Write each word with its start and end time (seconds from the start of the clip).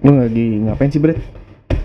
Lu 0.00 0.16
lagi 0.16 0.64
ngapain 0.64 0.88
sih, 0.88 0.96
Bret? 0.96 1.20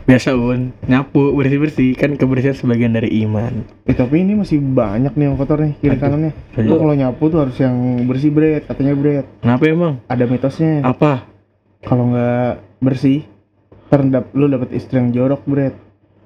Biasa 0.05 0.37
un, 0.37 0.69
nyapu 0.85 1.33
bersih-bersih 1.33 1.97
kan 1.97 2.13
kebersihan 2.13 2.53
sebagian 2.53 2.93
dari 2.93 3.25
iman. 3.25 3.65
Eh, 3.89 3.97
tapi 3.97 4.21
ini 4.21 4.37
masih 4.37 4.61
banyak 4.61 5.17
nih 5.17 5.25
yang 5.27 5.35
kotor 5.35 5.59
nih 5.65 5.73
kiri 5.81 5.97
kanannya. 5.97 6.31
Lu 6.61 6.77
kalau 6.77 6.93
nyapu 6.93 7.27
tuh 7.33 7.41
harus 7.41 7.57
yang 7.57 8.05
bersih, 8.05 8.29
Bret. 8.29 8.69
Katanya, 8.69 8.93
Bret. 8.93 9.25
Kenapa 9.41 9.63
emang? 9.65 9.99
Ada 10.05 10.29
mitosnya. 10.29 10.85
Apa? 10.85 11.25
Kalau 11.81 12.13
nggak 12.13 12.51
bersih, 12.85 13.25
terendap 13.89 14.29
lu 14.37 14.45
dapet 14.45 14.77
istri 14.77 15.01
yang 15.01 15.09
jorok, 15.09 15.41
Bret. 15.49 15.73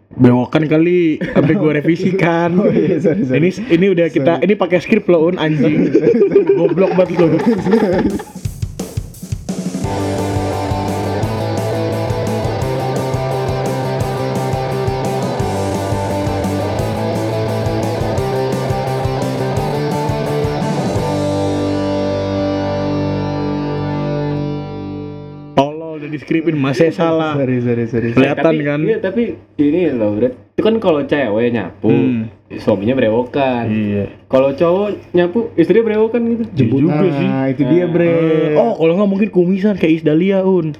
Bewokan 0.10 0.66
kali, 0.68 1.22
sampai 1.22 1.54
gue 1.56 1.72
revisikan. 1.80 2.50
Oh 2.60 2.68
iya, 2.68 3.00
sorry, 3.00 3.24
sorry. 3.26 3.38
Ini 3.40 3.50
ini 3.80 3.86
udah 3.94 4.08
kita 4.12 4.34
ini 4.44 4.54
pakai 4.60 4.82
skrip 4.84 5.08
loh 5.08 5.32
un 5.32 5.40
anjing. 5.40 5.88
Goblok 6.60 6.98
banget 7.00 7.16
lu. 7.16 7.28
Tolol 26.20 26.36
udah 26.36 26.44
di 26.44 26.44
skripin 26.44 26.56
masih 26.60 26.92
salah. 27.00 27.34
sorry, 27.34 27.58
sorry, 27.62 27.86
sorry. 27.88 28.10
Kelihatan 28.12 28.44
tapi, 28.46 28.62
kan? 28.62 28.80
Iya, 28.84 28.98
tapi 29.00 29.24
ini 29.58 29.80
loh, 29.90 30.12
Bret. 30.14 30.34
Itu 30.54 30.62
kan 30.62 30.76
kalau 30.78 31.02
cewek 31.02 31.48
nyapu, 31.50 31.88
Hmm. 31.88 32.24
suaminya 32.52 32.94
berewokan. 32.94 33.66
Iya. 33.66 34.04
Kalau 34.28 34.52
cowok 34.52 34.88
nyapu, 35.14 35.40
istrinya 35.56 35.86
berewokan 35.86 36.22
gitu. 36.28 36.44
Jemput 36.54 36.80
juga 36.82 37.08
sih. 37.10 37.24
Nah, 37.26 37.46
itu 37.48 37.62
dia, 37.64 37.86
Bret. 37.88 38.54
Oh, 38.54 38.76
kalau 38.76 38.94
nggak 38.96 39.10
mungkin 39.10 39.30
kumisan 39.30 39.76
kayak 39.76 40.04
Isdalia 40.04 40.44
un. 40.44 40.76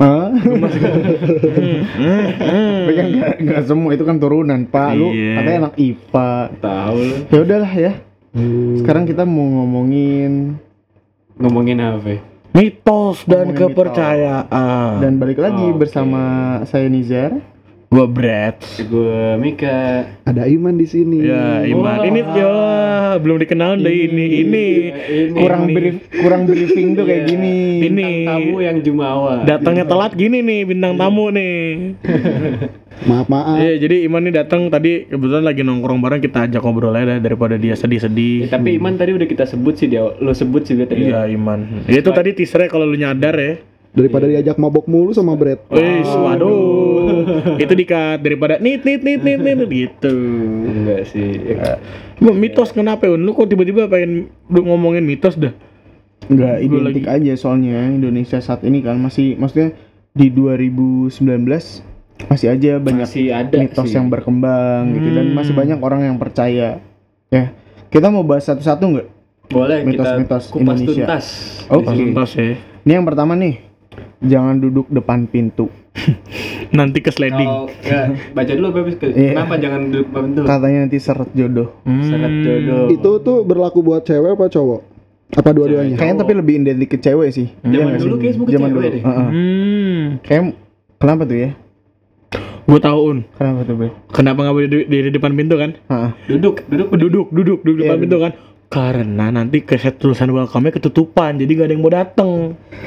Hah? 0.00 0.32
Hmm, 0.32 0.64
hmm. 2.00 2.76
Tapi 2.80 2.92
kan 2.94 3.06
nggak 3.12 3.34
nggak 3.44 3.62
semua 3.68 3.92
itu 3.92 4.00
kan 4.00 4.16
turunan, 4.16 4.64
Pak. 4.64 4.96
Lu 4.96 5.12
Iya. 5.12 5.34
katanya 5.36 5.58
anak 5.60 5.74
IPA. 5.76 6.30
Tahu 6.56 6.96
lu. 6.96 7.16
Ya 7.28 7.38
udahlah 7.38 7.72
ya. 7.74 7.92
Sekarang 8.78 9.04
kita 9.04 9.26
mau 9.26 9.42
ngomongin 9.42 10.56
Ngomongin 11.34 11.80
apa? 11.80 12.20
Mitos 12.50 13.22
dan 13.24 13.50
Ngomongin 13.50 13.58
kepercayaan. 13.70 14.92
dan 14.98 15.12
balik 15.16 15.38
lagi 15.38 15.66
Oke. 15.70 15.86
bersama 15.86 16.22
saya 16.66 16.86
Nizar. 16.90 17.30
Gua 17.90 18.06
Brad. 18.06 18.54
Gue 18.80 19.34
Mika. 19.36 20.06
Ada 20.22 20.46
Iman 20.46 20.78
di 20.78 20.86
sini. 20.86 21.26
Ya, 21.26 21.66
Iman. 21.66 21.98
Wah. 21.98 22.06
Ini 22.06 22.20
ya 22.22 22.54
belum 23.18 23.36
dikenal 23.36 23.76
deh 23.76 23.90
ini. 23.90 24.26
Ini 24.40 24.66
ini. 25.02 25.34
Kurang 25.34 25.66
Ini. 25.66 25.74
brief, 25.74 25.96
kurang 26.12 26.42
briefing 26.46 26.94
tuh 26.94 27.02
kayak 27.02 27.20
Iya. 27.20 27.28
gini. 27.28 27.56
Ini. 27.82 28.06
Bintang 28.06 28.14
tamu 28.30 28.56
yang 28.60 28.78
jumawa. 28.78 29.34
datangnya 29.42 29.84
telat 29.84 30.14
gini 30.14 30.38
nih 30.38 30.60
bintang 30.64 30.94
tamu 30.94 31.28
nih. 31.28 31.58
Maaf 33.10 33.26
maaf. 33.26 33.58
Iya, 33.58 33.80
jadi 33.80 34.04
Iman 34.04 34.22
nih 34.22 34.34
datang 34.36 34.68
tadi 34.68 35.08
kebetulan 35.08 35.42
lagi 35.42 35.64
nongkrong 35.64 35.98
bareng 35.98 36.20
kita 36.20 36.46
ajak 36.46 36.60
ngobrol 36.60 36.92
aja 36.92 37.16
daripada 37.16 37.56
dia 37.56 37.72
Ya, 37.72 37.74
sedih-sedih. 37.74 38.46
tapi 38.46 38.76
Iman 38.76 38.94
tadi 38.94 39.16
udah 39.16 39.24
kita 39.24 39.48
sebut 39.48 39.74
sih 39.74 39.88
dia, 39.88 40.04
lo 40.04 40.30
sebut 40.30 40.62
sih 40.62 40.76
dia 40.76 40.84
tadi. 40.84 41.08
Iya, 41.08 41.26
Iman. 41.26 41.82
Itu 41.86 42.12
tadi 42.12 42.36
teasernya 42.36 42.68
kalau 42.68 42.84
lu 42.84 42.94
nyadar 42.94 43.34
ya. 43.34 43.54
Daripada 43.90 44.24
diajak 44.24 44.54
mabok 44.54 44.86
mulu 44.86 45.10
sama 45.10 45.34
Brad. 45.34 45.58
Wih, 45.68 46.06
waduh. 46.06 47.58
itu 47.58 47.74
dikat 47.74 48.18
daripada 48.18 48.56
nit 48.56 48.80
nit 48.80 49.02
nit 49.02 49.18
nit 49.18 49.36
nit 49.36 49.58
gitu. 49.66 50.14
Enggak 50.64 51.06
sih. 51.06 51.58
Cuma 52.16 52.30
mitos 52.32 52.70
kenapa 52.70 53.06
Un? 53.06 53.20
Lu 53.20 53.32
kok 53.32 53.46
tiba-tiba 53.46 53.86
pengen 53.86 54.30
lu 54.46 54.60
ngomongin 54.62 55.02
mitos 55.02 55.34
dah? 55.34 55.50
Enggak 56.22 56.62
identik 56.62 57.04
aja 57.04 57.32
soalnya 57.34 57.90
Indonesia 57.90 58.38
saat 58.38 58.62
ini 58.62 58.78
kan 58.78 58.94
masih 58.96 59.34
maksudnya 59.34 59.74
di 60.10 60.30
2019 60.30 61.10
masih 62.22 62.46
aja 62.48 62.76
banyak 62.76 63.08
Masih 63.08 63.32
ada 63.32 63.56
mitos 63.56 63.86
sih. 63.86 63.96
yang 63.96 64.06
berkembang 64.06 64.92
gitu 64.92 65.08
dan 65.10 65.24
Hmm. 65.24 65.34
masih 65.34 65.54
banyak 65.56 65.78
orang 65.80 66.00
yang 66.04 66.16
percaya. 66.16 66.78
Ya. 67.26 67.44
Kita 67.88 68.06
mau 68.06 68.22
bahas 68.22 68.44
satu-satu 68.44 68.84
nggak? 68.86 69.08
Boleh 69.48 69.82
Mitos-mitos 69.82 70.46
kita 70.46 70.52
kupas 70.52 70.76
Indonesia. 70.76 70.94
tuntas. 71.02 71.26
Oh, 71.66 71.80
sini. 71.80 71.98
Tuntas 72.06 72.30
ya. 72.32 72.54
Ini 72.80 72.92
yang 72.92 73.02
pertama 73.02 73.34
nih. 73.34 73.54
Jangan 74.20 74.60
duduk 74.60 74.86
depan 74.88 75.26
pintu. 75.26 75.68
Nanti 76.76 77.02
ke 77.02 77.10
sliding. 77.10 77.50
Kalau 77.50 77.66
ya, 77.82 78.14
baca 78.30 78.52
dulu 78.54 78.68
Bebis. 78.70 78.94
Iya. 79.02 79.34
Kenapa 79.34 79.54
jangan 79.58 79.80
duduk 79.90 80.06
depan 80.06 80.24
tuh? 80.32 80.44
Katanya 80.46 80.78
nanti 80.86 80.98
seret 81.02 81.30
jodoh. 81.34 81.68
Hmm. 81.82 82.44
jodoh. 82.46 82.86
Itu 82.94 83.10
tuh 83.20 83.42
berlaku 83.42 83.82
buat 83.82 84.06
cewek 84.06 84.38
apa 84.38 84.46
cowok? 84.46 84.80
Apa 85.30 85.50
dua-duanya? 85.54 85.94
Kayaknya 85.94 86.16
tapi 86.22 86.32
lebih 86.34 86.54
identik 86.62 86.90
ke 86.90 86.98
cewek 86.98 87.30
sih. 87.30 87.50
Zaman 87.62 87.94
nggak 87.94 88.02
dulu 88.02 88.14
kayaknya 88.18 88.34
semua 88.34 88.46
ke 88.46 88.52
Zaman 88.54 88.68
cewek 88.68 88.78
dulu. 88.78 88.86
deh. 88.86 89.02
Heeh. 89.02 89.28
Hmm. 89.30 90.04
Kayak 90.22 90.42
kenapa 90.98 91.22
tuh 91.26 91.38
ya? 91.38 91.50
Gue 92.70 92.78
tahu 92.78 92.98
Un. 93.02 93.18
Kenapa 93.34 93.60
tuh, 93.66 93.74
Bre? 93.74 93.90
Kenapa 94.14 94.38
nggak 94.46 94.54
boleh 94.54 94.68
di, 94.70 94.78
di, 94.86 94.96
di 95.02 95.10
depan 95.10 95.34
pintu 95.34 95.58
kan? 95.58 95.70
Heeh. 95.74 96.10
Duduk, 96.30 96.62
duduk, 96.70 96.88
Duduk, 96.94 97.26
duduk, 97.34 97.58
duduk 97.66 97.82
Iya, 97.82 97.90
depan 97.90 97.98
pintu 97.98 98.16
kan? 98.22 98.32
Karena 98.70 99.34
nanti 99.34 99.66
keset 99.66 99.98
tulisan 99.98 100.30
welcome-nya 100.30 100.70
ketutupan, 100.70 101.42
jadi 101.42 101.58
gak 101.58 101.66
ada 101.66 101.74
yang 101.74 101.82
mau 101.82 101.90
dateng. 101.90 102.30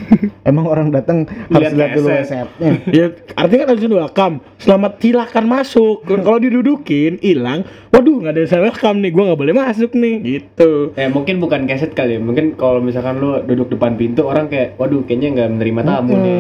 Emang 0.48 0.72
orang 0.72 0.96
datang 0.96 1.28
harus 1.52 1.76
Lihat 1.76 2.00
dulu 2.00 2.08
keset. 2.08 2.48
resepnya. 2.48 2.72
ya 3.04 3.06
artinya 3.36 3.68
kan 3.68 3.76
tulisan 3.76 3.96
welcome. 4.00 4.36
Selamat 4.64 5.04
silakan 5.04 5.46
masuk. 5.52 6.08
Kalau 6.08 6.40
didudukin, 6.40 7.20
hilang. 7.20 7.68
Waduh, 7.92 8.16
nggak 8.24 8.32
ada 8.32 8.40
tulisan 8.48 8.64
welcome 8.64 8.98
nih. 9.04 9.12
Gue 9.12 9.24
nggak 9.28 9.40
boleh 9.44 9.56
masuk 9.60 9.92
nih. 9.92 10.16
Gitu. 10.24 10.72
Eh 10.96 11.12
mungkin 11.12 11.44
bukan 11.44 11.68
keset 11.68 11.92
kali 11.92 12.16
ya. 12.16 12.20
Mungkin 12.24 12.56
kalau 12.56 12.80
misalkan 12.80 13.20
lu 13.20 13.44
duduk 13.44 13.76
depan 13.76 14.00
pintu 14.00 14.24
orang 14.24 14.48
kayak 14.48 14.80
waduh 14.80 15.04
kayaknya 15.04 15.36
nggak 15.36 15.50
menerima 15.52 15.82
tamu 15.84 16.16
nih. 16.16 16.40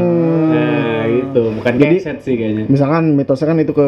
Nah, 0.56 1.03
gitu. 1.14 1.44
Bukan 1.54 1.72
Jadi- 1.76 1.98
keset 2.00 2.18
sih 2.20 2.34
kayaknya. 2.34 2.64
Misalkan 2.66 3.04
mitosnya 3.14 3.48
kan 3.48 3.58
itu 3.58 3.74
ke 3.74 3.88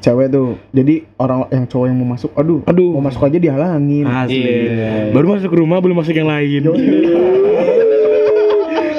cewek 0.00 0.26
tuh. 0.28 0.60
Jadi 0.70 0.94
orang 1.16 1.48
yang 1.48 1.64
cowok 1.64 1.86
yang 1.86 1.96
mau 1.96 2.08
masuk, 2.12 2.30
aduh, 2.34 2.60
Aduh. 2.64 2.90
mau 2.92 3.02
masuk 3.02 3.22
aja 3.22 3.38
dihalangin. 3.38 4.04
Asli. 4.04 4.42
Iya. 4.42 5.10
Baru 5.10 5.32
masuk 5.32 5.48
ke 5.48 5.56
rumah, 5.56 5.78
belum 5.78 5.96
masuk 5.96 6.12
yang 6.12 6.28
lain. 6.28 6.62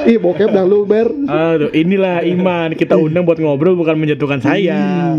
Ih, 0.08 0.16
bokep 0.16 0.56
dah 0.56 0.64
lu, 0.64 0.88
Ber. 0.88 1.12
Aduh, 1.28 1.68
inilah 1.76 2.24
iman. 2.24 2.72
Kita 2.72 2.96
undang 2.96 3.28
buat 3.28 3.36
ngobrol 3.38 3.76
bukan 3.76 4.00
menjatuhkan 4.00 4.40
saya. 4.40 5.12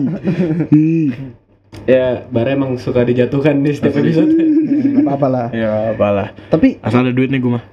Ya, 1.85 2.25
Bara 2.33 2.57
emang 2.57 2.81
suka 2.81 3.05
dijatuhkan 3.05 3.61
di 3.61 3.77
setiap 3.77 4.01
episode. 4.01 4.33
Nggak 4.33 5.05
apa-apa 5.05 5.29
lah. 5.29 5.47
Ya, 5.53 5.93
apalah. 5.93 6.33
Tapi 6.49 6.81
Asal 6.81 7.05
ada 7.05 7.13
duit 7.13 7.29
nih 7.29 7.37
gue 7.37 7.53
mah. 7.53 7.65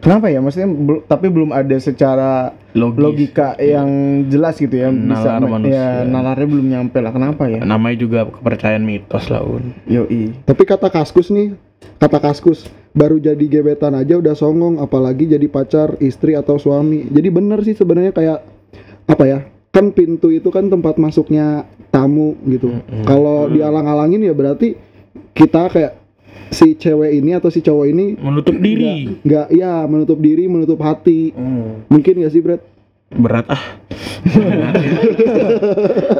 Kenapa 0.00 0.26
ya? 0.26 0.40
Maksudnya 0.40 0.66
bel- 0.66 1.04
tapi 1.04 1.28
belum 1.28 1.52
ada 1.52 1.76
secara 1.76 2.56
Logis. 2.72 2.98
logika 2.98 3.54
yang 3.60 3.88
jelas 4.26 4.56
gitu 4.56 4.72
ya. 4.72 4.88
Bisa 4.88 5.36
Nalar 5.36 5.46
manusia. 5.46 5.76
ya 5.76 5.86
nalarnya 6.02 6.48
belum 6.48 6.66
nyampe 6.66 6.98
lah. 6.98 7.12
Kenapa 7.12 7.46
ya? 7.46 7.60
Namanya 7.62 7.96
juga 7.96 8.20
kepercayaan 8.26 8.82
mitos 8.82 9.28
lah, 9.28 9.44
Un. 9.44 9.76
Yoi. 9.86 10.32
Tapi 10.42 10.62
kata 10.64 10.88
Kaskus 10.88 11.28
nih, 11.28 11.54
kata 11.96 12.18
Kaskus 12.18 12.64
baru 12.90 13.20
jadi 13.20 13.44
gebetan 13.46 13.94
aja 13.94 14.18
udah 14.18 14.34
songong 14.34 14.80
apalagi 14.80 15.28
jadi 15.28 15.46
pacar, 15.46 15.94
istri 16.00 16.34
atau 16.34 16.56
suami. 16.56 17.06
Jadi 17.06 17.28
bener 17.30 17.60
sih 17.62 17.76
sebenarnya 17.76 18.10
kayak 18.10 18.38
apa 19.06 19.24
ya? 19.28 19.38
Kan 19.70 19.94
pintu 19.94 20.34
itu 20.34 20.50
kan 20.50 20.66
tempat 20.66 20.98
masuknya 20.98 21.62
tamu 21.92 22.34
gitu. 22.48 22.74
Kalau 23.04 23.46
dialang-alangin 23.46 24.22
ya 24.22 24.34
berarti 24.34 24.74
kita 25.30 25.70
kayak 25.70 25.99
si 26.50 26.74
cewek 26.74 27.14
ini 27.14 27.32
atau 27.32 27.46
si 27.46 27.58
cowok 27.58 27.84
ini 27.86 28.14
Menutup 28.16 28.54
diri. 28.54 29.18
nggak 29.20 29.46
ya 29.50 29.84
menutup 29.84 30.16
diri, 30.16 30.44
menutup 30.44 30.78
hati. 30.78 31.30
Mungkin 31.86 32.20
gak 32.20 32.30
sih, 32.30 32.40
Brad? 32.40 32.60
Berat 33.10 33.42
ah. 33.48 33.62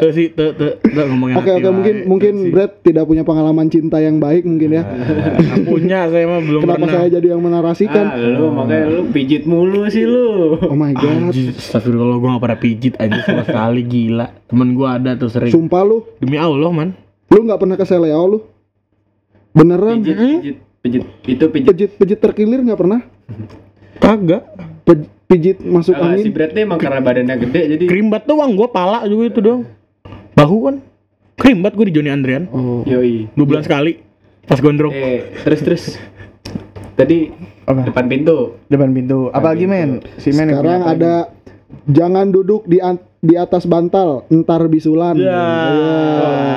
tuh 0.00 0.10
sih, 0.10 0.26
tuh, 0.31 0.50
tuh, 0.53 0.70
tuh 0.81 1.04
ngomongin 1.06 1.34
Oke 1.37 1.50
oke 1.53 1.69
mungkin 1.69 1.94
mungkin. 2.06 2.32
Brad 2.50 2.81
tidak 2.81 3.04
punya 3.04 3.22
pengalaman 3.22 3.66
cinta 3.69 3.99
yang 3.99 4.19
baik 4.19 4.43
mungkin 4.43 4.69
ya. 4.72 4.82
Nggak 4.82 5.65
punya 5.66 5.99
saya 6.09 6.25
mah 6.26 6.41
belum 6.41 6.60
Kenapa 6.65 6.78
pernah. 6.81 6.93
saya 6.97 7.06
jadi 7.12 7.26
yang 7.31 7.41
menarasikan? 7.41 8.04
ah, 8.06 8.16
lu 8.16 8.44
makanya 8.50 8.84
lu 8.88 9.00
pijit 9.10 9.43
mulu 9.44 9.87
sih 9.87 10.03
lu. 10.03 10.56
Oh 10.59 10.75
my 10.75 10.93
god. 10.93 11.31
Astagfirullah 11.31 12.16
gue 12.16 12.29
gak 12.31 12.43
pernah 12.43 12.58
pijit 12.58 12.93
aja 12.96 13.19
sama 13.23 13.43
sekali 13.44 13.81
gila. 13.82 14.26
Temen 14.46 14.69
gue 14.73 14.88
ada 14.88 15.11
tuh 15.14 15.29
sering. 15.29 15.52
Sumpah 15.52 15.82
lu, 15.82 15.96
Demi 16.19 16.37
Allah 16.37 16.70
man. 16.70 16.88
lu 17.29 17.38
nggak 17.40 17.58
pernah 17.58 17.76
ke 17.76 17.84
Seleo 17.84 18.23
lu? 18.26 18.38
Beneran? 19.50 19.99
Pijit, 20.02 20.17
pijit, 20.17 20.56
pijit. 20.81 21.02
Itu 21.26 21.44
pijit. 21.50 21.67
Pijit 21.70 21.91
pijit 21.99 22.19
terkilir 22.23 22.61
nggak 22.62 22.79
pernah? 22.79 23.00
Kagak. 23.99 24.43
Pijit 25.31 25.62
masuk 25.62 25.94
Ah, 25.94 26.19
si 26.19 26.26
angin? 26.26 26.35
Brad 26.35 26.50
nih 26.50 26.62
emang 26.67 26.79
karena 26.82 26.99
badannya 26.99 27.37
gede 27.38 27.62
jadi 27.79 27.85
Krimbat 27.87 28.26
doang 28.26 28.50
gue 28.58 28.67
pala 28.67 29.06
juga 29.06 29.31
itu 29.31 29.38
dong. 29.38 29.62
Bahu 30.35 30.56
kan. 30.67 30.76
Krimbat 31.38 31.79
gue 31.79 31.87
di 31.87 31.94
Joni 31.94 32.11
Andrian. 32.11 32.50
Oh. 32.50 32.82
yoi. 32.82 33.31
Dua 33.38 33.47
bulan 33.47 33.62
sekali. 33.62 34.02
Pas 34.50 34.58
gondrong. 34.58 34.91
Eh, 34.91 35.31
terus 35.47 35.61
terus. 35.62 35.85
Tadi 36.99 37.31
Apa? 37.62 37.87
depan 37.87 38.11
pintu. 38.11 38.58
Depan 38.67 38.91
pintu. 38.91 39.31
Apalagi 39.31 39.70
men? 39.70 40.03
Si 40.19 40.35
men 40.35 40.50
Sekarang 40.50 40.82
ada 40.82 41.31
jangan 41.87 42.35
duduk 42.35 42.67
di 42.67 42.82
di 43.20 43.35
atas 43.38 43.69
bantal, 43.70 44.26
entar 44.32 44.67
bisulan. 44.67 45.14
Ya. 45.14 45.31
Iya. 45.70 46.50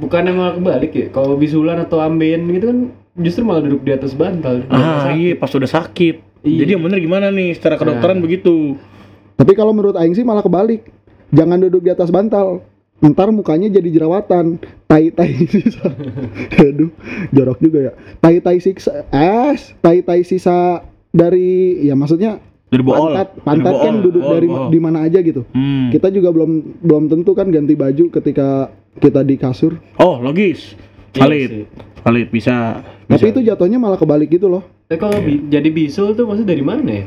Bukan 0.00 0.22
emang 0.24 0.56
kebalik 0.58 0.92
ya. 0.96 1.06
Kalau 1.12 1.36
bisulan 1.36 1.78
atau 1.84 2.00
ambeien 2.00 2.48
gitu 2.48 2.72
kan 2.72 2.78
justru 3.20 3.44
malah 3.44 3.60
duduk 3.60 3.84
di 3.84 3.92
atas 3.92 4.16
bantal. 4.16 4.64
Ah 4.72 5.12
iya 5.12 5.36
pas 5.36 5.52
udah 5.52 5.68
sakit. 5.68 6.40
Iya. 6.40 6.64
Jadi 6.64 6.70
yang 6.72 6.82
bener 6.82 6.98
gimana 7.04 7.28
nih 7.28 7.52
secara 7.52 7.76
kedokteran 7.76 8.24
begitu. 8.24 8.80
Tapi 9.36 9.52
kalau 9.52 9.76
menurut 9.76 9.96
aing 10.00 10.16
sih 10.16 10.24
malah 10.24 10.40
kebalik. 10.40 10.88
Jangan 11.30 11.62
duduk 11.62 11.84
di 11.84 11.90
atas 11.92 12.08
bantal. 12.08 12.64
Ntar 13.00 13.32
mukanya 13.32 13.68
jadi 13.68 13.88
jerawatan. 13.92 14.60
Tai-tai 14.88 15.32
sisa. 15.52 15.88
Aduh, 16.58 16.90
jorok 17.32 17.58
juga 17.60 17.78
ya. 17.80 17.92
Tai-tai 18.18 18.58
sisa 18.58 19.06
es, 19.12 19.72
tai-tai 19.80 20.24
sisa 20.26 20.84
dari 21.12 21.80
ya 21.84 21.94
maksudnya 21.94 22.42
Dari 22.70 22.80
bool. 22.80 22.94
pantat 23.12 23.28
pantat 23.42 23.66
Dari 23.68 23.82
kan 23.82 23.92
bool, 23.92 24.04
duduk 24.06 24.22
bool, 24.22 24.32
dari 24.32 24.46
bool. 24.46 24.68
di 24.70 24.78
mana 24.78 24.98
aja 25.02 25.18
gitu. 25.18 25.42
Hmm. 25.50 25.90
Kita 25.90 26.08
juga 26.08 26.30
belum 26.30 26.50
belum 26.78 27.04
tentu 27.06 27.30
kan 27.32 27.50
ganti 27.50 27.74
baju 27.74 28.04
ketika 28.10 28.70
kita 28.96 29.20
di 29.20 29.34
kasur. 29.34 29.74
Oh, 29.96 30.16
logis. 30.16 30.78
Iya 31.10 31.20
Valid. 31.20 31.50
sih. 31.50 31.64
Valid 32.00 32.28
bisa. 32.30 32.54
Tapi 33.04 33.18
bisa. 33.20 33.32
itu 33.32 33.40
jatuhnya 33.44 33.76
malah 33.76 33.98
kebalik 33.98 34.30
gitu 34.30 34.46
loh. 34.46 34.62
Tapi 34.86 34.96
kalau 34.96 35.18
bi- 35.18 35.42
jadi 35.44 35.66
bisul 35.66 36.14
tuh 36.14 36.24
maksudnya 36.24 36.50
dari 36.50 36.62
mana 36.62 36.90
ya? 36.92 37.06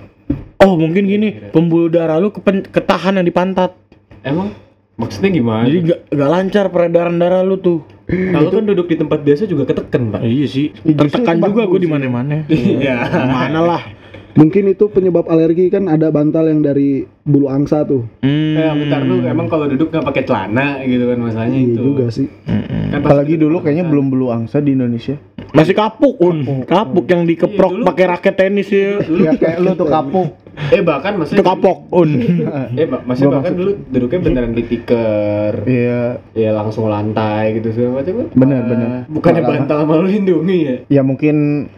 Oh, 0.59 0.75
mungkin 0.75 1.03
gini, 1.03 1.51
pembuluh 1.51 1.87
darah 1.87 2.15
lu 2.17 2.29
kepen- 2.29 2.63
ketahan 2.65 3.15
yang 3.15 3.23
di 3.23 3.31
pantat. 3.31 3.75
Emang 4.19 4.55
maksudnya 4.95 5.27
gimana? 5.29 5.63
Jadi 5.63 5.79
gak, 5.85 5.99
gak 6.09 6.29
lancar 6.29 6.65
peredaran 6.69 7.15
darah 7.15 7.39
lu 7.41 7.55
tuh. 7.57 7.83
Kalau 8.05 8.47
kan 8.49 8.63
duduk 8.63 8.87
di 8.87 8.95
tempat 8.95 9.19
biasa 9.21 9.43
juga 9.43 9.63
ketekan, 9.65 10.11
Pak. 10.11 10.21
iya 10.23 10.43
sih. 10.45 10.75
Tertekan 10.75 11.39
juga 11.39 11.63
gue 11.63 11.63
bagus 11.65 11.79
di 11.79 11.87
mana-mana. 11.87 12.43
Iya. 12.47 12.95
Mana 13.23 13.59
lah. 13.61 13.81
Mungkin 14.33 14.65
itu 14.67 14.89
penyebab 14.89 15.25
alergi 15.25 15.69
kan 15.69 15.85
ada 15.85 16.09
bantal 16.09 16.45
yang 16.45 16.59
dari 16.59 17.05
bulu 17.21 17.45
angsa 17.45 17.85
tuh. 17.85 18.01
Hmm. 18.19 18.55
Eh, 18.55 18.73
bentar 18.75 19.01
lu 19.01 19.21
emang 19.21 19.45
kalau 19.45 19.69
duduk 19.69 19.87
nggak 19.87 20.01
pakai 20.03 20.23
celana 20.23 20.81
gitu 20.81 21.05
kan 21.05 21.17
masalahnya 21.19 21.59
Iya 21.59 21.69
itu. 21.69 21.81
juga 21.83 22.05
sih. 22.09 22.27
Kan 22.43 22.99
Apalagi 22.99 23.35
dulu 23.35 23.61
kayaknya 23.61 23.85
belum 23.85 24.09
belu 24.09 24.27
angsa 24.29 24.57
di 24.57 24.73
Indonesia. 24.73 25.13
Masih 25.53 25.71
kapuk, 25.71 26.17
Un. 26.17 26.65
Kapuk 26.65 27.05
yang 27.05 27.23
dikeprok 27.23 27.69
Iya, 27.69 27.77
dulu. 27.77 27.85
pakai 27.85 28.05
raket 28.07 28.33
tenis 28.35 28.67
ya. 28.67 29.05
Ya 29.05 29.31
kayak 29.33 29.57
lu 29.59 29.71
tuh 29.73 29.85
kapuk. 29.85 30.29
Eh 30.69 30.81
bahkan 30.81 31.13
Itu 31.13 31.19
maksudnya 31.19 31.45
kapok, 31.45 31.77
Un. 31.91 32.09
Eh, 32.73 32.85
ba- 32.85 33.01
maksudnya 33.03 33.29
Gua 33.29 33.37
bahkan 33.37 33.53
dulu 33.53 33.71
duduknya 33.87 34.19
beneran 34.23 34.51
di 34.51 34.63
tikar. 34.63 35.53
Iya. 35.63 36.25
Ya 36.33 36.49
langsung 36.51 36.85
lantai 36.85 37.53
gitu 37.55 37.69
segala 37.69 38.01
macam 38.01 38.13
kan. 38.15 38.27
Bener, 38.33 38.57
Ah, 38.57 38.65
bener. 38.65 38.87
Bukannya 39.09 39.41
bantal 39.43 39.77
sama 39.79 39.93
lu 39.95 40.07
lindungi 40.07 40.57
ya. 40.59 40.75
Ya 40.89 41.01
mungkin 41.01 41.35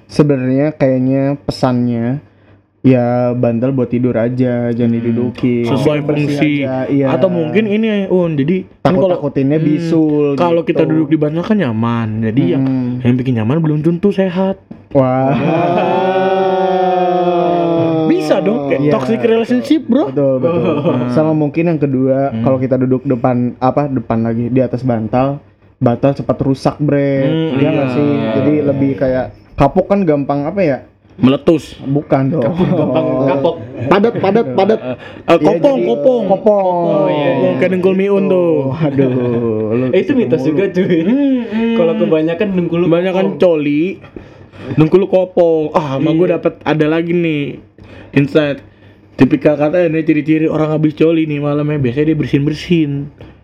sebenarnya 0.07 0.71
kayaknya 0.71 1.35
pesannya 1.37 2.23
ya 2.85 3.33
bantal 3.33 3.71
buat 3.71 3.87
tidur 3.87 4.13
aja, 4.13 4.69
jangan 4.69 4.91
didudukin. 4.93 5.65
Sesuai 5.65 5.99
fungsi. 5.99 6.61
aja, 6.61 6.85
Iya. 6.85 7.05
Atau 7.11 7.27
mungkin 7.27 7.65
ini, 7.65 8.05
Un. 8.07 8.35
Jadi 8.35 8.63
kan 8.79 8.87
takut 8.87 8.99
kalau 9.03 9.13
takutinnya 9.19 9.57
Hmm, 9.57 9.67
bisul. 9.67 10.25
kalau 10.35 10.61
gitu. 10.61 10.71
kita 10.71 10.81
duduk 10.85 11.07
di 11.09 11.17
bantal 11.17 11.43
kan 11.43 11.57
nyaman. 11.57 12.07
Jadi 12.23 12.41
yang 12.47 12.63
Hmm. 12.63 12.91
yang 13.01 13.13
bikin 13.15 13.33
nyaman 13.35 13.57
belum 13.57 13.79
tentu 13.81 14.09
sehat. 14.09 14.55
Wah. 14.91 15.33
Bisa 18.07 18.39
dong 18.39 18.69
kayak 18.69 18.79
Iya, 18.81 18.91
toxic 18.91 19.19
relationship, 19.19 19.81
Bro. 19.85 20.07
Betul, 20.07 20.33
betul. 20.39 20.75
Sama 21.11 21.31
mungkin 21.31 21.63
yang 21.67 21.77
kedua, 21.77 22.29
Hmm. 22.29 22.41
kalau 22.41 22.57
kita 22.57 22.75
duduk 22.77 23.01
depan 23.03 23.53
apa 23.59 23.87
depan 23.87 24.21
lagi 24.21 24.47
di 24.47 24.59
atas 24.59 24.81
bantal, 24.81 25.39
bantal 25.77 26.11
cepat 26.13 26.37
rusak, 26.39 26.75
bre. 26.79 27.21
Hmm, 27.21 27.49
Iya 27.55 27.67
nggak 27.71 27.83
iya. 27.83 27.91
sih? 27.91 28.09
Jadi 28.35 28.53
lebih 28.63 28.91
kayak 28.95 29.25
kapuk 29.55 29.85
kan 29.85 30.01
gampang 30.01 30.43
apa 30.43 30.59
ya? 30.59 30.77
Meletus. 31.15 31.79
Bukan 31.79 32.27
dong. 32.29 32.43
Gampang 32.51 33.07
kapok. 33.25 33.55
Padat, 33.87 34.13
padat, 34.19 34.45
padat. 34.51 34.79
Eh, 34.79 34.95
Iya, 35.25 35.35
kopong, 35.39 35.79
kopong. 35.85 36.23
Kopong. 36.27 36.65
Oh, 36.67 37.07
iya, 37.07 37.27
Kopong 37.33 37.55
kayak 37.57 37.71
dengkul 37.71 37.93
miun 37.93 38.23
tuh. 38.27 38.75
Aduh. 38.75 39.89
Eh, 39.91 40.03
itu 40.03 40.11
mitos 40.11 40.43
juga 40.43 40.67
cuy. 40.67 40.99
Hmm, 41.01 41.75
Kalau 41.75 41.93
kebanyakan 41.95 42.47
dengkul 42.53 42.83
Kebanyakan 42.83 43.25
kopong. 43.31 43.39
coli 43.39 43.83
Dengkul 44.75 45.05
kopong 45.05 45.69
Ah 45.71 45.95
sama 45.95 46.09
gue 46.11 46.25
Iya. 46.25 46.35
dapet 46.35 46.53
ada 46.63 46.85
lagi 46.89 47.13
nih 47.13 47.61
Insight 48.11 48.65
Tipikal 49.13 49.55
kata 49.55 49.85
ini 49.85 50.01
ciri-ciri 50.01 50.49
orang 50.49 50.73
habis 50.73 50.97
coli 50.97 51.23
nih 51.23 51.37
malamnya 51.37 51.77
Biasanya 51.77 52.11
dia 52.11 52.17
bersin-bersin 52.17 52.91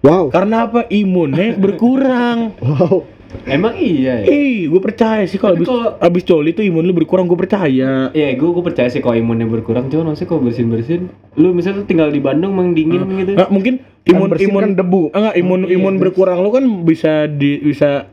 Wow. 0.01 0.33
Karena 0.33 0.65
apa? 0.65 0.89
Imunnya 0.89 1.53
berkurang 1.55 2.57
Wow. 2.57 3.05
Emang 3.43 3.73
iya 3.73 4.21
ya. 4.21 4.27
Ih, 4.27 4.67
gue 4.67 4.79
percaya 4.79 5.23
sih 5.23 5.35
kalau 5.35 5.55
Tapi 5.55 5.63
habis, 5.63 5.69
kalau- 5.69 5.93
habis 5.97 6.23
coli 6.23 6.51
tuh 6.51 6.61
imun 6.61 6.83
lu 6.83 6.93
berkurang 6.93 7.25
gue 7.25 7.35
percaya 7.35 8.09
Iya, 8.09 8.27
gue 8.33 8.49
gue 8.49 8.63
percaya 8.63 8.87
sih 8.87 8.99
kalau 8.99 9.15
imunnya 9.15 9.45
berkurang. 9.45 9.87
Cuman 9.87 10.11
maksudnya 10.11 10.29
kalau 10.29 10.41
bersin 10.41 10.67
bersin, 10.67 11.01
lu 11.33 11.51
misalnya 11.51 11.81
tuh 11.81 11.87
tinggal 11.87 12.07
di 12.07 12.19
Bandung 12.19 12.51
emang 12.51 12.71
dingin 12.71 13.01
gitu. 13.15 13.31
Nggak, 13.33 13.49
mungkin 13.49 13.73
Kan 14.01 14.11
imun 14.11 14.27
bersin 14.29 14.47
imun 14.47 14.61
kan 14.61 14.71
debu. 14.75 15.01
Enggak, 15.11 15.35
imun 15.35 15.59
Iya, 15.61 15.73
imun 15.73 15.93
iya. 15.93 16.01
berkurang 16.01 16.37
lu 16.39 16.49
kan 16.49 16.63
bisa 16.81 17.11
di 17.25 17.51
bisa 17.59 18.09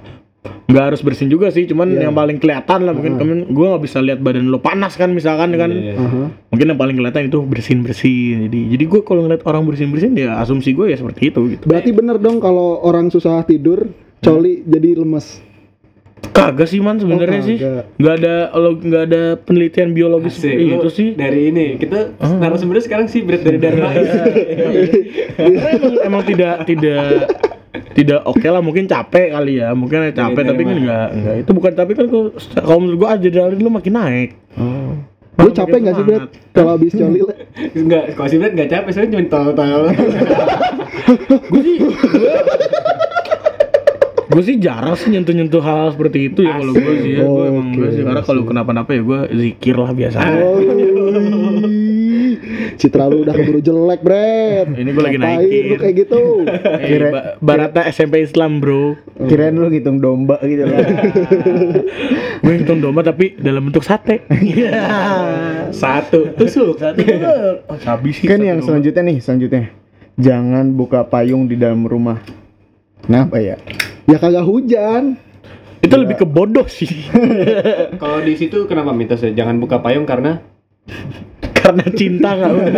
nggak 0.64 0.84
harus 0.86 1.00
bersin 1.00 1.26
juga 1.26 1.48
sih, 1.48 1.64
cuman 1.64 1.88
Iya. 1.90 2.00
yang 2.04 2.14
paling 2.14 2.36
kelihatan 2.36 2.84
lah 2.84 2.92
mungkin 2.92 3.16
temen 3.16 3.48
gue 3.48 3.66
nggak 3.66 3.82
bisa 3.82 3.98
lihat 3.98 4.20
badan 4.20 4.46
lu 4.46 4.60
panas 4.60 4.94
kan 4.94 5.10
misalkan 5.10 5.50
kan. 5.54 5.68
Iya. 5.68 5.96
Aha. 5.96 6.22
Mungkin 6.46 6.66
yang 6.68 6.78
paling 6.78 6.94
kelihatan 6.94 7.26
itu 7.26 7.40
bersin 7.42 7.80
bersin. 7.80 8.46
Jadi 8.46 8.60
jadi 8.70 8.84
gue 8.86 9.00
kalau 9.02 9.24
ngeliat 9.24 9.42
orang 9.42 9.64
bersin 9.64 9.88
bersin 9.88 10.12
ya 10.12 10.36
asumsi 10.36 10.72
gue 10.72 10.88
ya 10.88 10.96
seperti 10.96 11.28
itu 11.28 11.40
gitu. 11.50 11.64
Berarti 11.64 11.90
bener 11.90 12.16
dong 12.16 12.38
kalau 12.38 12.80
orang 12.80 13.08
susah 13.08 13.40
tidur, 13.42 13.88
coli 14.20 14.62
jadi 14.62 14.96
lemes. 14.96 15.42
Kagak 16.28 16.66
sih 16.66 16.78
man 16.78 16.98
sebenarnya 16.98 17.38
Oh, 17.38 17.46
sih. 17.46 17.56
Nggak 17.94 18.14
ada 18.16 18.34
lo 18.52 18.70
nggak 18.74 19.02
ada 19.06 19.22
penelitian 19.38 19.94
biologis 19.94 20.34
Asik, 20.34 20.50
seperti 20.50 20.64
itu 20.68 20.88
sih. 20.90 21.08
Dari 21.14 21.40
ini 21.48 21.66
kita 21.78 22.18
Ah. 22.18 22.34
narasumbernya 22.36 22.84
sekarang 22.84 23.06
sih 23.06 23.22
berat 23.22 23.42
dari 23.42 23.58
Dharma. 23.58 23.90
Karena 25.38 25.68
emang, 25.72 25.94
emang 26.02 26.22
tidak 26.24 26.54
tidak 26.64 27.06
tidak 27.94 28.20
oke 28.24 28.42
lah 28.42 28.58
mungkin 28.58 28.86
capek 28.86 29.30
kali 29.30 29.62
ya 29.62 29.70
mungkin 29.70 30.10
capek 30.10 30.34
Dari 30.36 30.48
tapi 30.48 30.62
kan 30.64 30.76
enggak 30.78 31.06
enggak 31.12 31.36
itu 31.38 31.50
bukan 31.52 31.72
tapi 31.74 31.92
kan 31.94 32.06
kalau 32.08 32.26
kalau 32.56 32.78
menurut 32.80 32.98
gua 32.98 33.08
adrenalin 33.14 33.58
lu 33.58 33.70
makin 33.70 33.94
naik 33.94 34.30
Lu 35.38 35.54
capek 35.54 35.78
nggak 35.78 35.94
sih, 35.94 36.02
Bret? 36.02 36.22
Kalau 36.50 36.74
habis 36.74 36.90
coli? 36.90 37.22
Enggak, 37.70 38.10
kalau 38.18 38.26
si 38.26 38.42
berat 38.42 38.58
enggak 38.58 38.70
capek, 38.74 38.90
soalnya 38.90 39.10
cuma 39.14 39.24
tol-tol. 39.30 39.82
gue 41.54 41.62
sih 41.62 41.76
gue 44.38 44.44
sih 44.46 44.62
jarang 44.62 44.94
sih 44.94 45.10
nyentuh 45.10 45.34
nyentuh 45.34 45.58
hal 45.58 45.90
seperti 45.90 46.30
itu 46.30 46.46
ya 46.46 46.54
kalau 46.54 46.70
gue 46.70 46.94
sih 47.02 47.10
ya 47.10 47.26
gue 47.26 47.44
emang 47.44 47.66
enggak 47.74 47.90
sih 47.90 48.02
karena 48.06 48.22
kalau 48.22 48.42
kenapa-napa 48.46 48.94
ya 48.94 49.02
gue 49.02 49.20
zikir 49.34 49.74
lah 49.74 49.90
biasa 49.90 50.18
Oh, 50.22 50.62
Citra 52.78 53.10
lu 53.10 53.26
udah 53.26 53.34
keburu 53.34 53.58
jelek, 53.58 54.00
Bret. 54.00 54.70
Ini 54.70 54.94
gua 54.94 55.02
lagi 55.02 55.18
naikin. 55.18 55.62
lu 55.66 55.76
kayak 55.76 55.94
gitu. 55.98 56.22
Eh, 56.78 57.10
ba- 57.10 57.34
Barata 57.42 57.82
SMP 57.84 58.22
Islam 58.22 58.62
bro 58.62 58.94
Kirain 59.26 59.50
lu 59.50 59.66
ngitung 59.66 59.98
domba 59.98 60.38
gitu 60.40 60.62
lah. 60.62 60.86
gue 62.46 62.54
hitung 62.54 62.78
domba 62.78 63.02
tapi 63.02 63.34
dalam 63.34 63.66
bentuk 63.66 63.82
sate 63.82 64.22
Iya. 64.30 64.78
Satu, 65.74 66.30
tusuk. 66.38 66.78
satu 66.78 67.02
oh, 67.66 67.78
sabi 67.84 68.14
sih 68.14 68.30
kan 68.30 68.38
yang 68.38 68.62
selanjutnya 68.62 69.02
nih, 69.02 69.18
selanjutnya. 69.18 69.74
Jangan 70.14 70.70
buka 70.70 71.02
payung 71.02 71.50
di 71.50 71.58
dalam 71.58 71.82
rumah. 71.82 72.22
Kenapa 73.02 73.42
ya? 73.42 73.58
Ya 74.08 74.16
kagak 74.16 74.42
hujan. 74.42 75.20
itu 75.78 75.94
lebih 75.94 76.18
ke 76.18 76.26
bodoh 76.26 76.66
sih 76.66 76.90
Kalau 78.02 78.18
di 78.18 78.34
situ 78.34 78.66
kenapa 78.66 78.90
mitosnya? 78.90 79.30
Jangan 79.30 79.62
buka 79.62 79.78
payung 79.78 80.02
karena 80.02 80.42
karena 81.58 81.84
cinta 81.92 82.34
nggak 82.34 82.50
udah 82.50 82.72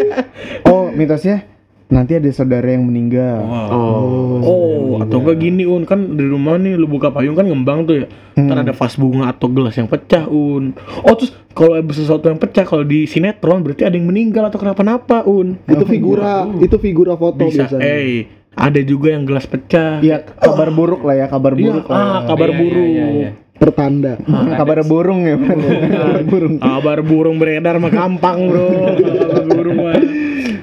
Oh, 0.70 0.88
mitosnya 0.88 1.44
nanti 1.84 2.16
ada 2.16 2.26
saudara 2.32 2.64
yang 2.64 2.80
meninggal. 2.82 3.44
oh, 3.44 4.40
Oh, 4.40 4.82
atau 4.98 5.20
enggak 5.20 5.36
gini 5.38 5.62
Un, 5.62 5.84
kan 5.84 6.16
di 6.16 6.24
rumah 6.24 6.56
nih 6.56 6.74
lu 6.74 6.88
buka 6.88 7.12
payung 7.12 7.36
kan 7.36 7.44
ngembang 7.44 7.84
tuh 7.84 7.94
ya. 7.94 8.06
Ntar 8.34 8.64
ada 8.64 8.72
vas 8.72 8.94
bunga 8.96 9.30
atau 9.30 9.46
gelas 9.46 9.74
yang 9.74 9.86
pecah 9.86 10.24
Un. 10.24 10.72
Oh, 11.04 11.12
terus 11.12 11.36
kalau 11.52 11.76
ada 11.76 11.92
sesuatu 11.92 12.24
yang 12.24 12.40
pecah 12.40 12.64
kalau 12.64 12.82
di 12.82 13.04
sinetron 13.04 13.60
berarti 13.60 13.84
ada 13.84 13.94
yang 13.94 14.08
meninggal 14.08 14.48
atau 14.48 14.56
kenapa-napa 14.56 15.28
Un. 15.28 15.60
Itu 15.68 15.84
figura, 15.84 16.48
itu 16.56 16.76
figura 16.78 17.14
foto 17.14 17.44
Bisa, 17.44 17.68
biasanya. 17.68 17.84
eh 17.84 18.43
ada 18.54 18.80
juga 18.80 19.08
yang 19.10 19.24
gelas 19.24 19.44
pecah. 19.44 19.98
Iya, 19.98 20.22
kabar 20.24 20.70
buruk 20.70 21.02
lah 21.02 21.16
ya, 21.16 21.26
kabar 21.26 21.52
Iya, 21.52 21.62
buruk 21.64 21.86
lah. 21.86 21.94
ah, 21.94 22.02
ya. 22.02 22.18
kabar 22.26 22.48
Iya, 22.48 22.54
iya, 22.54 22.60
burung. 22.60 22.88
iya, 22.88 23.06
iya. 23.10 23.30
Pertanda. 23.54 24.12
Bukan 24.18 24.50
kabar 24.52 24.78
burung 24.82 25.20
ya, 25.22 25.36
Bang. 25.36 25.58
kabar 25.62 26.22
burung. 26.24 26.54
Kabar 26.58 26.98
burung 27.00 27.36
beredar 27.36 27.74
mah 27.78 27.88
gampang, 27.88 28.38
Bro. 28.44 28.66
Kabar 29.20 29.44
burung 29.46 29.76
mah. 29.78 29.94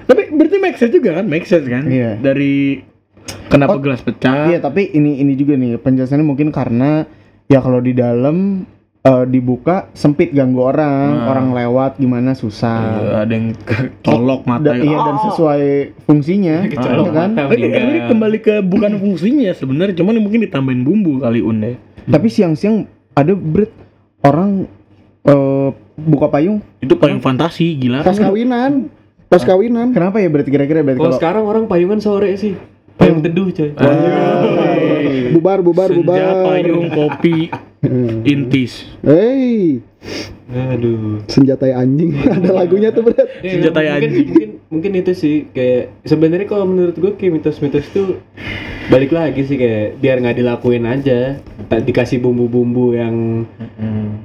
Tapi 0.03 0.21
berarti 0.29 0.57
make 0.57 0.75
sense 0.75 0.91
juga 0.91 1.09
kan? 1.15 1.25
Make 1.25 1.47
sense 1.47 1.65
kan? 1.65 1.87
Iya. 1.87 2.17
Dari 2.17 2.83
kenapa 3.47 3.75
Oh, 3.75 3.79
gelas 3.79 4.03
pecah? 4.03 4.51
Iya, 4.51 4.59
tapi 4.59 4.91
ini 4.91 5.19
ini 5.19 5.33
juga 5.35 5.55
nih 5.55 5.79
penjelasannya 5.79 6.25
mungkin 6.25 6.51
karena 6.51 7.07
ya 7.47 7.59
kalau 7.59 7.79
di 7.79 7.91
dalam 7.91 8.67
eh, 9.01 9.25
dibuka 9.25 9.89
sempit 9.91 10.29
ganggu 10.29 10.61
orang, 10.63 11.09
Nah. 11.15 11.27
orang 11.27 11.47
lewat 11.51 11.97
gimana 11.97 12.31
Iya, 12.31 12.39
susah. 12.39 12.79
ada 13.19 13.33
yang 13.33 13.57
colok 13.99 14.45
mata. 14.45 14.69
Dan, 14.69 14.85
iya 14.85 14.97
dan 14.99 15.15
sesuai 15.23 15.63
fungsinya, 16.03 16.55
Kecolok 16.71 17.07
iya 17.07 17.15
kan? 17.15 17.29
mata. 17.33 17.41
Tapi 17.49 17.55
ini 17.59 17.99
kembali 18.05 18.37
ke 18.39 18.55
bukan 18.61 18.91
fungsinya 18.97 19.49
sebenarnya, 19.51 19.97
cuman 19.97 20.19
mungkin 20.19 20.41
ditambahin 20.41 20.81
bumbu 20.81 21.17
kali 21.19 21.41
un 21.41 21.57
deh. 21.59 21.75
Tapi 22.03 22.27
siang-siang 22.27 22.85
ada 23.13 23.33
bread 23.33 23.73
orang 24.21 24.65
eh, 25.21 25.69
buka 25.97 26.29
payung. 26.29 26.61
Itu 26.77 26.97
paling 26.97 27.21
fantasi, 27.21 27.77
gila. 27.77 28.01
Pas 28.01 28.17
kawinan. 28.17 28.89
Pas 29.27 29.41
kawinan. 29.41 29.93
Kenapa 29.93 30.17
ya 30.17 30.27
berarti 30.27 30.49
kira-kira 30.49 30.81
berarti 30.81 30.97
Kalau 30.97 31.07
kalau 31.07 31.17
sekarang 31.17 31.43
orang 31.45 31.63
payungan 31.65 31.97
sore 31.97 32.33
sih. 32.35 32.57
Payung 33.01 33.19
teduh 33.19 33.49
coy. 33.49 33.69
bubar 35.31 35.59
bubar 35.59 35.89
Senja, 35.89 35.97
bubar 35.97 36.21
payung, 36.45 36.85
kopi, 36.87 37.49
intis. 38.23 38.85
Hei, 39.01 39.81
Aduh. 40.47 41.23
senjata 41.25 41.65
anjing. 41.71 42.13
Ada 42.21 42.51
lagunya 42.53 42.91
tuh. 42.91 43.09
Ya, 43.41 43.57
Senjata 43.57 43.79
mungkin, 43.79 43.95
anjing. 43.97 44.27
mungkin 44.27 44.49
mungkin 44.69 44.91
itu 44.95 45.11
sih 45.13 45.35
kayak 45.49 46.03
sebenarnya 46.03 46.45
kalau 46.45 46.63
menurut 46.63 46.93
gue 46.93 47.11
kayak 47.11 47.33
mitos-mitos 47.33 47.89
tuh 47.89 48.21
balik 48.87 49.09
lagi 49.09 49.41
sih 49.41 49.55
kayak 49.55 49.97
biar 49.97 50.19
nggak 50.19 50.37
dilakuin 50.37 50.83
aja 50.83 51.39
tak 51.65 51.83
dikasih 51.83 52.19
bumbu-bumbu 52.19 52.91
yang 52.91 53.47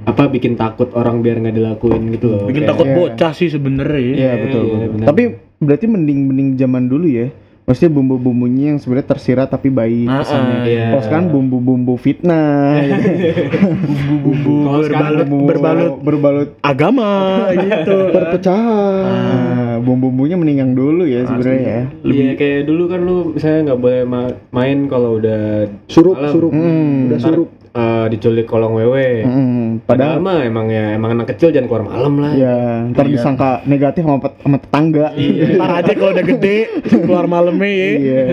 apa 0.03 0.27
bikin 0.27 0.53
takut 0.53 0.91
orang 0.91 1.19
biar 1.19 1.39
nggak 1.39 1.51
dilakuin 1.53 2.11
gitu 2.11 2.27
loh 2.29 2.43
Bikin 2.43 2.63
Kayak- 2.63 2.71
takut 2.73 2.85
Iya. 2.85 2.95
bocah 2.95 3.31
sih 3.33 3.47
sebenernya. 3.47 3.95
Iya 3.97 4.11
Iya, 4.13 4.31
betul. 4.39 4.63
iya, 4.65 4.87
betul. 4.87 5.05
Tapi 5.05 5.23
berarti 5.57 5.85
mending 5.87 6.19
mending 6.27 6.49
zaman 6.55 6.83
dulu 6.85 7.07
ya. 7.07 7.27
Maksudnya 7.67 7.91
bumbu-bumbunya 7.91 8.71
yang 8.71 8.79
sebenarnya 8.79 9.11
tersirat 9.11 9.51
tapi 9.51 9.67
baik 9.67 10.07
Ah, 10.07 10.23
kesannya. 10.23 10.55
ah, 10.55 10.63
iya. 10.65 10.85
Kalau 10.87 11.03
sekarang 11.03 11.27
bumbu-bumbu 11.27 11.93
fitnah, 11.95 12.79
Bumbu 14.23 14.55
Kalau 14.63 14.81
sekarang 14.81 15.03
berbalut, 15.11 15.27
bumbu 15.27 15.45
berbalut 15.45 15.93
berbalut. 15.99 16.49
agama 16.61 17.09
gitu. 17.59 17.97
Perpecahan. 18.09 19.03
Ah, 19.03 19.75
bumbu-bumbunya 19.79 20.35
mending 20.35 20.59
yang 20.59 20.71
dulu 20.73 21.03
ya 21.03 21.27
sebenarnya 21.27 21.59
ya. 21.59 21.81
Iya 22.03 22.31
kayak 22.33 22.61
dulu 22.63 22.83
kan 22.87 22.99
lu 23.01 23.15
misalnya 23.35 23.59
nggak 23.65 23.79
boleh 23.79 24.01
ma- 24.05 24.35
main 24.49 24.87
kalau 24.87 25.19
udah 25.19 25.67
Surup, 25.87 26.15
malam. 26.15 26.31
surup. 26.31 26.51
Hmm. 26.51 27.11
Udah 27.11 27.19
surup. 27.19 27.47
Eh, 27.77 28.05
diculik 28.09 28.45
kolong 28.45 28.73
wewe. 28.73 29.21
Mm, 29.21 29.85
Padahal 29.85 30.17
padahal 30.17 30.17
mah 30.19 30.39
emang 30.41 30.67
ya 30.67 30.97
emang 30.97 31.13
anak 31.13 31.29
kecil 31.31 31.53
jangan 31.53 31.69
keluar 31.69 31.85
malam 31.85 32.13
lah. 32.17 32.31
ya 32.33 32.57
ntar 32.89 33.05
disangka 33.05 33.61
negatif 33.63 34.01
sama, 34.01 34.17
pet- 34.17 34.39
sama 34.41 34.57
tetangga. 34.57 35.07
Ntar 35.57 35.71
aja 35.77 35.91
kalau 35.93 36.11
udah 36.11 36.25
gede 36.25 36.57
keluar 36.89 37.25
malamnya 37.29 37.69
ya. 37.69 37.89
Iya. 37.93 38.23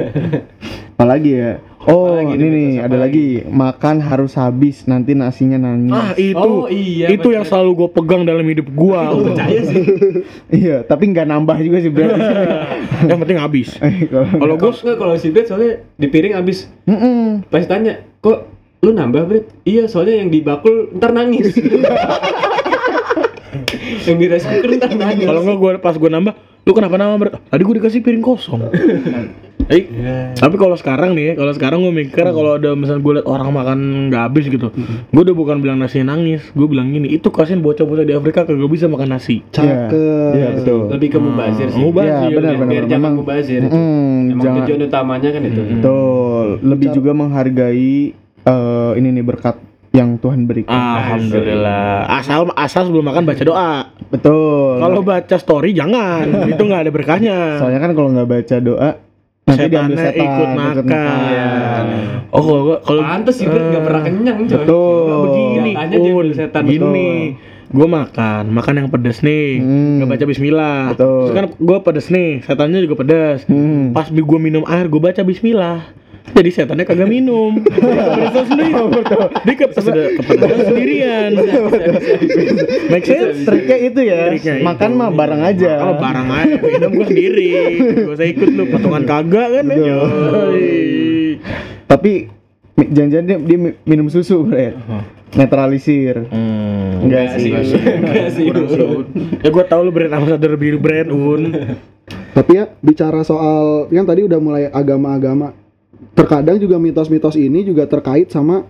Apalagi 0.95 1.33
ya. 1.35 1.53
Oh, 1.85 2.17
Apalagi 2.17 2.41
ini 2.41 2.47
nih, 2.49 2.71
ada 2.81 2.97
apa 2.97 3.05
lagi. 3.05 3.27
Makan 3.45 3.97
harus 4.01 4.33
habis 4.41 4.89
nanti 4.89 5.13
nasinya 5.13 5.61
nangis. 5.61 5.93
Ah 5.93 6.17
itu, 6.17 6.41
Oh, 6.41 6.65
iya, 6.65 7.13
itu 7.13 7.29
bener. 7.29 7.37
yang 7.37 7.45
selalu 7.45 7.71
gue 7.77 7.89
pegang 7.93 8.23
dalam 8.25 8.41
hidup 8.41 8.73
gue. 8.73 9.01
Percaya 9.29 9.61
sih. 9.69 9.85
iya, 10.65 10.81
tapi 10.81 11.13
nggak 11.13 11.29
nambah 11.29 11.61
juga 11.61 11.85
sih 11.85 11.93
berarti. 11.93 12.25
yang 13.13 13.21
penting 13.21 13.37
habis. 13.37 13.77
Kalau 14.09 14.25
Kalau 14.33 14.55
gue 14.57 14.73
Kalau 14.97 15.15
si 15.21 15.29
soalnya 15.35 15.85
di 16.01 16.07
piring 16.09 16.35
abis 16.41 16.73
Mm-mm. 16.89 17.45
pas 17.53 17.65
tanya 17.69 18.01
kok 18.25 18.54
lu 18.85 18.93
nambah 18.93 19.23
Brad? 19.25 19.45
Iya 19.65 19.89
soalnya 19.89 20.21
yang 20.21 20.29
di 20.29 20.39
bakul 20.39 20.93
ntar 20.93 21.11
nangis. 21.11 21.57
yang 24.05 24.17
di 24.17 24.27
rice 24.27 24.45
cooker 24.45 24.71
ntar 24.77 24.93
nangis. 24.93 25.25
kalau 25.25 25.41
nggak 25.41 25.57
gue 25.57 25.71
pas 25.81 25.95
gue 25.95 26.11
nambah, 26.11 26.33
lu 26.63 26.73
kenapa 26.73 26.95
nambah? 26.95 27.17
Bro? 27.19 27.31
Tadi 27.49 27.63
gue 27.63 27.75
dikasih 27.81 28.01
piring 28.01 28.21
kosong. 28.23 28.61
Eh, 29.65 29.89
tapi 30.37 30.61
kalau 30.61 30.77
sekarang 30.77 31.17
nih, 31.17 31.33
ya, 31.33 31.41
kalau 31.41 31.49
sekarang 31.49 31.81
gue 31.81 31.89
mikir 31.89 32.21
kalau 32.21 32.61
ada 32.61 32.77
misalnya 32.77 33.01
gue 33.01 33.13
liat 33.17 33.25
orang 33.25 33.49
makan 33.49 33.79
nggak 34.13 34.23
habis 34.29 34.45
gitu, 34.45 34.69
gue 35.09 35.23
udah 35.25 35.33
bukan 35.33 35.57
bilang 35.57 35.81
nasi 35.81 36.05
nangis, 36.05 36.45
gue 36.53 36.69
bilang 36.69 36.93
gini, 36.93 37.09
itu 37.09 37.33
kasihin 37.33 37.65
bocah-bocah 37.65 38.05
di 38.05 38.13
Afrika 38.13 38.45
kagak 38.45 38.69
bisa 38.69 38.93
makan 38.93 39.17
nasi. 39.17 39.41
Iya, 39.41 39.89
Cakep. 39.89 39.89
Iya, 40.37 40.49
betul. 40.61 40.81
lebih 40.93 41.09
ke 41.09 41.19
mubazir 41.19 41.73
sih. 41.73 41.81
Mubazir, 41.81 42.13
Iya, 42.29 42.37
benar 42.37 42.53
benar. 42.61 42.69
biar 42.69 42.85
jangan 42.85 43.01
Memang- 43.09 43.17
mubazir. 43.25 43.61
Mm, 43.65 43.73
Emang 43.73 44.45
jangan 44.45 44.61
tujuan 44.61 44.81
utamanya 44.85 45.29
kan 45.33 45.43
itu. 45.49 45.63
betul. 45.65 46.47
Lebih 46.61 46.89
juga 46.93 47.11
menghargai 47.17 47.97
eh, 48.45 48.91
ini 48.95 49.09
nih 49.11 49.25
berkat 49.25 49.57
yang 49.91 50.19
Tuhan 50.19 50.45
berikan. 50.45 50.75
Alhamdulillah. 50.75 52.11
Asal 52.11 52.51
asal 52.53 52.91
sebelum 52.91 53.07
makan 53.07 53.23
baca 53.25 53.43
doa. 53.43 53.73
Betul. 54.09 54.79
Kalau 54.79 55.01
baca 55.01 55.37
story 55.37 55.71
jangan, 55.71 56.27
itu 56.51 56.59
nggak 56.61 56.83
ada 56.83 56.91
berkahnya. 56.91 57.39
soalnya 57.59 57.79
kan 57.79 57.91
kalau 57.93 58.11
nggak 58.11 58.27
baca 58.27 58.57
doa 58.59 58.91
nanti 59.45 59.69
diambil 59.69 59.97
setan 59.99 60.25
ikut 60.25 60.51
makan. 60.51 61.19
Iya. 61.23 61.51
Oh 62.29 62.43
kalau 62.43 62.63
gua- 62.65 62.83
kalau 62.83 63.03
Pantes 63.03 63.35
sih 63.37 63.45
nggak 63.45 63.83
pernah 63.83 64.03
kenyang 64.03 64.39
coy. 64.43 64.57
Betul. 64.57 65.21
begini, 65.23 65.71
Katanya 65.73 65.97
dia 65.97 66.13
Un, 66.13 66.27
setan. 66.33 66.63
gini. 66.65 67.13
Gue 67.65 67.89
makan, 67.91 68.45
makan 68.51 68.75
yang 68.77 68.89
pedas 68.89 69.19
nih, 69.21 69.59
Hmm. 69.59 69.99
nggak 69.99 70.09
baca 70.09 70.25
Bismillah. 70.27 70.79
Betul. 70.95 71.11
Terus 71.21 71.35
kan 71.35 71.47
gue 71.51 71.79
pedas 71.81 72.07
nih, 72.09 72.31
setannya 72.41 72.81
juga 72.81 72.97
pedas. 72.97 73.39
Hmm. 73.45 73.91
Pas 73.91 74.07
gue 74.07 74.39
minum 74.41 74.63
air, 74.65 74.87
gue 74.87 75.01
baca 75.01 75.21
Bismillah. 75.21 75.83
Jadi 76.25 76.49
setannya 76.49 76.83
kagak 76.83 77.05
minum. 77.05 77.61
Kepedesan 77.65 78.45
sendiri. 78.49 78.73
Dia 79.45 79.55
kepedesan, 79.55 79.95
kepedesan 80.17 80.61
sendirian. 80.65 81.31
Make 82.89 83.05
sense? 83.05 83.45
Triknya 83.45 83.77
itu 83.79 84.01
ya. 84.01 84.21
Triknya 84.33 84.55
itu. 84.57 84.65
Makan 84.65 84.91
mah 84.95 85.11
bareng 85.13 85.43
aja. 85.45 85.73
Kalau 85.79 85.95
barang 86.01 86.29
aja, 86.33 86.57
minum 86.59 86.91
gue 86.97 87.07
sendiri. 87.07 87.51
Gak 88.03 88.15
usah 88.17 88.27
ikut 88.27 88.49
lu, 88.51 88.65
patungan 88.73 89.05
kagak 89.05 89.49
kan? 89.53 89.65
Yoi. 89.69 91.39
Tapi 91.85 92.13
jangan-jangan 92.75 93.27
dia, 93.29 93.39
dia 93.39 93.59
mi- 93.61 93.79
minum 93.85 94.09
susu, 94.09 94.43
Bre. 94.43 94.73
Netralisir. 95.35 96.25
Hmm. 96.31 97.05
Enggak 97.05 97.37
sih. 97.37 97.53
Enggak 97.53 98.29
sih. 98.33 98.49
Ya 99.39 99.49
gue 99.51 99.65
tau 99.69 99.83
lu 99.83 99.93
brand 99.93 100.15
ambassador 100.15 100.57
biru 100.57 100.81
brand 100.81 101.11
Un. 101.11 101.43
Tapi 102.33 102.51
ya 102.55 102.65
bicara 102.79 103.23
soal 103.23 103.87
kan 103.87 104.07
tadi 104.07 104.25
udah 104.25 104.39
mulai 104.39 104.65
agama-agama. 104.67 105.53
Terkadang 106.15 106.57
juga 106.57 106.77
mitos-mitos 106.77 107.35
ini 107.35 107.63
juga 107.63 107.85
terkait 107.85 108.29
sama 108.29 108.65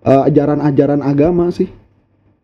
eh, 0.00 0.22
ajaran-ajaran 0.24 1.00
agama 1.00 1.48
sih. 1.48 1.68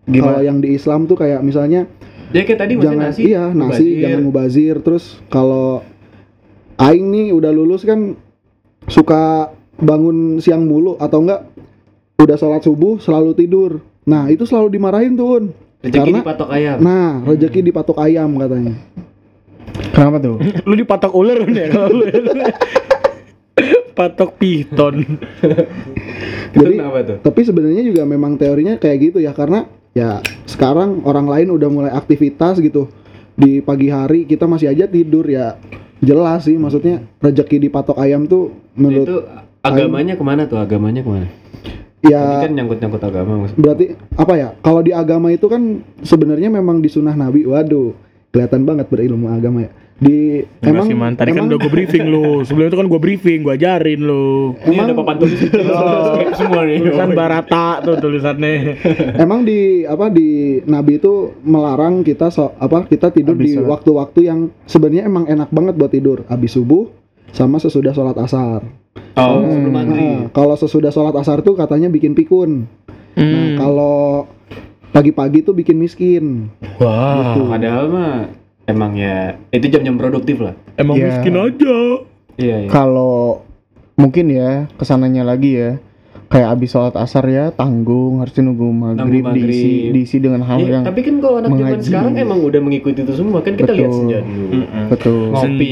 Kalau 0.05 0.39
yang 0.39 0.59
di 0.59 0.75
Islam 0.75 1.05
tuh 1.05 1.17
kayak 1.17 1.41
misalnya 1.41 1.89
Ya 2.29 2.43
kayak 2.43 2.61
tadi 2.61 2.73
jangan 2.77 3.09
nasi. 3.09 3.21
iya 3.25 3.45
nasi 3.49 3.63
mubazir. 3.87 4.03
jangan 4.03 4.21
mubazir 4.21 4.75
terus 4.81 5.05
kalau 5.29 5.87
aing 6.77 7.07
nih 7.07 7.31
udah 7.31 7.49
lulus 7.49 7.87
kan 7.87 8.19
suka 8.85 9.49
bangun 9.75 10.37
siang 10.39 10.67
mulu 10.67 10.99
atau 10.99 11.23
enggak 11.23 11.47
udah 12.17 12.35
sholat 12.35 12.61
subuh 12.61 12.99
selalu 12.99 13.33
tidur 13.33 13.71
nah 14.03 14.27
itu 14.27 14.43
selalu 14.43 14.67
dimarahin 14.73 15.15
tuh 15.15 15.29
Un. 15.31 15.45
Rezeki 15.79 15.95
karena 15.95 16.19
dipatok 16.21 16.49
ayam. 16.51 16.77
nah 16.81 17.23
rezeki 17.23 17.61
dipatok 17.63 17.97
ayam 17.97 18.29
katanya 18.35 18.75
Kenapa 19.95 20.19
tuh? 20.19 20.37
Lu 20.65 20.75
dipatok 20.75 21.13
ular 21.15 21.39
Un, 21.39 21.55
ya. 21.55 21.71
Patok 23.95 24.35
piton. 24.37 25.07
Jadi 26.55 26.75
kenapa 26.79 26.99
tuh? 27.03 27.17
tapi 27.23 27.41
sebenarnya 27.47 27.83
juga 27.87 28.03
memang 28.07 28.35
teorinya 28.39 28.79
kayak 28.79 28.99
gitu 29.11 29.19
ya 29.23 29.31
karena 29.35 29.67
ya 29.95 30.19
sekarang 30.47 31.03
orang 31.07 31.27
lain 31.31 31.49
udah 31.55 31.69
mulai 31.71 31.93
aktivitas 31.95 32.59
gitu 32.59 32.91
di 33.35 33.59
pagi 33.63 33.91
hari 33.91 34.27
kita 34.27 34.47
masih 34.47 34.71
aja 34.71 34.87
tidur 34.87 35.27
ya 35.27 35.59
jelas 35.99 36.47
sih 36.47 36.55
maksudnya 36.55 37.03
rezeki 37.19 37.67
dipatok 37.67 37.99
ayam 37.99 38.27
tuh 38.27 38.55
menurut 38.79 39.07
itu 39.07 39.19
agamanya 39.63 40.15
ke 40.15 40.23
mana 40.27 40.43
tuh? 40.47 40.59
Agamanya 40.59 41.03
ke 41.03 41.11
mana? 41.11 41.27
ya 42.05 42.21
Ini 42.21 42.45
kan 42.45 42.53
nyangkut-nyangkut 42.53 43.03
agama 43.03 43.33
maksudnya. 43.43 43.63
berarti 43.65 43.85
apa 44.15 44.35
ya 44.37 44.49
kalau 44.61 44.81
di 44.85 44.93
agama 44.93 45.33
itu 45.33 45.47
kan 45.49 45.81
sebenarnya 46.05 46.53
memang 46.53 46.85
di 46.85 46.93
sunnah 46.93 47.17
nabi 47.17 47.49
waduh 47.49 47.97
kelihatan 48.31 48.63
banget 48.69 48.87
berilmu 48.93 49.31
agama 49.33 49.65
ya 49.65 49.71
di 49.95 50.43
Emang 50.59 50.85
sih 50.85 50.97
man, 50.97 51.15
tadi 51.15 51.31
kan 51.31 51.47
emang, 51.47 51.55
udah 51.55 51.59
gue 51.63 51.71
briefing 51.71 52.05
lu. 52.05 52.43
Sebelum 52.43 52.67
itu 52.67 52.77
kan 52.77 52.87
gue 52.87 53.01
briefing, 53.01 53.39
gue 53.41 53.55
ajarin 53.55 54.01
lu. 54.03 54.59
Ini 54.59 54.77
ada 54.77 54.93
papan 54.93 55.17
tulis 55.17 55.39
Skrip 56.11 56.31
semua 56.35 56.67
nih. 56.67 56.83
Tulisan 56.83 57.11
Barata 57.15 57.79
tuh 57.79 57.95
tulisannya. 57.99 58.55
emang 59.25 59.47
di 59.47 59.87
apa 59.87 60.11
di 60.11 60.59
nabi 60.65 60.99
itu 60.99 61.39
melarang 61.41 62.03
kita 62.03 62.29
so, 62.29 62.53
apa 62.57 62.85
kita 62.85 63.11
tidur 63.11 63.39
Habis 63.39 63.47
di 63.47 63.61
waktu-waktu 63.61 64.21
yang 64.25 64.41
sebenarnya 64.67 65.07
emang 65.07 65.25
enak 65.25 65.49
banget 65.49 65.75
buat 65.75 65.91
tidur 65.91 66.27
habis 66.27 66.53
subuh 66.53 66.91
sama 67.31 67.59
sesudah 67.59 67.91
sholat 67.91 68.19
asar 68.19 68.67
Oh, 69.15 69.43
sebelum 69.43 69.71
mandi. 69.71 69.95
Nah, 69.95 70.21
kalau 70.31 70.55
sesudah 70.55 70.91
sholat 70.91 71.15
asar 71.15 71.39
tuh 71.41 71.55
katanya 71.55 71.87
bikin 71.87 72.13
pikun 72.13 72.67
nah 73.15 73.23
Hmm. 73.23 73.55
kalau 73.55 74.27
pagi-pagi 74.91 75.43
tuh 75.43 75.55
bikin 75.55 75.79
miskin 75.79 76.51
Wah, 76.77 77.39
Padahal 77.39 77.87
mah 77.87 78.15
emang 78.65 78.97
ya 78.97 79.37
itu 79.53 79.67
jam-jam 79.69 79.97
produktif 79.97 80.41
lah. 80.41 80.55
emang 80.77 80.97
Ya. 80.99 81.09
miskin 81.13 81.35
aja. 81.37 81.77
Iya, 82.35 82.57
iya. 82.67 82.71
Kalau 82.71 83.47
mungkin 83.95 84.27
ya 84.27 84.67
ke 84.75 84.83
sananya 84.83 85.23
lagi 85.23 85.55
ya 85.55 85.71
kayak 86.27 86.49
abis 86.51 86.69
sholat 86.71 86.95
asar 86.95 87.25
ya 87.25 87.51
tanggung 87.51 88.19
harusnya 88.19 88.43
nunggu 88.45 88.67
maghrib, 88.67 89.23
maghrib. 89.23 89.45
diisi 89.47 89.71
diisi 89.91 90.17
dengan 90.19 90.43
hal 90.43 90.57
Ya, 90.57 90.69
yang 90.71 90.85
tapi 90.85 91.01
kan 91.01 91.15
kalau 91.19 91.37
anak 91.39 91.51
zaman 91.53 91.81
sekarang 91.81 92.15
emang 92.17 92.41
udah 92.41 92.59
mengikuti 92.59 93.01
itu 93.01 93.13
semua 93.13 93.39
kan 93.39 93.53
kita 93.53 93.71
lihat 93.71 93.87
Betul. 93.87 94.01
senja 94.01 94.19
dulu. 94.21 94.61
betul 94.87 95.21
Ngopi, 95.31 95.71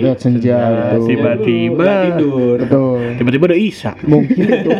lihat 0.00 0.18
senja. 0.18 0.58
Tiba-tiba. 1.00 1.84
Tidur. 2.06 2.56
betul 2.58 2.98
Tiba-tiba 3.14 3.44
udah 3.46 3.58
Isa. 3.58 3.92
mungkin 4.02 4.36
itu 4.40 4.70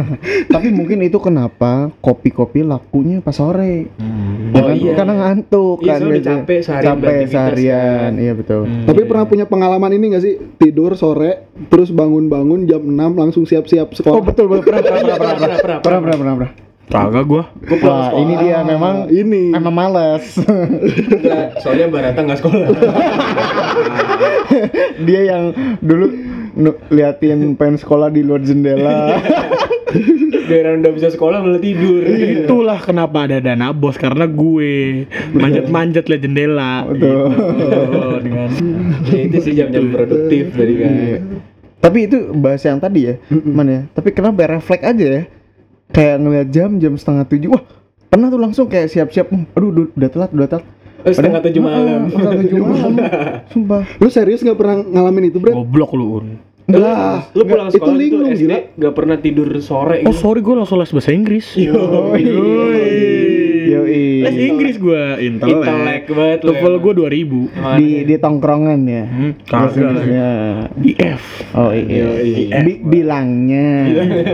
tapi 0.52 0.68
mungkin 0.68 0.98
itu 1.00 1.18
kenapa 1.18 1.72
kopi-kopi 1.98 2.62
lakunya 2.62 3.18
pas 3.18 3.34
sore 3.34 3.88
ya 4.48 4.56
Oh, 4.58 4.64
kan? 4.64 4.74
iya. 4.74 4.92
karena 4.94 5.14
ngantuk 5.14 5.78
Iya, 5.78 5.90
kan 5.90 6.00
udah 6.00 6.22
capek 6.24 6.58
seharian 6.60 6.88
capek 6.88 7.00
beraktivitas 7.02 7.32
seharian 7.34 8.00
kan. 8.00 8.12
iya 8.16 8.32
betul 8.32 8.62
Tapi 8.80 9.00
pernah 9.04 9.24
punya 9.24 9.44
pengalaman 9.44 9.92
ini 9.92 10.04
gak 10.10 10.22
sih 10.22 10.34
tidur 10.56 10.92
sore 10.94 11.32
terus 11.66 11.90
bangun-bangun 11.90 12.64
jam 12.64 12.80
6 12.80 12.96
langsung 13.14 13.44
siap-siap 13.44 13.92
sekolah? 13.92 14.14
oh 14.14 14.24
betul 14.24 14.46
betul 14.48 14.77
pernah 14.82 15.02
pernah 15.02 15.16
pernah 15.16 15.36
pernah 15.36 15.38
Pernah, 15.38 15.58
pernah, 15.58 15.78
pernah 15.80 16.00
pernah 16.00 16.18
pernah 16.18 16.34
pernah 16.36 16.52
Kagak 16.88 17.24
gua. 17.28 17.44
Wah, 17.84 18.16
ini 18.16 18.34
dia 18.40 18.64
memang 18.64 19.12
ini. 19.12 19.52
memang 19.52 19.74
males. 19.76 20.40
Enggak, 20.40 21.60
soalnya 21.60 21.92
Barata 21.92 22.24
nggak 22.24 22.40
sekolah. 22.40 22.64
dia 25.06 25.20
yang 25.28 25.52
dulu 25.84 26.08
liatin 26.88 27.60
pengen 27.60 27.76
sekolah 27.76 28.08
di 28.08 28.24
luar 28.24 28.40
jendela. 28.40 29.20
Biar 30.48 30.80
udah 30.80 30.92
bisa 30.96 31.12
sekolah 31.12 31.44
malah 31.44 31.60
tidur. 31.60 32.08
Itulah 32.08 32.80
kenapa 32.80 33.28
ada 33.28 33.36
dana 33.36 33.68
bos 33.76 34.00
karena 34.00 34.24
gue 34.24 35.04
manjat-manjat 35.36 36.08
liat 36.08 36.24
jendela. 36.24 36.88
Betul. 36.88 37.36
Gitu, 37.36 37.80
dengan 38.24 38.48
Ya, 39.12 39.20
itu 39.28 39.38
sih 39.44 39.52
jam-jam 39.52 39.92
produktif 39.92 40.56
dari 40.56 40.74
kan. 40.80 40.92
Tapi 41.78 41.98
itu 42.04 42.16
bahasa 42.32 42.68
yang 42.68 42.78
tadi 42.78 43.00
ya, 43.04 43.14
mana 43.30 43.70
ya? 43.70 43.82
Tapi 43.88 44.10
kenapa 44.10 44.38
ya, 44.40 44.48
refleks 44.52 44.82
aja 44.82 45.06
ya? 45.08 45.22
Kayak 45.88 46.16
ngeliat 46.18 46.48
jam 46.48 46.70
jam 46.76 46.92
setengah 46.92 47.24
tujuh, 47.24 47.48
wah 47.48 47.62
pernah 48.04 48.26
tuh 48.26 48.36
langsung 48.36 48.66
kayak 48.66 48.88
siap-siap, 48.88 49.26
"Hmm, 49.26 49.46
aduh 49.48 49.70
du- 49.70 49.92
udah 49.92 50.08
telat, 50.08 50.30
udah 50.30 50.48
telat. 50.48 50.66
Oh, 50.98 51.08
setengah 51.08 51.40
tujuh 51.40 51.62
malam. 51.62 52.00
Setengah 52.08 52.34
tujuh 52.42 52.58
malam, 52.58 52.92
sumpah. 53.48 53.82
Lu 53.96 54.08
serius 54.08 54.40
nggak 54.40 54.54
pernah 54.54 54.76
ngalamin 54.82 55.24
itu, 55.26 55.38
Bro? 55.38 55.54
goblok 55.56 55.94
lu 55.94 56.06
Un. 56.16 56.26
Lah, 56.68 57.24
Lu 57.32 57.46
pulang 57.46 57.66
itu 57.66 57.80
sekolah 57.80 57.94
itu 57.94 58.02
linglung 58.02 58.28
SD 58.28 58.44
gila. 58.44 58.58
gak 58.76 58.92
pernah 58.92 59.16
tidur 59.16 59.48
sore 59.58 60.04
Oh 60.04 60.12
gitu. 60.12 60.20
sorry 60.20 60.44
gue 60.44 60.52
langsung 60.52 60.76
les 60.76 60.90
bahasa 60.90 61.10
Inggris. 61.10 61.56
Yoi. 61.56 62.28
Les 64.24 64.36
Inggris 64.48 64.76
gue 64.76 65.02
intelek. 65.20 65.62
Intelek 65.62 66.02
banget 66.10 66.38
lu 66.42 66.52
TOEFL 66.54 66.74
gue 66.80 66.92
2000. 66.94 67.78
Di 67.78 67.88
di 68.04 68.14
tongkrongan 68.18 68.80
ya. 68.84 69.04
Hmm, 69.04 69.32
kagak. 69.44 69.76
Inggrisnya. 69.76 70.30
IF. 70.82 71.22
Oh 71.54 71.70
iya. 71.70 72.04
Yoi. 72.04 72.32
Bi- 72.64 72.82
bilangnya 72.82 73.68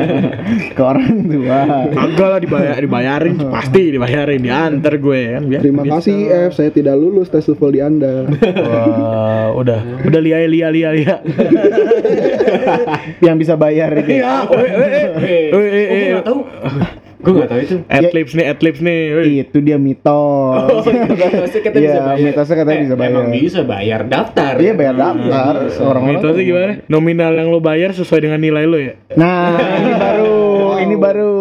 ke 0.76 0.82
orang 0.82 1.14
tua. 1.26 1.60
Kagak 1.92 2.28
lah 2.28 2.40
dibayar 2.40 2.76
dibayarin 2.78 3.36
pasti 3.54 3.82
dibayarin 3.92 4.40
diantar 4.40 4.94
gue 4.96 5.20
kan 5.36 5.42
biar. 5.46 5.60
Terima 5.60 5.82
kasih 5.84 6.14
IF, 6.28 6.50
saya 6.56 6.70
tidak 6.72 6.96
lulus 6.96 7.28
tes 7.28 7.44
TOEFL 7.44 7.70
di 7.72 7.80
Anda. 7.80 8.12
Wah, 8.30 9.48
udah 9.54 9.80
udah 10.04 10.20
lia 10.20 10.44
lia 10.46 10.68
lia 10.72 10.90
lia. 10.92 11.16
yang 13.26 13.36
bisa 13.36 13.54
bayar 13.54 13.92
itu. 13.98 14.20
Iya, 14.20 14.48
eh. 14.48 14.54
Eh, 14.54 15.46
Weh, 15.54 15.68
eh, 15.68 15.84
gue 16.20 16.22
eh. 16.22 17.03
Gak 17.24 17.32
tau. 17.32 17.32
Gue 17.32 17.40
gak 17.40 17.50
tau 17.50 17.60
itu. 17.60 17.76
Adlibs 17.88 18.32
nih, 18.32 18.46
adlibs 18.46 18.80
nih. 18.80 19.00
Itu 19.42 19.58
dia 19.58 19.76
mitos. 19.76 20.68
Oh, 20.68 20.82
mitosnya 20.84 21.60
katanya 21.60 21.80
Iya, 21.80 21.90
bisa 21.90 22.02
bayar. 22.04 22.20
mitosnya 22.20 22.56
katanya 22.56 22.76
Eh, 22.76 22.84
bisa 22.84 22.94
bayar. 22.94 23.10
Emang 23.10 23.28
bisa 23.30 23.60
bayar 23.64 24.00
daftar. 24.04 24.52
Iya 24.56 24.72
bayar 24.74 24.94
daftar 24.94 25.54
orang-orang. 25.80 26.02
Mitosnya 26.14 26.44
gimana? 26.44 26.72
Nominal 26.86 27.32
yang 27.34 27.48
lo 27.48 27.58
bayar 27.58 27.90
sesuai 27.92 28.20
dengan 28.22 28.38
nilai 28.38 28.64
lo 28.64 28.76
ya? 28.76 28.92
Nah, 29.14 29.56
ini 29.56 29.92
baru, 29.94 30.36
ini 30.78 30.96
baru. 30.96 31.34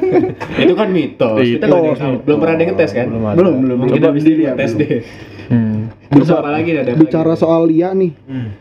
Itu 0.62 0.74
kan 0.74 0.88
mitos. 0.90 1.36
Kita. 1.36 1.66
Belum 2.22 2.38
pernah 2.38 2.54
ada 2.54 2.62
yang 2.62 2.70
ngetes 2.72 2.90
kan? 2.92 3.06
Belum. 3.08 3.56
Belum, 3.62 3.78
belum. 3.86 4.00
Habis 4.00 4.22
ini 4.22 4.30
dilihat 4.36 4.54
tes 4.56 4.72
deh. 4.74 5.02
Hmm. 5.50 5.90
Terus 6.10 6.30
apa 6.30 6.50
lagi 6.50 6.70
ada? 6.74 6.94
Bicara 6.94 7.34
soal 7.34 7.66
Lia 7.66 7.90
nih, 7.90 8.14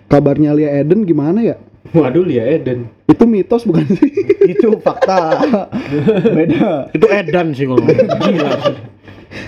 kabarnya 0.05 0.53
Lia 0.53 0.69
Eden 0.75 1.05
gimana 1.05 1.41
ya? 1.41 1.57
Waduh, 1.89 2.21
Lia 2.21 2.45
Eden. 2.45 2.91
Itu 3.05 3.24
mitos 3.24 3.63
bukan 3.63 3.88
sih? 3.89 4.12
Itu 4.53 4.77
fakta. 4.77 5.41
Beda. 6.38 6.91
Itu 6.91 7.05
edan 7.05 7.51
sih 7.51 7.65
kalau 7.65 7.81
ngomong. 7.81 8.09
Gila 8.24 8.51
sih. 8.59 8.75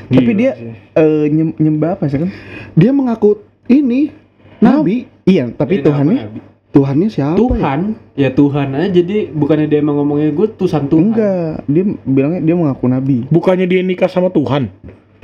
Tapi 0.07 0.21
Gila 0.23 0.33
dia 0.35 0.51
sih. 0.53 0.71
eh, 0.93 1.25
nyem- 1.27 1.57
nyembah 1.57 1.95
apa 1.95 2.05
sih 2.05 2.17
kan? 2.17 2.29
Dia 2.73 2.91
mengaku 2.91 3.39
ini 3.67 4.09
nabi. 4.57 5.05
Iya, 5.23 5.51
tapi 5.51 5.79
Ini 5.79 5.85
Tuhannya 5.85 6.17
Nabi? 6.19 6.39
Tuhannya 6.71 7.07
siapa? 7.07 7.35
ya? 7.35 7.37
Tuhan, 7.37 7.79
ya 8.15 8.29
Tuhan 8.31 8.67
aja. 8.71 8.89
Jadi 8.89 9.27
bukannya 9.29 9.67
dia 9.67 9.79
emang 9.79 9.99
ngomongnya 9.99 10.31
gue 10.31 10.47
Tuhan 10.51 10.87
Tuhan. 10.87 11.03
enggak. 11.05 11.67
Dia 11.67 11.83
bilangnya 12.01 12.41
dia 12.41 12.55
mengaku 12.55 12.85
nabi. 12.87 13.27
Bukannya 13.27 13.65
dia 13.65 13.81
nikah 13.81 14.07
sama 14.07 14.31
Tuhan? 14.31 14.71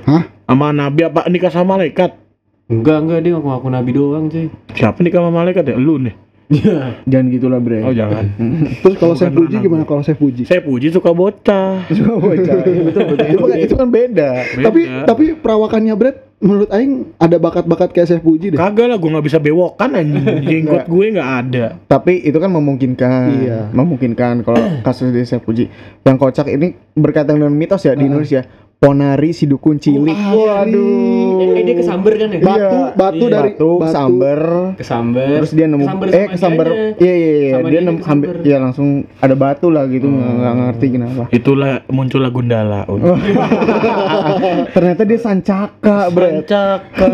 Hah? 0.03 0.27
Sama 0.43 0.69
nabi 0.69 1.01
apa 1.01 1.25
nikah 1.25 1.47
sama 1.47 1.75
malaikat? 1.75 2.13
Enggak, 2.67 2.99
enggak 2.99 3.19
dia 3.21 3.31
ngaku-ngaku 3.31 3.67
nabi 3.69 3.89
doang, 3.91 4.27
cuy. 4.27 4.51
Siapa 4.69 4.99
nikah 4.99 5.19
sama 5.19 5.31
malaikat 5.33 5.63
ya? 5.65 5.75
Lu 5.75 5.95
nih. 5.97 6.26
Iya. 6.47 7.03
Jangan 7.03 7.25
gitulah, 7.27 7.59
Bre. 7.59 7.83
Oh 7.83 7.91
jangan. 7.91 8.23
Terus 8.83 8.95
kalau 8.95 9.15
saya 9.19 9.31
puji 9.35 9.59
anak 9.59 9.65
gimana 9.67 9.83
kalau 9.83 10.01
saya 10.03 10.15
puji? 10.15 10.47
Saya 10.47 10.63
puji 10.63 10.95
suka 10.95 11.11
bocah. 11.11 11.83
Baca. 12.23 12.53
Betul, 12.63 12.83
betul. 12.87 13.27
Itu 13.27 13.43
kan, 13.43 13.57
itu 13.59 13.75
kan 13.75 13.87
beda. 13.91 14.29
Tapi 14.63 14.81
Beda. 14.87 15.03
tapi 15.03 15.23
perawakannya 15.35 15.93
Brad 15.99 16.17
menurut 16.37 16.69
aing 16.69 17.17
ada 17.17 17.41
bakat-bakat 17.41 17.89
kayak 17.91 18.07
saya 18.07 18.21
puji 18.21 18.53
deh. 18.53 18.59
Kagak 18.61 18.87
lah, 18.93 18.97
gue 19.01 19.09
nggak 19.09 19.25
bisa 19.25 19.39
bewokan 19.41 19.89
anjing. 19.97 20.25
Jenggot 20.47 20.85
gue 20.87 21.05
nggak 21.17 21.31
ada. 21.43 21.65
Tapi 21.89 22.23
itu 22.23 22.37
kan 22.37 22.51
memungkinkan. 22.53 23.27
Iya. 23.43 23.59
Memungkinkan 23.73 24.45
kalau 24.47 24.61
kasus 24.85 25.11
di 25.11 25.25
saya 25.27 25.41
puji. 25.43 25.67
Yang 26.05 26.17
kocak 26.21 26.47
ini 26.47 26.77
berkaitan 26.95 27.41
dengan 27.41 27.51
mitos 27.51 27.83
ya 27.83 27.97
di 27.97 28.07
Indonesia. 28.07 28.45
Ponari 28.77 29.33
si 29.33 29.43
dukun 29.43 29.81
cilik. 29.81 30.13
Eh, 30.13 30.69
eh, 31.51 31.63
dia 31.65 31.75
kesamber 31.75 32.13
kan 32.13 32.29
ya? 32.29 32.39
Batu, 32.39 32.61
Iya. 32.77 32.93
batu 32.93 33.17
Iya. 33.19 33.33
dari 33.33 33.51
Batu, 33.51 33.71
samber. 33.83 34.39
Kesamber. 34.77 35.27
Terus 35.35 35.51
dia 35.51 35.65
nemu 35.65 35.81
Kesamber 35.81 36.07
eh 36.07 36.25
kesamber. 36.29 36.67
Iya 36.95 37.13
iya 37.15 37.31
iya. 37.33 37.49
Sama 37.51 37.61
Dia 37.63 37.73
dia 37.73 37.81
nemu 37.81 37.97
kesamber. 37.97 38.27
sambil 38.29 38.45
ya 38.45 38.57
langsung 38.61 38.87
ada 39.17 39.33
batu 39.35 39.67
lah 39.67 39.83
gitu 39.87 40.05
nggak 40.05 40.29
nggak 40.31 40.53
ngerti 40.61 40.87
kenapa. 40.93 41.23
Itulah 41.31 41.71
muncullah 41.87 42.29
Gundala. 42.29 42.85
Un. 42.85 43.01
Ternyata 44.77 45.01
dia 45.03 45.19
sancaka, 45.19 45.97
Bre. 46.07 46.29
Caka, 46.43 47.07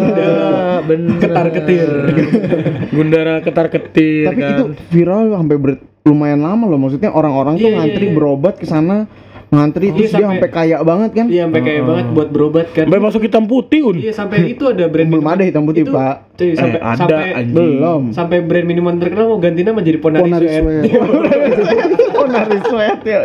bener. 0.92 1.16
Ketar 1.18 1.48
ketir. 1.50 1.90
Gundara 2.92 3.40
ketar 3.40 3.68
ketir 3.70 4.28
Tapi 4.28 4.36
kan. 4.38 4.52
itu 4.54 4.64
viral 4.92 5.32
sampai 5.32 5.56
ber- 5.56 5.82
lumayan 6.04 6.44
lama 6.44 6.68
loh. 6.68 6.76
Maksudnya 6.78 7.08
orang-orang 7.10 7.56
tuh 7.56 7.64
Iya, 7.64 7.72
iya, 7.72 7.78
ngantri 7.80 8.06
berobat 8.12 8.60
ke 8.60 8.68
sana, 8.68 9.08
ngantri 9.54 9.86
Iya, 9.86 9.94
terus 9.94 10.02
dia 10.04 10.10
sampai- 10.12 10.30
sampai 10.34 10.50
kaya 10.50 10.78
banget 10.82 11.12
kan? 11.14 11.26
Iya, 11.30 11.42
sampai 11.46 11.62
kayak 11.62 11.84
banget 11.86 12.06
buat 12.10 12.30
berobat 12.30 12.68
kan. 12.70 12.86
Sampai 12.86 13.00
masuk 13.00 13.22
hitam 13.22 13.44
putih 13.46 13.82
un. 13.84 13.96
Iya, 13.96 14.12
sampai 14.12 14.38
itu 14.50 14.64
ada 14.66 14.86
brand 14.86 15.06
Belum 15.06 15.22
minuman. 15.22 15.38
ada 15.38 15.44
hitam 15.44 15.64
putih, 15.64 15.84
Itu, 15.86 15.94
Pak. 15.94 16.16
Cuy, 16.34 16.50
sampai 16.52 16.76
eh, 16.76 16.82
ada 16.84 16.98
sampai 16.98 17.30
anjing. 17.32 17.54
Belum. 17.54 18.02
sampai 18.10 18.38
brand 18.42 18.66
minuman 18.66 18.94
terkenal 18.98 19.26
mau 19.28 19.38
ganti 19.38 19.62
nama 19.62 19.80
jadi 19.80 19.98
Ponari, 19.98 20.22
Ponari 20.24 20.48
Sweat. 20.50 20.64
Sweat. 20.84 20.84
oh, 22.18 22.26
nari 22.26 22.58
sweat 22.64 23.00
ya. 23.04 23.20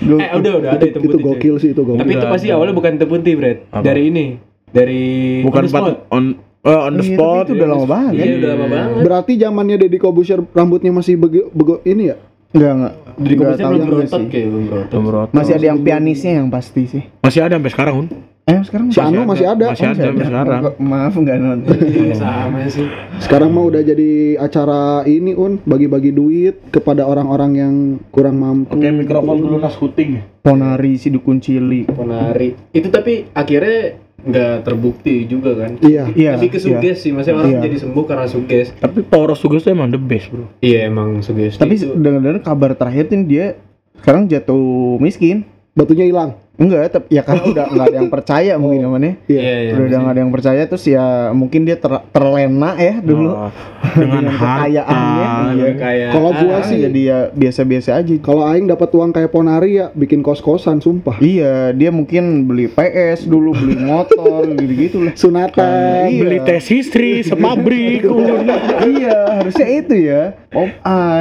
Gua- 0.00 0.20
eh, 0.20 0.30
udah 0.34 0.52
udah 0.54 0.70
ada 0.70 0.84
hitam 0.84 1.00
itu 1.00 1.08
putih. 1.10 1.18
cuy. 1.18 1.32
gokil 1.32 1.54
sih 1.56 1.68
itu 1.70 1.80
gokil. 1.80 2.00
Tapi 2.00 2.12
itu 2.12 2.26
pasti 2.28 2.46
awalnya 2.50 2.74
bukan 2.74 2.90
hitam 2.94 3.08
putih, 3.08 3.32
Brad. 3.34 3.58
Dari 3.80 4.02
ini. 4.06 4.26
Dari 4.68 5.02
Bukan 5.40 5.62
on 5.62 5.70
pat 5.70 5.82
on 6.10 6.24
on 6.60 6.92
the 6.94 7.04
Iya, 7.04 7.14
spot. 7.14 7.30
tapi 7.38 7.46
itu 7.46 7.52
udah 7.54 7.68
lama 7.70 7.86
banget 7.86 8.12
Iya, 8.12 8.20
kan? 8.20 8.34
udah 8.34 8.50
lama 8.50 8.66
banget. 8.66 8.94
Berarti 9.00 9.32
zamannya 9.38 9.76
Deddy 9.78 9.98
Kobusier 9.98 10.40
rambutnya 10.50 10.90
masih 10.90 11.14
bego, 11.14 11.46
bego 11.48 11.78
ini 11.82 12.10
ya? 12.10 12.16
Enggak 12.50 12.72
enggak. 12.72 12.94
Dari 13.18 13.34
tahu 13.36 13.72
belum 13.74 13.88
berotot 13.88 14.20
sih. 14.20 14.30
kayak 14.30 14.48
belum 14.50 14.64
berotot. 14.70 15.32
Masih 15.34 15.52
ada 15.56 15.66
yang 15.72 15.78
pianisnya 15.80 16.32
yang 16.42 16.48
pasti 16.50 16.82
sih. 16.86 17.02
Masih 17.22 17.40
ada 17.42 17.54
sampai 17.58 17.72
sekarang 17.72 17.94
un. 18.04 18.08
Eh 18.44 18.60
sekarang 18.60 18.92
Si 18.92 19.00
Anu 19.00 19.24
masih 19.24 19.46
ada. 19.48 19.72
Masih 19.72 19.88
ada 19.88 20.02
sampai 20.04 20.26
sekarang. 20.28 20.60
Maaf 20.76 21.14
enggak 21.16 21.36
nonton. 21.40 21.76
Iya, 21.80 22.12
sama 22.20 22.60
sih. 22.68 22.88
Sekarang 23.24 23.56
mah 23.56 23.64
udah 23.72 23.80
jadi 23.80 24.36
acara 24.36 25.08
ini 25.08 25.32
un 25.32 25.64
bagi-bagi 25.64 26.12
duit 26.12 26.60
kepada 26.68 27.08
orang-orang 27.08 27.52
yang 27.56 27.74
kurang 28.12 28.36
mampu. 28.36 28.76
Oke 28.76 28.92
mikrofon 28.92 29.40
dulu 29.40 29.56
nas 29.56 29.80
kuting. 29.80 30.20
Ponari 30.44 31.00
si 31.00 31.08
dukun 31.08 31.40
cilik. 31.40 31.88
Ponari. 31.88 32.52
Itu 32.76 32.92
tapi 32.92 33.32
akhirnya 33.32 34.03
nggak 34.24 34.64
terbukti 34.64 35.28
juga 35.28 35.52
kan. 35.54 35.76
Iya. 35.84 36.08
Iya. 36.12 36.30
Tapi 36.40 36.48
kesuges 36.48 37.04
sih, 37.04 37.12
maksudnya 37.12 37.40
orang 37.44 37.52
Iya. 37.56 37.62
jadi 37.68 37.76
sembuh 37.84 38.04
karena 38.08 38.26
suges. 38.26 38.72
Tapi 38.76 39.04
power 39.04 39.36
of 39.36 39.38
Suges 39.38 39.62
tuh 39.62 39.72
emang 39.76 39.92
the 39.92 40.00
best 40.00 40.32
bro. 40.32 40.48
Iya 40.64 40.88
emang 40.88 41.20
sugesti. 41.20 41.60
Tapi 41.60 41.74
itu. 41.76 41.92
dengar-dengar 41.92 42.40
kabar 42.40 42.72
terakhir 42.72 43.12
tuh 43.12 43.20
dia 43.24 43.60
sekarang 44.00 44.26
jatuh 44.26 44.96
miskin. 44.98 45.44
Batunya 45.74 46.06
hilang. 46.06 46.38
Enggak, 46.54 46.86
tapi 46.94 47.06
ya 47.10 47.26
karena 47.26 47.42
udah 47.52 47.64
nggak 47.66 47.86
ada 47.90 47.96
yang 47.98 48.10
percaya 48.10 48.52
mungkin 48.54 48.86
namanya. 48.86 49.18
Iya, 49.26 49.42
iya. 49.42 49.70
udah 49.74 49.84
udah 49.84 49.98
nggak 49.98 50.14
ada 50.14 50.20
yang 50.22 50.32
percaya 50.32 50.62
terus 50.64 50.84
ya 50.86 51.04
mungkin 51.34 51.66
dia 51.66 51.74
ter- 51.74 52.06
terlena 52.14 52.78
ya 52.78 52.94
dulu. 53.02 53.30
Oh, 53.34 53.50
dengan 53.98 54.22
Dengan 54.22 54.34
kekayaannya, 54.38 55.50
iya. 55.58 55.70
kayak 55.74 56.08
Kalau 56.14 56.30
gua 56.30 56.58
sih- 56.62 56.78
jadi 56.80 57.00
ya 57.02 57.18
biasa-biasa 57.34 57.90
aja. 57.98 58.14
Kalau 58.22 58.46
aing 58.46 58.70
dapat 58.70 58.88
uang 58.90 59.10
kayak 59.10 59.30
Ponari 59.34 59.82
ya 59.82 59.90
bikin 59.90 60.22
kos-kosan 60.22 60.78
sumpah. 60.78 61.18
Iya, 61.18 61.74
dia 61.74 61.90
mungkin 61.90 62.46
beli 62.46 62.70
PS 62.70 63.26
dulu, 63.26 63.50
beli 63.50 63.74
motor, 63.74 64.46
gitu-gitu 64.54 65.10
lah. 65.10 65.14
Sunatan. 65.18 66.06
Iya. 66.06 66.22
Beli 66.22 66.38
tes 66.40 66.70
istri 66.70 67.26
sepabrik. 67.26 68.06
Un. 68.06 68.46
iya, 68.94 69.42
harusnya 69.42 69.66
itu 69.66 69.94
ya. 70.06 70.38
Pop 70.54 70.70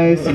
Ice. 0.04 0.30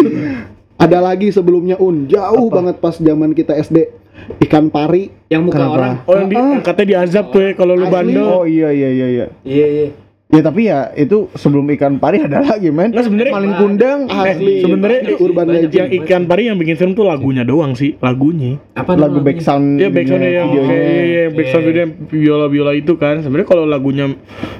Ada 0.74 1.02
lagi 1.02 1.30
sebelumnya 1.30 1.74
un 1.74 2.06
jauh 2.06 2.50
banget 2.50 2.78
pas 2.78 2.94
zaman 2.94 3.30
kita 3.30 3.54
SD 3.54 3.90
ikan 4.40 4.68
pari. 4.68 5.10
yang 5.26 5.42
muka 5.42 5.58
Kenapa? 5.58 5.74
orang. 5.74 5.92
Oh 6.04 6.14
yang, 6.14 6.26
di, 6.26 6.34
yang 6.34 6.60
katanya 6.60 6.88
diazab 6.94 7.28
tuh 7.28 7.40
ya 7.40 7.50
kalau 7.52 7.72
lu 7.72 7.86
bandel. 7.86 8.24
Oh 8.24 8.44
iya 8.44 8.68
iya 8.68 8.88
iya 8.88 9.06
iya. 9.08 9.26
Iya 9.42 9.66
iya. 9.68 9.88
Ya 10.28 10.40
tapi 10.40 10.68
ya 10.68 10.92
itu 10.92 11.32
sebelum 11.32 11.64
ikan 11.70 11.96
pari 11.96 12.20
ada 12.20 12.44
lagi 12.46 12.68
men. 12.68 12.90
Nah, 12.90 13.00
sebenarnya- 13.00 13.32
maling 13.32 13.54
kundang. 13.54 13.98
Asli. 14.06 14.60
sebenarnya 14.60 15.00
Banyak 15.02 15.08
sih, 15.10 15.24
Urban. 15.24 15.46
Legend. 15.46 15.72
yang 15.74 15.88
ikan 15.98 16.22
pari 16.24 16.42
yang 16.44 16.56
bikin 16.56 16.76
film 16.76 16.92
tuh 16.92 17.02
lagunya 17.02 17.42
doang 17.42 17.72
sih, 17.72 17.96
lagunya. 17.98 18.60
Apa 18.72 18.92
lagu 18.94 19.18
namanya? 19.18 19.24
back 19.26 19.38
sound 19.40 19.66
Iya 19.74 19.82
yang 19.82 19.92
videonya. 19.94 20.28
iya, 20.28 20.42
iya, 20.44 21.20
yang 21.22 21.32
backsound 21.32 21.60
Iya. 21.60 21.66
video 21.66 21.80
yang 21.82 21.92
viola 22.06 22.46
viola 22.46 22.72
itu 22.72 22.92
kan. 22.94 23.20
Sebenarnya 23.20 23.48
kalau 23.48 23.64
lagunya 23.64 24.04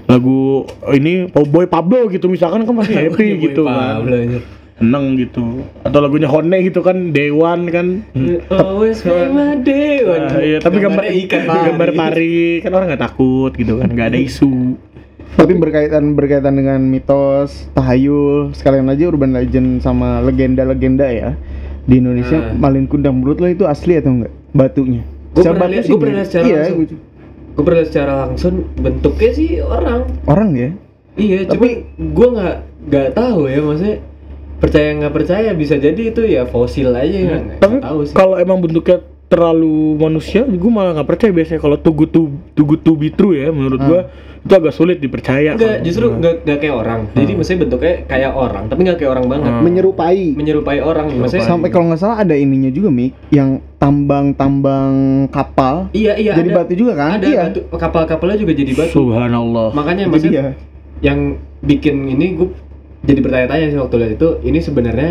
lagu 0.05 0.65
ini 0.91 1.13
Boy 1.29 1.65
Pablo 1.65 2.09
gitu 2.09 2.29
misalkan 2.29 2.65
kan 2.65 2.73
pasti 2.75 2.97
happy 3.05 3.27
gitu 3.43 3.65
kan. 3.65 4.05
Pablo. 4.05 4.41
Seneng 4.79 5.19
gitu. 5.19 5.67
Atau 5.83 5.99
lagunya 5.99 6.31
Hone 6.31 6.55
gitu 6.63 6.87
kan 6.87 7.11
Dewan 7.11 7.67
kan. 7.67 8.07
Always 8.47 9.03
be 9.03 9.11
my 9.27 9.59
day. 9.59 10.07
Nah, 10.07 10.39
iya, 10.39 10.59
tapi 10.63 10.79
gambar 10.79 11.05
ikan 11.27 11.43
pari. 11.51 11.67
gambar 11.67 11.91
pari 11.99 12.39
kan 12.63 12.71
orang 12.79 12.87
nggak 12.95 13.03
takut 13.03 13.51
gitu 13.59 13.83
kan, 13.83 13.91
nggak 13.91 14.15
ada 14.15 14.19
isu. 14.23 14.79
Tapi 15.35 15.55
berkaitan 15.59 16.15
berkaitan 16.15 16.55
dengan 16.55 16.79
mitos, 16.83 17.67
tahayul, 17.75 18.55
sekalian 18.55 18.87
aja 18.87 19.11
urban 19.11 19.35
legend 19.35 19.83
sama 19.83 20.23
legenda-legenda 20.23 21.11
ya 21.11 21.35
di 21.85 21.99
Indonesia. 21.99 22.39
Nah. 22.39 22.55
Malin 22.59 22.87
Kundang 22.87 23.19
menurut 23.19 23.43
lo 23.43 23.51
itu 23.51 23.67
asli 23.67 23.99
atau 23.99 24.15
enggak 24.15 24.35
batunya? 24.55 25.03
Secara 25.35 25.55
pernah 25.55 25.67
batu 25.67 25.75
lihat- 25.75 25.85
sih 25.85 25.91
gua 25.91 26.01
pernah 26.03 26.25
secara 26.27 26.47
iya, 26.47 26.59
langsung. 26.63 26.79
gue 27.55 27.63
pernah 27.67 27.79
lihat 27.83 27.91
secara 27.91 28.13
langsung 28.27 28.55
bentuknya 28.79 29.31
sih 29.35 29.49
orang 29.59 30.01
orang 30.27 30.51
ya. 30.55 30.71
iya 31.19 31.39
Tapi- 31.43 31.51
tapi 31.51 31.69
gue 31.99 32.29
nggak 32.31 32.57
nggak 32.89 33.09
tahu 33.15 33.41
ya 33.47 33.59
maksudnya 33.59 33.97
percaya 34.59 34.89
nggak 34.99 35.15
percaya 35.15 35.51
bisa 35.55 35.79
jadi 35.79 36.03
itu 36.11 36.23
ya 36.27 36.43
fosil 36.47 36.91
aja 36.91 37.15
nggak 37.15 37.41
nggak 37.47 37.59
Tapi 37.63 37.77
tahu 37.79 38.01
sih 38.07 38.15
kalau 38.15 38.35
emang 38.39 38.59
bentuknya 38.59 38.99
terlalu 39.29 40.01
manusia, 40.01 40.41
gue 40.41 40.73
malah 40.73 40.97
nggak 40.97 41.09
percaya 41.09 41.31
biasanya 41.31 41.61
kalau 41.61 41.77
too 41.77 41.93
good 41.93 42.11
to, 42.11 42.33
too 42.57 42.65
good 42.65 42.81
to 42.81 42.97
be 42.97 43.13
true 43.13 43.37
ya 43.37 43.53
menurut 43.53 43.77
Hmm. 43.77 43.89
gua 43.93 44.01
itu 44.39 44.55
agak 44.57 44.73
sulit 44.73 44.97
dipercaya. 45.05 45.53
Enggak, 45.53 45.85
kalau 45.85 45.85
justru 45.85 46.07
nggak 46.09 46.35
nggak 46.49 46.59
kayak 46.65 46.77
orang. 46.81 47.01
Jadi 47.13 47.33
maksudnya 47.37 47.61
bentuknya 47.69 47.95
kayak 48.09 48.33
orang, 48.33 48.65
tapi 48.73 48.81
nggak 48.89 48.97
kayak 48.97 49.13
orang 49.13 49.27
banget. 49.29 49.51
Hmm. 49.53 49.63
menyerupai 49.69 50.21
Menyerupai 50.33 50.79
orang, 50.81 51.07
maksudnya 51.21 51.45
Sampai 51.45 51.69
kalau 51.69 51.93
nggak 51.93 52.01
salah 52.01 52.25
ada 52.25 52.33
ininya 52.33 52.73
juga 52.73 52.89
Mik 52.89 53.13
yang 53.29 53.61
tambang-tambang 53.77 55.29
kapal 55.29 55.93
iya 55.93 56.17
iya 56.17 56.33
jadi 56.33 56.51
ada, 56.55 56.59
batu 56.65 56.73
juga 56.73 56.93
kan? 56.97 57.11
Ada 57.21 57.27
iya. 57.29 57.43
batu 57.53 57.61
kapal-kapalnya 57.77 58.39
juga 58.41 58.53
jadi 58.57 58.73
batu. 58.73 58.93
Subhanallah. 58.97 59.69
Makanya 59.77 60.05
maksudnya 60.09 60.33
dia. 60.33 60.53
yang 61.05 61.37
bikin 61.61 62.09
ini 62.09 62.27
gue 62.39 62.49
jadi 63.05 63.19
bertanya-tanya 63.23 63.67
sih 63.71 63.79
waktu 63.79 63.95
lihat 63.99 64.13
itu 64.19 64.29
ini 64.43 64.59
sebenarnya 64.59 65.11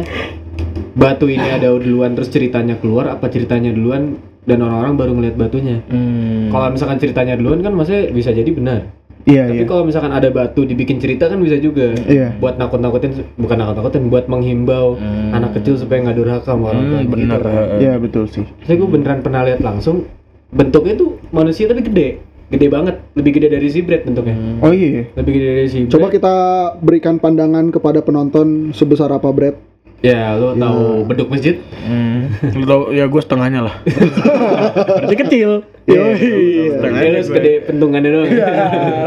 batu 0.94 1.30
ini 1.30 1.48
ada 1.58 1.72
duluan 1.76 2.18
terus 2.18 2.30
ceritanya 2.30 2.76
keluar 2.80 3.08
apa 3.12 3.30
ceritanya 3.30 3.72
duluan 3.72 4.18
dan 4.48 4.64
orang-orang 4.64 4.96
baru 4.96 5.12
ngeliat 5.12 5.36
batunya. 5.36 5.84
Hmm. 5.92 6.48
Kalau 6.48 6.72
misalkan 6.72 6.98
ceritanya 7.04 7.36
duluan 7.36 7.60
kan 7.60 7.76
maksudnya 7.76 8.08
bisa 8.16 8.32
jadi 8.32 8.48
benar. 8.48 8.96
Iya, 9.28 9.44
Tapi 9.52 9.60
iya. 9.60 9.68
kalau 9.68 9.84
misalkan 9.84 10.16
ada 10.16 10.32
batu 10.32 10.64
dibikin 10.64 11.04
cerita 11.04 11.28
kan 11.28 11.36
bisa 11.44 11.60
juga. 11.60 11.92
Iya. 12.08 12.40
Buat 12.40 12.56
nakut-nakutin 12.56 13.28
bukan 13.36 13.60
nakut-nakutin, 13.60 14.08
buat 14.08 14.32
menghimbau 14.32 14.96
Hmm. 14.96 15.36
anak 15.36 15.60
kecil 15.60 15.76
supaya 15.76 16.00
nggak 16.00 16.16
durhaka 16.16 16.56
sama 16.56 16.72
orang 16.72 16.84
tua 16.88 17.00
Hmm, 17.04 17.12
gitu 17.12 17.36
kan. 17.44 17.66
Iya, 17.76 17.94
betul 18.00 18.24
sih. 18.32 18.48
Saya 18.64 18.80
gue 18.80 18.88
beneran 18.88 19.20
pernah 19.20 19.44
lihat 19.44 19.60
langsung 19.60 20.08
bentuknya 20.48 20.96
tuh 20.96 21.20
manusia 21.36 21.68
tapi 21.68 21.84
gede. 21.84 22.24
Gede 22.48 22.68
banget, 22.72 22.96
lebih 23.12 23.32
gede 23.36 23.48
dari 23.60 23.68
zebra 23.68 24.00
bentuknya. 24.00 24.36
Oh 24.64 24.72
iya. 24.72 25.12
Lebih 25.20 25.32
gede 25.36 25.48
dari 25.52 25.68
zebra. 25.68 25.92
coba 25.92 26.08
kita 26.08 26.34
berikan 26.80 27.20
pandangan 27.20 27.68
kepada 27.76 28.00
penonton 28.00 28.72
sebesar 28.72 29.12
apa 29.12 29.28
Brad 29.36 29.56
Ya, 30.06 30.38
lo 30.38 30.54
tahu 30.54 31.10
beduk 31.10 31.34
masjid? 31.34 31.58
Hmm. 31.82 32.30
Lu 32.54 32.70
tau 32.70 32.94
ya 32.94 33.10
gue 33.10 33.18
setengahnya 33.18 33.66
lah. 33.66 33.76
Berarti 35.02 35.16
kecil. 35.26 35.66
Iya, 35.90 36.14
Yoi. 36.14 36.70
Setengahnya 36.78 37.10
lo 37.10 37.22
segede 37.26 37.54
pentungannya 37.66 38.10
doang. 38.14 38.30
Ya, 38.30 38.54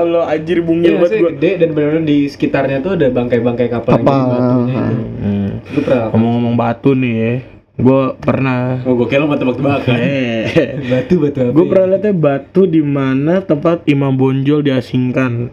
Allah 0.03 0.27
anjir 0.27 0.59
Iya, 0.59 0.67
bungil 0.67 0.95
banget 0.99 1.23
gue. 1.23 1.31
gede 1.39 1.51
dan 1.63 1.69
benar-benar 1.79 2.05
di 2.11 2.19
sekitarnya 2.27 2.83
tuh 2.83 2.99
ada 2.99 3.07
bangkai-bangkai 3.07 3.69
kapal, 3.71 3.93
yang 3.95 4.03
Kapal, 4.03 4.19
jadi 4.19 4.35
batunya 4.35 4.75
ah. 4.75 4.91
itu. 4.91 5.05
Hmm. 5.23 5.49
Lu 5.63 5.81
pernah? 5.87 6.07
Ngomong-ngomong 6.11 6.55
batu 6.59 6.91
nih 6.99 7.15
ya. 7.15 7.33
Gue 7.81 8.03
pernah 8.17 8.85
Oh, 8.85 8.95
gue 8.95 9.07
kira 9.07 9.25
lo 9.25 9.27
mau 9.27 9.35
tebak-tebakan. 9.35 9.97
Eh, 10.51 10.77
batu 10.87 11.15
batu 11.19 11.39
apa? 11.41 11.51
gue 11.51 11.65
ya? 11.65 11.71
pernah 11.71 11.87
lihatnya 11.89 12.13
batu 12.13 12.63
di 12.65 12.81
mana 12.81 13.41
tempat 13.41 13.85
Imam 13.85 14.13
Bonjol 14.13 14.61
diasingkan. 14.61 15.49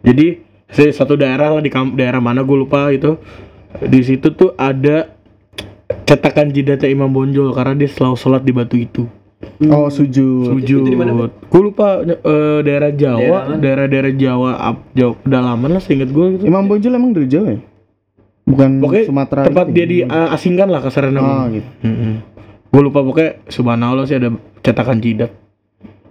Jadi 0.00 0.26
si 0.68 0.84
satu 0.88 1.14
daerah 1.14 1.52
lah 1.52 1.60
di 1.60 1.68
kam- 1.68 1.92
daerah 1.92 2.18
mana 2.18 2.40
gue 2.40 2.56
lupa 2.56 2.88
itu. 2.88 3.20
Di 3.78 4.00
situ 4.00 4.32
tuh 4.32 4.56
ada 4.56 5.12
cetakan 6.04 6.50
jidatnya 6.50 6.88
Imam 6.88 7.08
Bonjol 7.08 7.52
karena 7.52 7.76
dia 7.76 7.88
selalu 7.88 8.16
sholat 8.16 8.42
di 8.42 8.52
batu 8.52 8.76
itu. 8.76 9.04
Oh, 9.70 9.86
sujud. 9.86 10.50
Sujud. 10.50 10.82
Gue 11.46 11.62
lupa 11.62 12.02
eh, 12.02 12.58
daerah 12.60 12.90
Jawa, 12.90 13.54
daerah-daerah 13.54 14.12
Jawa, 14.12 14.50
up, 14.58 14.78
Jawa 14.92 15.14
pedalaman 15.16 15.78
lah 15.78 15.82
seinget 15.82 16.10
gue 16.10 16.26
gitu. 16.34 16.42
Imam 16.44 16.66
Bonjol 16.66 16.96
emang 16.96 17.12
dari 17.12 17.28
Jawa 17.28 17.54
ya? 17.54 17.60
Bukan 18.48 18.80
Pokoknya 18.80 19.04
Sumatera 19.04 19.40
tempat 19.44 19.66
gitu 19.68 19.76
dia 19.76 19.84
ya? 19.84 19.88
diasingkan 20.32 20.68
lah 20.68 20.80
kasarannya. 20.80 21.20
Oh, 21.20 21.44
gitu. 21.52 21.68
Gue 22.68 22.82
lupa 22.82 23.00
pokoknya 23.00 23.44
subhanallah 23.46 24.04
sih 24.04 24.16
ada 24.16 24.32
cetakan 24.60 24.98
jidat. 24.98 25.32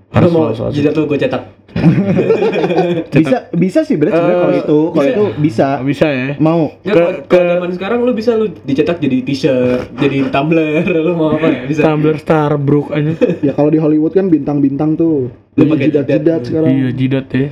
Harus 0.08 0.30
mau 0.30 0.54
jidat 0.70 0.94
lo 0.94 1.04
gue 1.04 1.18
cetak. 1.18 1.44
Bisa 3.14 3.52
bisa 3.52 3.80
sih 3.84 4.00
berarti 4.00 4.16
sebenarnya 4.16 4.34
Eh, 4.34 4.42
kalau 4.42 4.56
itu 4.56 4.80
kalau 4.90 5.10
itu 5.10 5.24
bisa. 5.38 5.68
Bisa 5.84 6.08
ya? 6.08 6.30
Mau. 6.40 6.74
Ya, 6.82 6.94
Ke- 6.96 7.28
ke- 7.28 7.44
zaman 7.52 7.70
sekarang 7.72 8.00
lu 8.02 8.14
bisa 8.14 8.34
lu 8.34 8.50
dicetak 8.64 8.98
jadi 8.98 9.22
t-shirt, 9.22 9.94
jadi 9.94 10.32
tumbler, 10.32 10.82
lu 10.86 11.14
mau 11.14 11.36
apa? 11.36 11.68
Bisa. 11.68 11.84
Tumblr 11.84 12.18
Starbucks 12.18 12.90
aja. 12.92 13.12
ya 13.48 13.52
kalau 13.52 13.70
di 13.70 13.78
Hollywood 13.78 14.10
kan 14.12 14.26
bintang-bintang 14.28 14.96
tuh 14.96 15.30
Lu 15.54 15.64
pakai 15.68 15.90
jidat-jidat 15.92 16.22
jidat. 16.24 16.42
sekarang 16.44 16.70
iya 16.72 16.90
jidat 16.90 17.26
ya. 17.30 17.48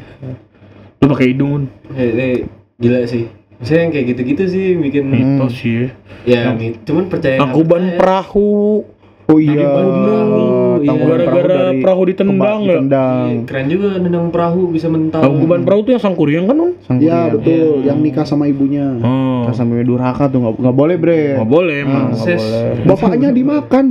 Lu 0.96 1.06
pakai 1.08 1.26
hidung 1.28 1.52
Un. 1.52 1.64
Eh, 1.92 2.10
eh, 2.10 2.36
gila 2.78 3.06
sih. 3.06 3.28
Maksudnya 3.60 3.82
yang 3.88 3.94
kayak 3.96 4.06
gitu-gitu 4.12 4.44
sih 4.52 4.66
bikin 4.76 5.04
mitos 5.08 5.54
sih 5.56 5.88
ya. 6.28 6.52
ya 6.52 6.52
mi- 6.52 6.76
cuman 6.84 7.08
percaya 7.08 7.40
Tangkuban 7.40 7.96
perahu. 7.96 8.84
Oh 9.26 9.42
iya. 9.42 9.58
Tangkuban 9.58 9.88
perahu, 10.06 10.46
iya. 10.86 10.94
Gara-gara 11.02 11.60
perahu 11.74 12.02
ditendang 12.06 12.60
ya? 12.62 12.78
Iya, 12.78 13.42
keren 13.50 13.66
juga 13.74 13.88
nendang 13.98 14.30
perahu 14.30 14.70
bisa 14.70 14.86
mental. 14.86 15.26
Tangkuban 15.26 15.66
perahu 15.66 15.82
tuh 15.82 15.92
yang 15.98 16.04
sangkuriang 16.04 16.46
kan? 16.46 16.58
Sang 16.86 17.02
Iya 17.02 17.34
betul, 17.34 17.82
yang 17.82 17.98
nikah 18.06 18.22
sama 18.22 18.46
ibunya. 18.46 18.86
Oh. 19.02 19.50
Nah, 19.50 19.54
sampai 19.56 19.82
durhaka 19.82 20.30
tuh 20.30 20.46
nggak 20.46 20.54
nggak 20.62 20.76
boleh 20.78 20.96
bre. 21.02 21.22
Nggak 21.42 21.50
boleh 21.50 21.76
emang. 21.82 22.14
Nggak 22.14 22.22
Ses. 22.22 22.42
boleh. 22.44 22.86
Bapaknya 22.86 23.30
dimakan, 23.34 23.86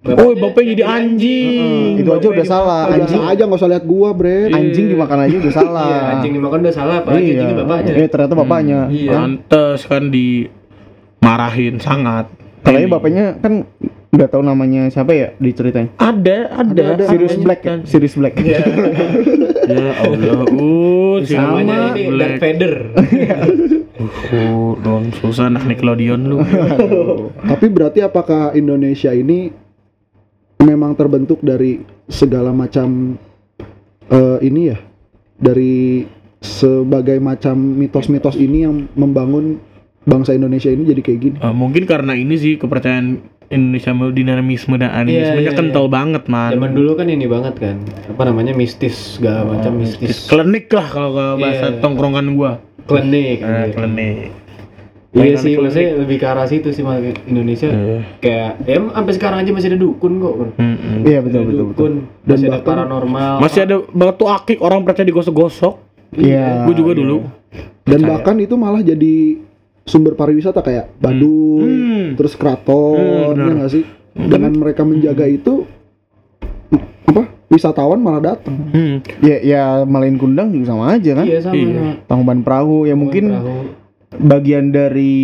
Brad. 0.00 0.16
Oh, 0.16 0.32
bapaknya 0.32 0.72
jadi 0.72 0.84
anjing. 0.88 2.00
Itu 2.00 2.08
aja 2.10 2.26
udah 2.26 2.46
salah. 2.48 2.82
Ah, 2.88 2.96
Anjing 2.96 3.20
aja 3.20 3.42
nggak 3.44 3.60
usah 3.60 3.68
lihat 3.68 3.84
gua, 3.84 4.16
Brad. 4.16 4.48
anjing 4.48 4.88
dimakan 4.88 5.18
aja 5.20 5.36
udah 5.36 5.52
salah. 5.52 5.84
Iya, 5.84 6.00
anjing 6.10 6.32
dimakan 6.32 6.58
udah 6.58 6.74
salah, 6.74 6.94
apalagi 6.98 7.20
Iya. 7.22 7.32
anjingnya 7.36 7.56
bapaknya. 7.58 7.92
Eh 7.94 8.08
ternyata 8.08 8.34
bapaknya. 8.34 8.78
Iya. 8.88 9.10
Pantes 9.12 9.80
kan 9.84 10.02
dimarahin 10.08 11.74
sangat. 11.76 12.32
Kalau 12.60 12.78
Ini. 12.78 12.88
bapaknya 12.88 13.24
kan 13.36 13.52
nggak 14.10 14.28
tahu 14.28 14.42
namanya 14.42 14.88
siapa 14.88 15.12
ya 15.12 15.28
diceritain. 15.36 15.92
ada, 15.94 16.48
ada, 16.50 16.82
ada. 16.96 17.04
Sirius 17.06 17.36
Black, 17.36 17.60
kan. 17.60 17.78
Sirius 17.84 18.16
Black. 18.16 18.40
ya 18.40 18.56
Allah, 20.00 20.48
uh, 20.48 21.16
si 21.22 21.36
Namanya 21.36 21.92
ini 21.94 22.08
Darth 22.10 22.40
Vader. 22.40 22.74
Uh, 24.32 24.74
don 24.80 25.12
susah 25.14 25.46
anak 25.46 25.68
Nickelodeon 25.68 26.20
lu. 26.24 26.40
Tapi 27.52 27.66
berarti 27.68 28.00
apakah 28.00 28.52
Indonesia 28.52 29.12
ini 29.12 29.52
memang 30.60 30.92
terbentuk 30.94 31.40
dari 31.40 31.80
segala 32.06 32.52
macam 32.52 33.16
eh, 34.08 34.38
ini 34.44 34.62
ya? 34.70 34.78
Dari 35.40 36.04
sebagai 36.40 37.20
macam 37.20 37.56
mitos-mitos 37.56 38.36
ini 38.36 38.64
yang 38.64 38.88
membangun 38.96 39.60
bangsa 40.04 40.32
Indonesia 40.32 40.72
ini 40.72 40.88
jadi 40.88 41.00
kayak 41.04 41.20
gini. 41.20 41.36
Eh, 41.40 41.54
mungkin 41.54 41.84
karena 41.84 42.16
ini 42.16 42.36
sih 42.36 42.56
kepercayaan 42.56 43.20
Indonesia 43.50 43.90
mau 43.90 44.14
dinamisme 44.14 44.78
dan 44.78 44.94
animismenya 44.94 45.50
iya, 45.50 45.58
kental 45.58 45.90
banget 45.90 46.30
man. 46.30 46.54
Zaman 46.54 46.70
dulu 46.70 46.94
kan 46.94 47.10
ini 47.10 47.26
banget 47.26 47.58
kan. 47.58 47.76
Apa 48.06 48.22
namanya? 48.30 48.54
mistis, 48.54 49.18
segala 49.18 49.42
macam 49.42 49.74
mistis. 49.74 50.30
Klinik 50.30 50.70
lah 50.70 50.86
kalau 50.86 51.10
ke 51.18 51.26
bahasa 51.42 51.66
Iya. 51.74 51.80
tongkrongan 51.82 52.26
gua. 52.38 52.62
Klinik. 52.86 53.42
Eh, 53.42 53.50
anjir. 53.50 53.74
klinik. 53.74 54.30
Iya 55.10 55.34
sih, 55.36 55.58
maksudnya 55.58 55.98
lebih 55.98 56.16
ke 56.16 56.26
arah 56.28 56.46
situ 56.46 56.70
sih 56.70 56.80
Mas. 56.80 57.02
Indonesia. 57.24 57.66
Iya. 57.66 57.98
Kayak 58.18 58.50
ya 58.62 58.78
sampai 58.88 59.12
sekarang 59.12 59.38
aja 59.42 59.50
masih 59.50 59.68
ada 59.68 59.78
dukun 59.78 60.12
kok. 60.16 60.34
Iya 61.02 61.18
Ada 61.18 61.20
betul 61.20 61.42
betul 61.42 61.42
betul. 61.42 61.56
dukun, 61.66 61.92
Dan 62.22 62.30
masih 62.32 62.46
ada 62.48 62.60
paranormal. 62.62 63.34
Masih 63.42 63.60
ada 63.60 63.76
batu 63.84 64.24
akik 64.24 64.58
orang 64.58 64.80
percaya 64.80 65.02
digosok-gosok. 65.04 65.74
Iya. 66.14 66.62
Gua 66.62 66.74
juga 66.74 66.92
iya. 66.92 67.00
dulu. 67.02 67.18
Dan 67.82 67.98
Percaya. 67.98 68.08
bahkan 68.08 68.36
itu 68.38 68.54
malah 68.54 68.80
jadi 68.80 69.14
sumber 69.82 70.14
pariwisata 70.14 70.60
kayak 70.60 70.94
Badung, 70.96 71.66
Hmm. 71.66 72.06
terus 72.14 72.38
Keraton, 72.38 72.94
Hmm, 72.94 73.34
benar. 73.34 73.46
ya 73.48 73.54
nggak 73.56 73.72
sih? 73.72 73.82
Dengan 74.12 74.52
mereka 74.54 74.82
menjaga 74.82 75.26
itu 75.26 75.66
apa? 77.04 77.22
Wisatawan 77.48 77.98
malah 77.98 78.22
datang. 78.28 78.54
Hmm. 78.70 79.02
Ya 79.18 79.36
ya 79.40 79.62
Malin 79.82 80.14
Kundang 80.14 80.54
juga 80.54 80.70
sama 80.70 80.94
aja 80.94 81.10
kan. 81.12 81.26
Iya 81.26 81.42
sama. 81.42 81.54
Iya. 81.56 81.98
Tangkuban 82.06 82.40
perahu 82.40 82.86
ya 82.86 82.94
mungkin 82.94 83.24
Perahu. 83.28 83.58
Bagian 84.12 84.74
dari 84.74 85.14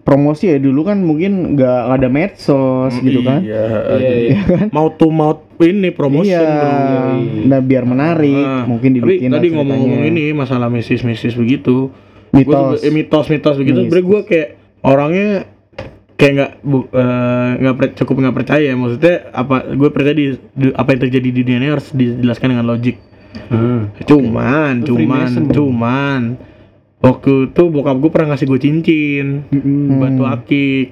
promosi 0.00 0.46
ya 0.46 0.56
dulu 0.56 0.86
kan 0.86 1.02
mungkin 1.02 1.58
nggak 1.58 1.78
nggak 1.82 1.96
ada 1.96 2.08
medsos 2.08 2.94
gitu 2.96 3.20
kan. 3.20 3.42
Iya, 3.42 3.66
Iya, 3.98 4.14
iya. 4.22 4.38
mau 4.70 4.88
to 4.90 5.10
mouth 5.10 5.42
ini 5.58 5.90
promotion 5.90 6.38
iya. 6.38 7.18
Nah 7.44 7.58
biar 7.58 7.82
menarik 7.82 8.38
Ah, 8.38 8.62
mungkin 8.62 8.94
Tapi 8.94 9.02
dibikin 9.18 9.30
tadi 9.32 9.48
lah 9.48 9.54
ngomong-ngomong 9.58 10.02
ini 10.06 10.30
masalah 10.32 10.68
misis-misis 10.68 11.34
begitu. 11.34 11.90
mitos. 12.28 12.46
Gua 12.46 12.76
sebe- 12.76 12.84
eh, 12.84 12.92
mitos-mitos 12.92 13.54
begitu. 13.56 13.78
Mistis. 13.80 13.90
Sebenernya 13.90 14.06
gue 14.06 14.20
kayak 14.24 14.48
orangnya 14.82 15.28
kayak 16.14 16.32
nggak 16.32 16.50
eh, 16.92 17.50
nggak 17.58 17.74
per- 17.74 17.94
cukup 17.96 18.14
nggak 18.20 18.36
percaya. 18.36 18.70
Maksudnya 18.72 19.14
apa? 19.32 19.56
Gue 19.72 19.88
percaya 19.90 20.14
di, 20.14 20.26
di- 20.52 20.72
apa 20.72 20.88
yang 20.90 21.00
terjadi 21.02 21.28
di 21.28 21.40
dunia 21.42 21.58
ini 21.58 21.68
harus 21.72 21.90
dijelaskan 21.90 22.48
dengan 22.52 22.66
logik. 22.68 22.96
Hmm. 23.48 23.90
Cuman, 24.00 24.80
Itu 24.80 24.94
cuman, 24.94 25.30
cuman 25.50 26.20
waktu 27.06 27.54
itu 27.54 27.62
bokap 27.70 27.96
gue 28.02 28.10
pernah 28.10 28.34
ngasih 28.34 28.46
gue 28.50 28.60
cincin 28.60 29.26
Mm-mm. 29.54 30.02
batu 30.02 30.22
akik. 30.26 30.88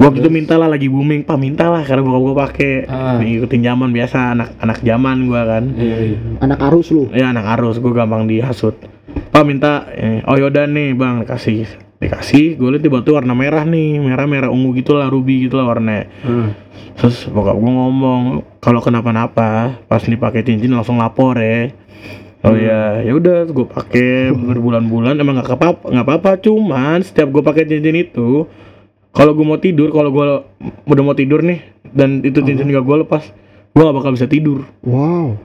Waktu 0.00 0.24
itu 0.24 0.32
minta 0.32 0.56
lah 0.56 0.72
lagi 0.72 0.88
booming, 0.88 1.28
pak 1.28 1.36
minta 1.36 1.68
lah 1.68 1.84
karena 1.84 2.00
bokap 2.00 2.20
gua 2.24 2.34
pakai. 2.48 2.88
Ah. 2.88 3.20
Ngikutin 3.20 3.60
zaman 3.60 3.92
biasa 3.92 4.32
anak 4.32 4.56
anak 4.56 4.80
zaman 4.80 5.28
gua 5.28 5.44
kan. 5.44 5.76
Iya, 5.76 5.96
iya. 6.00 6.18
Anak 6.40 6.56
arus 6.72 6.88
lu. 6.88 7.12
Ya 7.12 7.28
anak 7.28 7.44
arus, 7.60 7.76
gue 7.84 7.92
gampang 7.92 8.24
dihasut. 8.24 8.80
Pak 9.28 9.44
minta, 9.44 9.84
eh, 9.92 10.24
oh 10.24 10.40
yaudah 10.40 10.64
nih 10.64 10.96
bang, 10.96 11.28
kasih 11.28 11.68
dikasih. 12.00 12.56
Gue 12.56 12.72
liat 12.72 12.80
tiba-tiba 12.80 13.20
warna 13.20 13.36
merah 13.36 13.68
nih, 13.68 14.00
merah 14.00 14.24
merah 14.24 14.48
ungu 14.48 14.72
gitulah, 14.72 15.04
ruby 15.12 15.44
gitulah 15.44 15.68
warnanya. 15.68 16.08
Hmm. 16.24 16.56
Terus 16.96 17.28
bokap 17.28 17.60
gue 17.60 17.72
ngomong, 17.76 18.22
kalau 18.64 18.80
kenapa-napa, 18.80 19.84
pas 19.84 20.00
dipakai 20.00 20.40
cincin 20.48 20.72
langsung 20.72 20.96
lapor 20.96 21.36
ya. 21.36 21.68
Oh 22.40 22.56
ya, 22.56 23.04
ya 23.04 23.12
udah, 23.12 23.44
gue 23.52 23.66
pakai 23.68 24.32
berbulan-bulan 24.48 25.20
emang 25.20 25.36
nggak 25.36 25.60
apa-apa, 25.60 25.92
nggak 25.92 26.06
apa-apa. 26.08 26.30
Cuman 26.40 27.04
setiap 27.04 27.28
gue 27.28 27.42
pakai 27.44 27.68
cincin 27.68 27.92
itu, 27.92 28.48
kalau 29.12 29.36
gue 29.36 29.44
mau 29.44 29.60
tidur, 29.60 29.92
kalau 29.92 30.08
gue 30.08 30.26
udah 30.88 31.04
mau 31.04 31.12
tidur 31.12 31.44
nih, 31.44 31.60
dan 31.92 32.24
itu 32.24 32.40
cincin 32.40 32.72
gak 32.72 32.84
gue 32.84 32.96
lepas, 33.04 33.28
gue 33.76 33.82
gak 33.84 33.96
bakal 33.96 34.16
bisa 34.16 34.24
tidur. 34.24 34.64
Wow. 34.80 35.36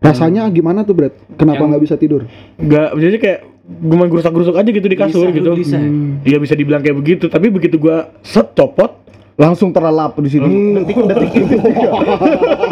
Rasanya 0.00 0.48
gimana 0.50 0.82
tuh, 0.82 0.96
Brad? 0.96 1.14
Kenapa 1.36 1.60
nggak 1.60 1.82
bisa 1.84 1.94
tidur? 2.00 2.24
Gak, 2.56 2.96
jadi 2.96 3.16
kayak 3.20 3.40
gue 3.70 3.96
main 4.00 4.10
gerusak-gerusuk 4.10 4.56
aja 4.58 4.70
gitu 4.72 4.88
di 4.90 4.98
kasur 4.98 5.30
Bisa, 5.30 5.36
gitu. 5.36 5.50
bisa. 5.54 5.78
Iya 6.26 6.42
bisa 6.42 6.58
dibilang 6.58 6.82
kayak 6.82 6.96
begitu, 6.98 7.30
tapi 7.30 7.52
begitu 7.52 7.78
gua 7.78 8.10
set 8.24 8.50
copot, 8.56 9.00
Langsung 9.40 9.72
terlelap 9.72 10.12
di 10.20 10.28
situ. 10.28 10.44
Detik-detik 10.76 11.32
itu. 11.32 11.56
Itu 11.56 12.69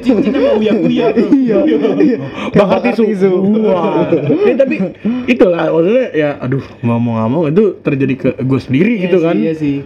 cincin 0.04 0.32
sama 0.32 0.50
uya-uya 0.56 1.06
tuh. 1.12 1.28
Iya. 1.32 2.16
bakar 2.54 2.94
tisu. 2.94 3.30
Wah. 3.62 4.08
Ya, 4.46 4.54
tapi 4.56 4.74
itulah 5.26 5.70
maksudnya 5.70 6.06
ya 6.12 6.30
aduh 6.38 6.64
mau 6.80 6.98
mau 6.98 7.18
nggak 7.18 7.30
mau 7.30 7.42
itu 7.46 7.64
terjadi 7.80 8.14
ke 8.14 8.28
gue 8.40 8.60
sendiri 8.60 8.92
Iya 8.96 9.02
gitu 9.08 9.16
sih, 9.18 9.24
kan. 9.26 9.36
Iya 9.36 9.54
sih. 9.54 9.76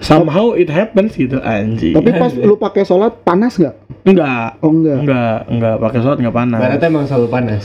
Somehow 0.00 0.56
it 0.56 0.72
happens 0.72 1.12
gitu 1.12 1.36
anjing. 1.44 1.92
Tapi 1.92 2.16
pas 2.16 2.32
lu 2.32 2.56
pakai 2.56 2.82
sholat 2.82 3.12
panas 3.22 3.60
nggak? 3.60 3.76
enggak. 4.02 4.58
Oh 4.64 4.72
enggak. 4.72 4.98
Enggak, 5.04 5.38
enggak 5.46 5.74
pakai 5.78 5.98
sholat 6.00 6.18
enggak 6.18 6.36
panas. 6.36 6.60
Baratnya 6.64 6.88
emang 6.88 7.04
selalu 7.04 7.28
panas. 7.28 7.64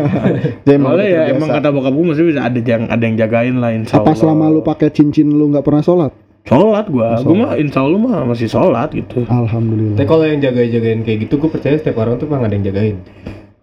Jadi 0.68 0.72
emang 0.76 0.92
Soalnya 0.94 1.08
ya 1.08 1.12
terbiasa. 1.24 1.34
emang 1.34 1.48
kata 1.48 1.68
bokap 1.72 1.92
gue 1.96 2.06
mesti 2.06 2.22
bisa 2.28 2.40
ada 2.44 2.60
yang 2.60 2.82
ada 2.86 3.02
yang 3.02 3.16
jagain 3.16 3.56
lah 3.56 3.70
insya 3.72 3.94
Apa 3.98 4.12
selama 4.12 4.52
lu 4.52 4.60
pakai 4.60 4.88
cincin 4.92 5.32
lu 5.32 5.48
nggak 5.48 5.64
pernah 5.64 5.82
sholat? 5.82 6.12
Sholat 6.42 6.86
gua, 6.90 7.22
gua 7.22 7.36
mah 7.38 7.50
insya 7.54 7.80
Allah 7.86 7.98
mah 8.02 8.16
masih 8.26 8.48
sholat 8.50 8.90
gitu. 8.90 9.22
Alhamdulillah. 9.30 9.96
Tapi 9.98 10.08
kalau 10.10 10.24
yang 10.26 10.40
jaga-jagain 10.42 11.00
kayak 11.06 11.18
gitu, 11.28 11.38
gue 11.38 11.50
percaya 11.50 11.74
setiap 11.78 12.02
orang 12.02 12.18
tuh 12.18 12.26
emang 12.26 12.42
ada 12.42 12.54
yang 12.54 12.66
jagain. 12.66 12.96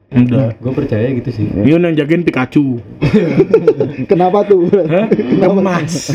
Udah. 0.10 0.58
Gue 0.58 0.74
percaya 0.74 1.06
gitu 1.14 1.30
sih. 1.30 1.46
Yun 1.46 1.86
yang 1.86 1.94
jagain 1.94 2.26
Pikachu. 2.26 2.82
Kenapa 4.12 4.42
tuh? 4.50 4.66
Hah? 4.74 5.06
Emas. 5.46 6.10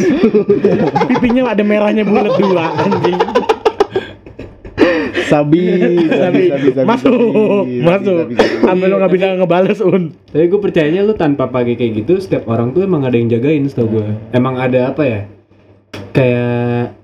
Pipinya 1.15 1.55
ada 1.55 1.63
merahnya 1.63 2.03
bulat 2.03 2.35
dua 2.35 2.75
anjing. 2.75 3.21
sabi, 5.25 5.63
Tapi 6.11 6.53
masuk, 6.85 7.65
masuk. 7.81 8.25
Sampai 8.61 8.87
lo 8.93 9.01
nggak 9.01 9.13
bisa 9.15 9.27
ngebales 9.41 9.81
un. 9.81 10.13
Tapi 10.29 10.45
gue 10.53 10.61
percayanya 10.61 11.01
lu 11.01 11.17
tanpa 11.17 11.49
pakai 11.49 11.81
kayak 11.81 12.05
gitu, 12.05 12.21
setiap 12.21 12.45
orang 12.51 12.77
tuh 12.77 12.85
emang 12.85 13.09
ada 13.09 13.17
yang 13.17 13.33
jagain 13.33 13.65
setahu 13.65 13.99
gue. 13.99 14.09
Emang 14.37 14.61
ada 14.61 14.93
apa 14.93 15.03
ya? 15.07 15.21
Kayak 16.15 16.95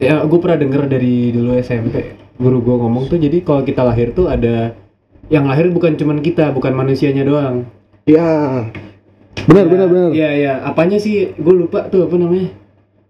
ya 0.00 0.24
gue 0.26 0.38
pernah 0.40 0.58
denger 0.58 0.82
dari 0.90 1.30
dulu 1.30 1.54
SMP 1.60 2.18
guru 2.34 2.58
gue 2.60 2.76
ngomong 2.82 3.06
tuh 3.06 3.18
jadi 3.20 3.46
kalau 3.46 3.62
kita 3.62 3.86
lahir 3.86 4.10
tuh 4.10 4.26
ada 4.26 4.74
yang 5.30 5.46
lahir 5.46 5.70
bukan 5.70 5.94
cuman 5.94 6.18
kita 6.18 6.50
bukan 6.50 6.74
manusianya 6.74 7.22
doang 7.22 7.62
Ya. 8.04 8.68
Benar, 9.48 9.64
benar, 9.68 9.86
benar. 9.88 10.08
Iya 10.12 10.30
iya 10.36 10.52
apanya 10.60 11.00
sih 11.00 11.32
gue 11.32 11.54
lupa 11.56 11.88
tuh 11.88 12.04
apa 12.04 12.16
namanya 12.20 12.52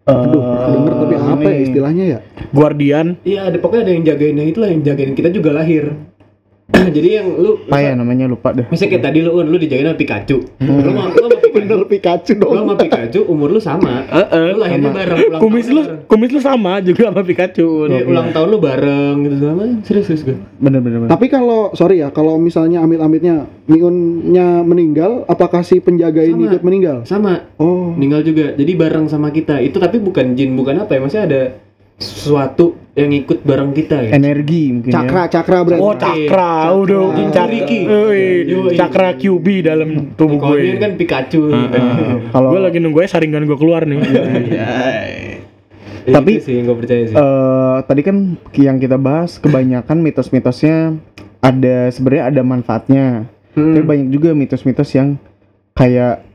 Aduh, 0.04 0.36
pernah 0.36 0.70
denger 0.70 0.94
tapi 1.00 1.14
apa 1.16 1.48
ya 1.48 1.58
istilahnya 1.64 2.04
ya? 2.04 2.18
Guardian. 2.52 3.06
Iya 3.26 3.40
ada 3.50 3.56
pokoknya 3.58 3.82
ada 3.88 3.92
yang 3.96 4.04
jagain 4.06 4.36
yang 4.38 4.48
itulah 4.52 4.68
yang 4.70 4.82
jagain 4.86 5.12
kita 5.18 5.34
juga 5.34 5.50
lahir 5.50 5.96
jadi 6.96 7.20
yang 7.20 7.28
lu 7.36 7.60
apa 7.68 7.76
ya 7.76 7.92
namanya? 7.92 8.24
Lupa 8.24 8.56
deh. 8.56 8.64
Misalnya 8.72 8.96
kayak 8.96 9.04
tadi 9.04 9.18
lu 9.20 9.36
un 9.36 9.46
lu 9.52 9.56
dijagain 9.60 9.84
sama 9.84 9.98
Pikachu. 10.00 10.36
Lu 10.64 10.90
mau 10.90 11.12
lu 11.12 11.28
sama 11.28 11.36
Bener 11.54 11.78
Pikachu 11.86 11.86
Pikachu 11.86 12.32
lu 12.34 12.40
dong. 12.40 12.52
sama 12.56 12.74
Pikachu 12.74 13.20
umur 13.28 13.48
lu 13.52 13.60
sama. 13.60 13.92
Heeh. 14.08 14.46
lu 14.52 14.58
lahirnya 14.58 14.90
bareng 14.90 15.18
ulang 15.28 15.40
Kumis 15.44 15.66
lu, 15.70 15.80
bareng. 15.84 16.08
kumis 16.08 16.30
lu 16.32 16.40
sama 16.40 16.72
juga 16.80 17.02
sama 17.12 17.22
Pikachu. 17.22 17.68
Iya, 17.86 18.02
ulang 18.08 18.28
tahun 18.32 18.48
lu 18.48 18.58
bareng 18.58 19.14
gitu 19.22 19.36
sama. 19.38 19.62
Serius 19.84 20.04
serius 20.08 20.22
gue 20.24 20.36
bener 20.58 20.80
bener 20.80 20.98
bener. 21.04 21.10
Tapi 21.12 21.26
kalau 21.28 21.70
sorry 21.76 22.00
ya, 22.00 22.08
kalau 22.10 22.40
misalnya 22.40 22.80
amit-amitnya 22.80 23.44
Miunnya 23.64 24.60
meninggal, 24.60 25.24
apakah 25.24 25.64
si 25.64 25.80
penjaga 25.80 26.20
ini 26.20 26.44
Sama. 26.44 26.50
ikut 26.52 26.62
meninggal? 26.62 26.96
sama. 27.04 27.32
Oh, 27.56 27.96
meninggal 27.96 28.20
juga. 28.20 28.52
Jadi 28.52 28.72
bareng 28.76 29.08
sama 29.08 29.32
kita. 29.32 29.56
Itu 29.60 29.80
tapi 29.80 30.00
bukan 30.00 30.36
jin 30.36 30.52
bukan 30.52 30.80
apa 30.80 30.96
ya? 30.96 31.00
Maksudnya 31.00 31.24
ada 31.24 31.42
sesuatu 31.96 32.74
yang 32.92 33.10
ikut 33.10 33.42
bareng 33.42 33.70
kita 33.70 33.96
ya. 34.00 34.10
Energi 34.12 34.70
mungkin 34.70 34.90
cakra, 34.90 35.26
cakra 35.26 35.58
berarti. 35.62 35.82
Oh 35.82 35.94
cakra, 35.94 36.52
udah 36.70 37.02
Cakra. 37.08 37.30
cakra, 37.32 37.44
Riki. 37.50 37.80
Wih, 37.84 38.38
Yoi. 38.44 38.74
cakra 38.74 39.08
QB 39.14 39.46
dalam 39.62 39.88
tubuh 40.14 40.38
kalau 40.38 40.54
gue. 40.54 40.62
ini 40.64 40.78
kan 40.78 40.92
Pikachu. 40.94 41.42
Ya 41.50 41.86
kalau 42.30 42.48
gue 42.50 42.60
lagi 42.60 42.78
nunggu 42.78 42.98
aja 43.00 43.18
saringan 43.18 43.42
gue 43.44 43.56
keluar 43.56 43.82
nih. 43.82 43.98
Ya, 46.04 46.12
Tapi- 46.12 46.36
itu 46.36 46.44
sih 46.44 46.54
yang 46.54 46.68
gue 46.68 46.76
percaya 46.76 47.02
sih. 47.04 47.14
eh 47.14 47.76
tadi 47.82 48.00
kan 48.02 48.16
yang 48.52 48.76
kita 48.76 48.94
bahas 48.94 49.38
kebanyakan 49.38 49.98
mitos-mitosnya 49.98 51.00
ada 51.40 51.88
sebenarnya 51.88 52.24
ada 52.28 52.42
manfaatnya. 52.42 53.06
Hmm. 53.54 53.70
tapi 53.70 53.86
banyak 53.86 54.08
juga 54.10 54.34
mitos-mitos 54.34 54.90
yang 54.92 55.14
kayak 55.72 56.26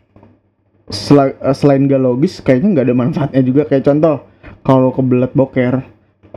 sela- 0.88 1.36
eh, 1.36 1.52
selain 1.54 1.84
gak 1.84 2.00
logis 2.00 2.40
kayaknya 2.40 2.68
nggak 2.74 2.86
ada 2.88 2.96
manfaatnya 2.98 3.42
juga. 3.42 3.62
Kayak 3.64 3.86
contoh 3.86 4.24
kalau 4.62 4.90
kebelet 4.90 5.32
boker 5.32 5.82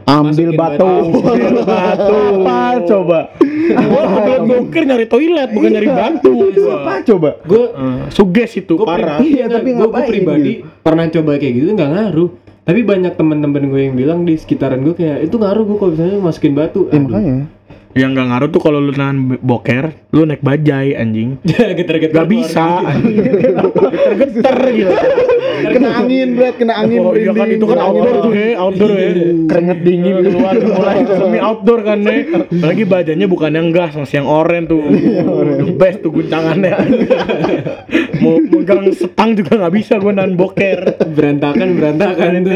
ambil 0.02 0.24
Masukin 0.50 0.56
batu 0.56 0.82
batu. 0.82 0.90
Ambil 1.22 1.56
batu. 1.62 2.18
apa 2.35 2.58
coba 2.82 3.18
Gue 3.62 4.02
kebelet 4.04 4.42
boker 4.44 4.82
nyari 4.85 5.06
toilet 5.06 5.48
bukan 5.48 5.70
nyari 5.70 5.88
batu. 5.88 6.32
apa 6.72 6.92
coba 7.02 7.30
gue 7.40 7.64
Eh, 7.68 8.00
Suges 8.08 8.50
itu 8.56 8.72
gue 8.72 8.85
parah. 8.85 9.18
Iya, 9.20 9.46
tapi 9.46 9.68
gue 9.70 9.80
ngapain 9.80 10.08
pribadi 10.08 10.52
pernah 10.80 11.06
coba 11.08 11.30
kayak 11.37 11.52
gitu 11.54 11.68
nggak 11.72 11.90
ngaruh 11.90 12.30
tapi 12.62 12.80
banyak 12.80 13.12
teman-teman 13.12 13.62
gue 13.66 13.80
yang 13.82 13.94
bilang 13.94 14.18
di 14.22 14.35
sekitaran 14.35 14.80
gue 14.80 14.94
kayak 14.94 15.24
itu 15.24 15.35
ngaruh 15.35 15.64
gue 15.64 15.76
kalau 15.76 15.92
misalnya 15.92 16.18
masukin 16.20 16.52
batu 16.52 16.87
ya 16.87 16.94
Aduh. 16.94 17.06
makanya 17.08 17.37
Yang 17.92 18.11
gak 18.16 18.26
ngaruh 18.33 18.48
tuh 18.48 18.61
kalau 18.64 18.81
lu 18.81 18.92
nahan 18.96 19.37
boker, 19.44 19.92
lu 20.16 20.24
naik 20.24 20.40
bajai 20.40 20.96
anjing. 20.96 21.37
geter-geter 21.78 22.24
Gak 22.24 22.28
bisa. 22.28 22.81
Geter-geter 22.88 24.57
gitu. 24.72 24.94
kena 25.62 25.90
angin, 26.00 26.28
Brad, 26.35 26.55
kena 26.57 26.74
angin. 26.81 27.00
Oh 27.05 27.12
iya 27.12 27.33
kan 27.37 27.48
itu 27.52 27.66
kan 27.68 27.78
outdoor 27.78 28.16
tuh 28.24 28.33
ya, 28.33 28.48
outdoor 28.57 28.90
ya. 28.96 29.09
Keringet 29.44 29.78
dingin 29.85 30.14
keluar 30.24 30.55
mulai 30.57 31.05
semi 31.05 31.38
outdoor 31.38 31.81
kan 31.85 31.98
ya. 32.00 32.16
Lagi 32.48 32.85
bajanya 32.88 33.26
bukan 33.28 33.52
yang 33.52 33.68
gas, 33.70 33.92
masih 33.92 34.24
yang 34.24 34.28
oranye 34.28 34.66
tuh. 34.72 34.83
The 35.61 35.74
best 35.76 36.00
tuh 36.00 36.11
guncangannya. 36.16 36.74
Mau 38.22 38.38
megang 38.38 38.88
setang 38.94 39.37
juga 39.37 39.61
nggak 39.61 39.74
bisa 39.76 40.00
gue 40.00 40.12
nahan 40.14 40.33
boker. 40.38 40.96
berantakan 41.12 41.68
berantakan 41.76 42.31
itu 42.40 42.50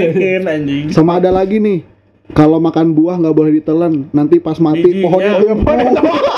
anjing. 0.48 0.84
Sama 0.94 1.20
ada 1.20 1.28
lagi 1.28 1.60
nih. 1.60 1.95
Kalau 2.28 2.58
makan 2.58 2.90
buah 2.90 3.16
nggak 3.16 3.32
boleh 3.32 3.52
ditelan, 3.54 4.10
nanti 4.10 4.38
pas 4.38 4.56
mati 4.56 4.82
Bijinya. 4.82 5.02
pohonnya 5.04 5.32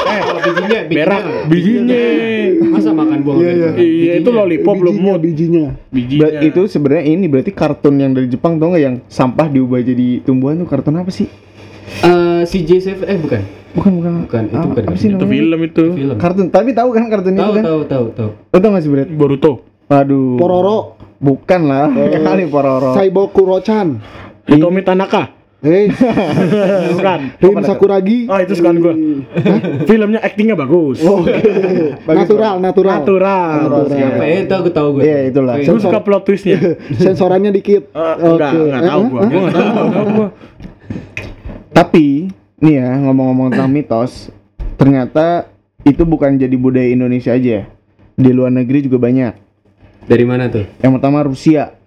Eh, 0.09 0.21
Oh, 0.21 0.41
bijinya 0.41 0.81
berak 0.87 1.23
bijinya. 1.47 2.01
masa 2.67 2.91
makan 2.91 3.19
buah 3.21 3.37
Iya, 3.39 3.51
iya. 3.51 3.69
Iya 3.77 4.13
itu 4.19 4.31
lollipop 4.31 4.75
belum 4.75 4.97
mood. 4.97 5.21
bijinya. 5.21 5.77
Bijinya. 5.89 6.21
Ber- 6.23 6.45
itu 6.45 6.61
sebenarnya 6.67 7.05
ini 7.07 7.25
berarti 7.25 7.51
kartun 7.51 7.97
yang 7.97 8.13
dari 8.13 8.27
Jepang 8.27 8.57
tau 8.57 8.69
nggak 8.69 8.83
yang 8.83 8.97
sampah 9.07 9.47
diubah 9.47 9.81
jadi 9.81 10.21
tumbuhan 10.23 10.57
tuh 10.57 10.67
kartun 10.67 10.95
apa 10.95 11.09
sih 11.09 11.29
Eh, 11.99 12.43
si 12.45 12.63
J7 12.63 13.01
eh 13.03 13.17
bukan 13.17 13.43
bukan 13.71 13.93
bukan 13.97 14.13
Bukan, 14.23 14.43
itu 14.45 14.55
apa, 14.55 14.67
bukan. 14.71 14.85
apa 14.85 14.95
sih 14.95 15.09
itu 15.09 15.17
namanya 15.17 15.33
film 15.33 15.61
itu. 15.63 15.85
film 15.95 16.17
kartun 16.17 16.47
tapi 16.49 16.71
tahu 16.71 16.89
kan 16.91 17.05
kartun 17.07 17.33
itu 17.33 17.41
tahu 17.41 17.53
kan 17.55 17.65
tahu 17.65 17.81
tahu 17.87 18.05
tahu 18.13 18.31
lo 18.45 18.57
tau 18.59 18.69
nggak 18.71 18.83
sih 18.83 18.91
Brad 18.91 19.09
Boruto. 19.11 19.53
Waduh 19.87 20.37
Pororo, 20.37 20.79
bukan 21.17 21.61
lah 21.65 21.89
ya 21.89 22.21
kali 22.23 22.45
Pororo 22.45 22.93
Saiboku 22.93 23.41
Rochan, 23.43 23.97
Hitomi 24.45 24.83
Tanaka. 24.83 25.38
Hey, 25.59 25.91
Bukan. 26.95 27.21
Rin 27.35 27.57
Sakuragi. 27.63 28.19
Oh 28.27 28.39
itu 28.39 28.55
sukaan 28.55 28.79
gue. 28.79 28.95
Filmnya 29.85 30.21
aktingnya 30.21 30.55
bagus. 30.55 31.03
Oke. 31.03 31.35
natural, 32.09 32.59
natural. 32.59 33.03
Natural. 33.03 33.51
Natural. 33.59 33.87
siapa 33.91 34.23
ya 34.23 34.39
tahu 34.45 34.61
gue 34.63 34.73
tahu 34.73 34.89
gue 34.95 35.03
Iya, 35.03 35.19
itulah. 35.29 35.55
Gue 35.59 35.79
suka 35.79 35.99
plot 35.99 36.23
twistnya. 36.25 36.59
Sensorannya 37.03 37.51
dikit. 37.51 37.91
Eh, 37.91 38.15
enggak, 38.21 38.51
enggak 38.55 38.83
tahu 38.85 39.03
Eh, 39.03 39.09
gua. 39.09 39.21
eh, 39.21 39.29
Gua 39.29 39.41
enggak 39.41 39.55
tahu. 39.55 40.25
Tapi 41.71 42.07
nih 42.59 42.75
ya 42.75 42.91
ngomong-ngomong 42.99 43.55
tentang 43.55 43.71
mitos 43.71 44.35
ternyata 44.75 45.47
itu 45.83 46.03
bukan 46.03 46.35
jadi 46.35 46.55
budaya 46.55 46.91
Indonesia 46.91 47.31
aja 47.31 47.71
di 48.13 48.31
luar 48.35 48.51
negeri 48.51 48.83
juga 48.83 48.99
banyak 48.99 49.31
dari 50.03 50.25
mana 50.27 50.51
tuh 50.51 50.67
yang 50.83 50.91
pertama 50.91 51.23
Rusia 51.23 51.78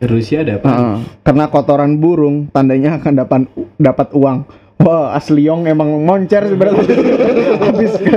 Rusia 0.00 0.40
ada 0.40 0.56
apa 0.56 0.68
Heeh. 0.68 0.96
karena 1.22 1.44
kotoran 1.46 1.98
burung 1.98 2.46
tandanya 2.48 2.96
akan 2.96 3.12
dapat 3.16 3.40
dapat 3.76 4.08
uang 4.12 4.38
Wah, 4.78 5.10
Asliong 5.10 5.66
emang 5.66 6.06
moncer 6.06 6.46
sih 6.46 6.54
berarti. 6.54 6.86
Habis 7.66 7.98
ke 7.98 8.14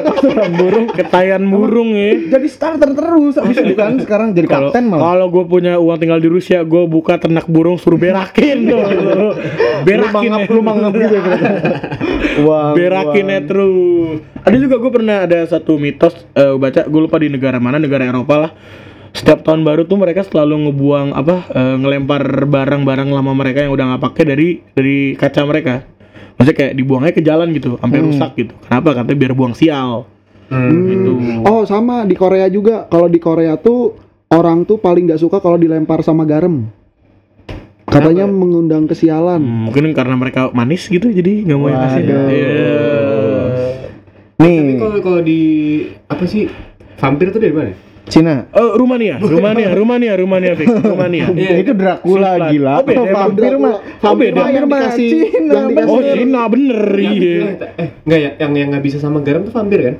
kotoran 0.00 0.56
burung. 0.56 0.86
Ketayan 0.88 1.44
burung 1.44 1.92
ya. 1.92 2.32
Jadi 2.32 2.48
starter 2.48 2.96
terus 2.96 3.36
habis 3.36 3.60
itu 3.60 3.76
kan 3.76 4.00
sekarang 4.00 4.32
jadi 4.32 4.48
Kalau 4.48 4.72
kapten 4.72 4.88
malah. 4.88 5.04
kalau 5.04 5.26
gue 5.28 5.44
punya 5.44 5.76
uang 5.76 6.00
tinggal 6.00 6.16
di 6.16 6.32
Rusia, 6.32 6.64
gue 6.64 6.88
buka 6.88 7.20
ternak 7.20 7.44
burung 7.44 7.76
suruh 7.76 8.00
berakin 8.00 8.56
tuh. 8.72 8.88
berakin 9.84 10.32
ya. 10.32 10.48
lu 10.48 10.64
mangap 10.64 10.96
gitu 10.96 11.12
ya 11.12 11.20
berarti. 11.20 11.52
Wah. 12.40 12.72
berakin 12.72 13.26
ya 13.28 13.40
terus. 13.44 14.24
Ada 14.42 14.56
juga 14.56 14.76
gue 14.80 14.90
pernah 14.90 15.16
ada 15.28 15.38
satu 15.44 15.76
mitos 15.76 16.16
eh, 16.32 16.56
baca 16.56 16.88
gue 16.88 17.00
lupa 17.04 17.20
di 17.20 17.28
negara 17.28 17.60
mana 17.60 17.76
negara 17.76 18.08
Eropa 18.08 18.48
lah. 18.48 18.52
Setiap 19.16 19.42
tahun 19.42 19.64
baru 19.64 19.88
tuh 19.88 19.98
mereka 19.98 20.22
selalu 20.24 20.68
ngebuang 20.68 21.16
apa 21.16 21.36
eh, 21.52 21.76
ngelempar 21.80 22.22
barang-barang 22.46 23.08
lama 23.08 23.32
mereka 23.34 23.64
yang 23.64 23.72
udah 23.72 23.84
nggak 23.94 24.02
pakai 24.04 24.24
dari 24.24 24.48
dari 24.76 24.98
kaca 25.16 25.42
mereka. 25.48 25.84
Maksudnya 26.38 26.56
kayak 26.56 26.72
dibuangnya 26.78 27.12
ke 27.12 27.22
jalan 27.24 27.50
gitu, 27.50 27.82
sampai 27.82 27.98
rusak 27.98 28.30
gitu. 28.38 28.54
Kenapa? 28.62 28.94
Katanya 28.94 29.18
biar 29.18 29.32
buang 29.34 29.58
sial. 29.58 30.06
Gitu. 30.48 31.42
Oh 31.44 31.66
sama 31.66 32.06
di 32.06 32.14
Korea 32.14 32.46
juga. 32.46 32.86
Kalau 32.86 33.10
di 33.10 33.18
Korea 33.18 33.58
tuh 33.58 33.98
orang 34.30 34.62
tuh 34.64 34.78
paling 34.78 35.10
nggak 35.10 35.20
suka 35.20 35.42
kalau 35.42 35.58
dilempar 35.58 36.00
sama 36.06 36.22
garam. 36.22 36.70
Katanya 37.88 38.28
mengundang 38.28 38.84
kesialan. 38.84 39.40
Hmm, 39.40 39.60
mungkin 39.66 39.90
karena 39.96 40.14
mereka 40.14 40.52
manis 40.52 40.84
gitu 40.86 41.08
jadi 41.08 41.48
nggak 41.48 41.58
mau 41.58 41.68
yang 41.72 41.82
kasih. 41.88 42.02
Waduh. 42.04 42.28
Iya. 42.28 42.88
Tapi 44.38 44.46
Nih, 44.46 44.78
kalau 44.78 44.98
kalau 45.02 45.20
di 45.24 45.40
apa 46.06 46.24
sih 46.28 46.46
vampir 47.00 47.34
tuh 47.34 47.42
dari 47.42 47.54
mana? 47.56 47.72
Cina. 48.08 48.34
Oh, 48.50 48.74
Rumania, 48.74 49.20
Rumania, 49.32 49.68
Rumania, 49.70 50.12
Rumania, 50.14 50.52
Fik. 50.54 50.68
Rumania. 50.82 51.26
Iya, 51.38 51.54
itu 51.60 51.72
Dracula 51.72 52.30
Sifat. 52.34 52.50
gila. 52.50 52.72
Oh, 52.72 52.82
beda, 52.82 52.98
Oh, 52.98 53.06
vampir 53.06 53.52
mah. 53.54 53.74
Vampir 53.98 54.30
mah 54.30 54.40
Vampir 54.40 54.54
yang 54.54 54.66
mah 54.66 54.78
dikasih- 54.80 55.10
Cina. 55.30 55.52
yang 55.52 55.66
dikasih- 55.68 55.92
Oh. 55.92 56.00
Cina 56.02 56.42
bener, 56.46 56.80
iya. 56.94 57.36
Eh, 57.76 57.88
enggak 58.02 58.18
ya, 58.18 58.30
yang 58.38 58.52
yang 58.54 58.68
nggak 58.70 58.84
bisa 58.84 58.96
sama 58.96 59.18
garam 59.20 59.42
tuh 59.42 59.52
vampir 59.52 59.80
kan? 59.82 59.96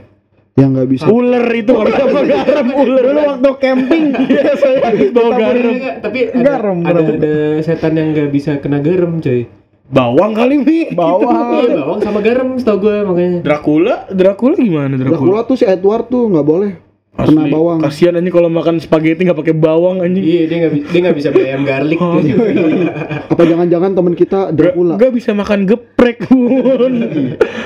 Yang 0.55 0.69
nggak 0.73 0.89
bisa. 0.91 1.05
Ular 1.07 1.47
itu 1.51 1.71
kalau 1.71 1.91
sama 1.93 2.21
garam 2.25 2.67
ular. 2.83 3.03
Dulu 3.05 3.21
waktu 3.25 3.51
camping 3.57 4.05
Iya, 4.27 4.45
saya 4.55 4.79
bawa 5.09 5.31
garam. 5.33 5.75
Tapi 6.01 6.19
ada, 6.25 6.41
Garam, 6.41 6.77
ada, 6.81 6.99
garam. 6.99 7.15
ada 7.15 7.33
setan 7.61 7.93
yang 7.95 8.09
nggak 8.11 8.29
bisa 8.29 8.59
kena 8.59 8.79
garam, 8.79 9.19
coy. 9.19 9.47
Bawang 9.87 10.33
kali 10.35 10.55
Mi. 10.59 10.79
Bawang. 10.91 11.63
Iya, 11.63 11.79
bawang 11.79 12.01
sama 12.03 12.21
garam 12.21 12.49
setahu 12.55 12.79
gue 12.83 12.97
makanya. 13.03 13.39
Dracula, 13.41 13.95
Dracula 14.09 14.55
gimana 14.55 14.95
Dracula 14.95 15.15
Dracula? 15.15 15.41
tuh 15.45 15.57
si 15.57 15.65
Edward 15.65 16.07
tuh 16.07 16.27
nggak 16.27 16.45
boleh 16.45 16.73
kena 17.19 17.51
bawang. 17.51 17.79
Kasihan 17.83 18.15
anjing 18.15 18.31
kalau 18.31 18.47
makan 18.47 18.79
spaghetti 18.79 19.27
nggak 19.27 19.39
pakai 19.39 19.55
bawang 19.59 20.07
anjing. 20.07 20.23
Iya, 20.23 20.43
dia 20.47 20.57
nggak 20.63 20.73
dia 20.95 21.01
nggak 21.03 21.17
bisa 21.19 21.29
beli 21.35 21.47
ayam 21.51 21.63
garlic. 21.67 21.99
Oh, 21.99 22.23
gitu. 22.23 22.39
Apa 23.35 23.43
jangan-jangan 23.43 23.91
teman 23.99 24.15
kita 24.15 24.55
Dracula? 24.55 24.95
Gak 24.97 25.13
bisa 25.15 25.31
makan 25.35 25.67
geprek 25.67 26.31
un. 26.31 26.95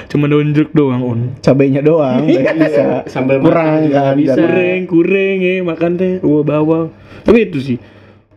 Cuma 0.09 0.25
daun 0.27 0.57
jeruk 0.57 0.73
doang 0.73 1.03
un. 1.05 1.21
Cabenya 1.45 1.85
doang, 1.85 2.25
nggak 2.25 2.57
bisa. 2.57 2.83
Sambal 3.07 3.45
Kurang 3.45 3.93
nggak 3.93 4.17
bisa. 4.17 4.41
Kureng, 4.41 4.81
kureng 4.89 5.37
ya 5.45 5.53
makan 5.61 5.91
teh, 6.01 6.13
wah 6.25 6.43
bawang. 6.45 6.87
Tapi 7.23 7.39
itu 7.49 7.59
sih 7.61 7.79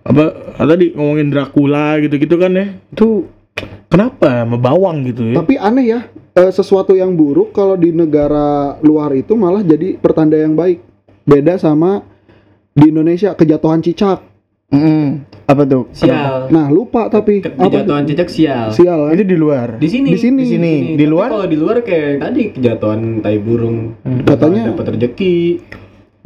apa 0.05 0.53
tadi 0.61 0.93
ngomongin 0.93 1.33
Dracula 1.33 1.97
gitu-gitu 1.97 2.37
kan 2.37 2.53
ya. 2.53 2.65
Itu 2.93 3.25
kenapa 3.89 4.45
sama 4.45 4.59
bawang 4.59 5.07
gitu 5.09 5.33
ya? 5.33 5.35
Tapi 5.41 5.55
aneh 5.57 5.85
ya, 5.89 5.99
eh, 6.37 6.51
sesuatu 6.51 6.93
yang 6.93 7.15
buruk 7.15 7.55
kalau 7.55 7.73
di 7.79 7.89
negara 7.89 8.77
luar 8.85 9.15
itu 9.17 9.33
malah 9.33 9.63
jadi 9.63 9.97
pertanda 9.97 10.37
yang 10.37 10.53
baik. 10.53 10.94
Beda 11.25 11.57
sama 11.57 12.05
di 12.71 12.89
Indonesia 12.89 13.33
kejatuhan 13.33 13.81
cicak. 13.81 14.21
Mm-mm. 14.67 15.25
Apa 15.45 15.61
tuh? 15.63 15.89
Sial. 15.91 16.49
Nah 16.49 16.69
lupa 16.69 17.05
tapi 17.07 17.39
Ke- 17.39 17.53
apa? 17.53 17.69
Kejatuhan 17.69 18.05
cicak 18.05 18.29
sial. 18.29 18.69
Sial 18.69 19.09
kan? 19.09 19.13
Itu 19.13 19.25
di 19.25 19.37
luar. 19.37 19.77
Di 19.77 19.87
sini. 19.87 20.09
Di 20.11 20.19
sini. 20.19 20.41
Di 20.41 20.47
sini. 20.47 20.73
Di 20.93 21.05
luar? 21.05 21.29
Kalau 21.29 21.45
di 21.45 21.57
luar 21.57 21.81
kayak 21.81 22.17
tadi 22.19 22.43
kejatuhan 22.51 23.21
tai 23.21 23.37
burung. 23.37 23.97
Katanya- 24.21 24.69
dapat 24.69 24.85
rezeki. 24.93 25.37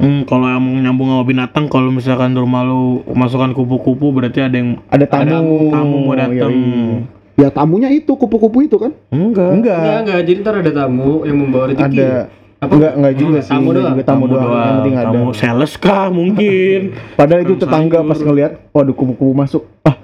Hmm, 0.00 0.24
kalau 0.24 0.48
yang 0.48 0.64
nyambung 0.80 1.12
sama 1.12 1.24
binatang, 1.28 1.68
kalau 1.68 1.92
misalkan 1.92 2.32
rumah 2.32 2.64
lu 2.64 3.04
masukkan 3.12 3.52
kupu-kupu 3.52 4.08
berarti 4.10 4.40
ada 4.40 4.56
yang 4.56 4.80
Ada 4.88 5.04
tamu. 5.04 5.68
tamu 5.68 5.96
mau 6.02 6.16
datang. 6.16 6.48
Yoi. 6.48 7.04
Ya 7.36 7.48
tamunya 7.48 7.88
itu 7.88 8.08
kupu-kupu 8.10 8.64
itu 8.64 8.76
kan? 8.76 8.96
Enggak. 9.08 9.52
Enggak. 9.52 9.76
Enggak, 9.76 9.96
enggak. 10.00 10.20
Jadi 10.24 10.38
ntar 10.40 10.54
ada 10.56 10.72
tamu 10.72 11.28
yang 11.28 11.36
membawa 11.36 11.64
rezeki. 11.68 12.00
Ada. 12.00 12.12
Apa? 12.60 12.70
Enggak, 12.70 12.92
enggak 12.94 13.14
juga 13.14 13.30
Enggak, 13.30 13.42
sih. 13.42 13.50
tamu 13.50 13.64
enggak 13.64 13.74
doang. 13.74 13.90
juga 13.90 14.04
tamu, 14.04 14.24
doang. 14.26 14.44
Yang 14.44 14.74
penting 14.76 14.94
ada. 14.94 15.06
tamu 15.08 15.24
sales 15.32 15.72
kah 15.74 16.06
mungkin. 16.08 16.80
Padahal 17.18 17.40
itu 17.42 17.54
tetangga 17.56 17.98
sayur. 17.98 18.08
pas 18.08 18.18
ngeliat, 18.20 18.52
waduh 18.70 18.92
kupu-kupu 18.92 19.32
masuk. 19.32 19.62
Ah, 19.82 19.96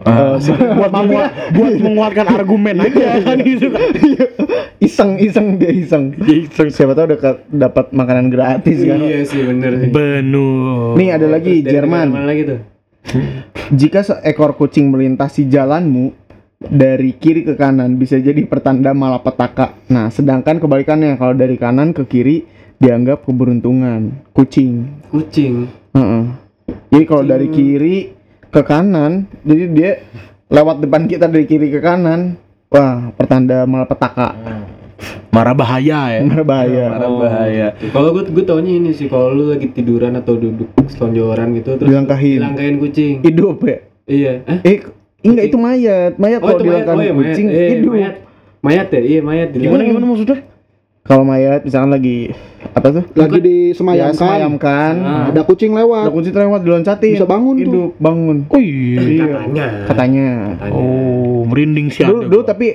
Eh, 0.00 0.40
buat 0.72 0.88
menguat, 0.88 1.28
buat 1.60 1.76
menguatkan 1.76 2.26
argumen 2.26 2.72
aja 2.88 3.20
kan 3.20 3.36
gitu 3.36 3.68
kan. 3.68 3.84
iseng 4.80 5.20
iseng 5.20 5.60
dia 5.60 5.68
iseng. 5.68 6.16
Iseng. 6.16 6.72
Siapa 6.72 6.96
tahu 6.96 7.12
dekat 7.12 7.44
dapat 7.46 7.92
makanan 7.92 8.32
gratis 8.32 8.80
kan. 8.80 8.96
Iya 8.96 9.28
sih 9.28 9.44
bener 9.44 9.76
sih. 9.76 9.88
Benar. 9.92 10.96
Nih 10.96 11.08
ada 11.12 11.28
lagi 11.28 11.60
Jerman. 11.60 12.16
lagi 12.16 12.42
tuh? 12.48 12.60
Jika 13.70 14.00
seekor 14.00 14.56
kucing 14.56 14.88
melintasi 14.88 15.44
jalanmu 15.44 16.16
dari 16.60 17.16
kiri 17.16 17.40
ke 17.40 17.56
kanan 17.56 17.96
bisa 17.96 18.20
jadi 18.20 18.44
pertanda 18.44 18.92
malapetaka. 18.92 19.80
Nah, 19.88 20.12
sedangkan 20.12 20.60
kebalikannya 20.60 21.16
kalau 21.16 21.32
dari 21.32 21.56
kanan 21.56 21.96
ke 21.96 22.04
kiri 22.04 22.44
dianggap 22.76 23.24
keberuntungan. 23.24 24.28
Kucing. 24.36 25.04
Kucing. 25.08 25.72
Heeh. 25.96 26.24
Jadi 26.92 27.04
kalau 27.08 27.24
dari 27.24 27.48
kiri 27.48 28.12
ke 28.52 28.60
kanan, 28.60 29.24
jadi 29.40 29.64
dia 29.72 29.90
lewat 30.52 30.84
depan 30.84 31.08
kita 31.08 31.32
dari 31.32 31.48
kiri 31.48 31.72
ke 31.72 31.80
kanan, 31.80 32.36
wah 32.68 33.08
pertanda 33.16 33.64
malapetaka. 33.64 34.36
Marah 35.32 35.56
bahaya 35.56 36.12
ya. 36.12 36.20
Berbahaya. 36.28 36.86
Marah 37.00 37.12
bahaya. 37.16 37.66
Kalau 37.88 38.12
gue 38.12 38.28
gue 38.28 38.44
taunya 38.44 38.76
ini 38.76 38.92
sih 38.92 39.08
kalau 39.08 39.32
lu 39.32 39.48
lagi 39.48 39.72
tiduran 39.72 40.12
atau 40.12 40.36
duduk 40.36 40.68
selonjoran 40.92 41.56
gitu 41.56 41.80
terus 41.80 41.88
Dilangkahin. 41.88 42.36
dilangkahin 42.44 42.76
kucing. 42.76 43.14
Hidup 43.24 43.64
ya? 43.64 43.78
Iya. 44.04 44.32
Eh? 44.44 44.60
Eh, 44.66 44.78
enggak 45.22 45.44
itu 45.46 45.56
mayat. 45.56 46.12
Mayat 46.16 46.40
Oh 46.40 46.46
kalau 46.46 46.56
mayat. 46.56 46.64
dilangkahin 46.64 46.96
Oh 46.96 47.02
iya 47.02 47.12
mayat. 47.12 47.28
kucing 47.28 47.46
Eh, 47.46 47.68
hidup. 47.74 47.92
mayat. 47.92 48.14
Mayat 48.60 48.86
ya? 48.88 49.00
Iya 49.00 49.20
mayat. 49.20 49.48
Gimana 49.52 49.82
gimana 49.82 50.06
maksudnya? 50.06 50.38
Kalau 51.00 51.24
mayat 51.24 51.60
misalkan 51.64 51.90
lagi 51.90 52.18
apa 52.70 52.88
tuh? 52.90 53.04
Lagi 53.14 53.34
Ya, 53.34 53.42
disemayamkan. 53.42 54.14
semayamkan. 54.14 54.94
Ah. 55.00 55.24
Ada 55.28 55.42
kucing 55.42 55.72
Ada 55.72 55.80
lewat. 55.80 56.04
kunci 56.12 56.28
lewat 56.30 56.60
diloncatin. 56.60 57.12
Bisa 57.14 57.24
bangun 57.24 57.54
tuh. 57.54 57.64
Hidup, 57.64 57.90
bangun. 57.96 58.36
Oh 58.46 58.60
iya. 58.60 59.00
Katanya. 59.00 59.66
Katanya. 59.88 60.28
Katanya. 60.54 60.76
Oh, 60.76 61.40
merinding 61.42 61.88
sih 61.88 62.04
Dulu, 62.04 62.20
ada 62.20 62.28
dulu 62.28 62.42
tapi 62.44 62.66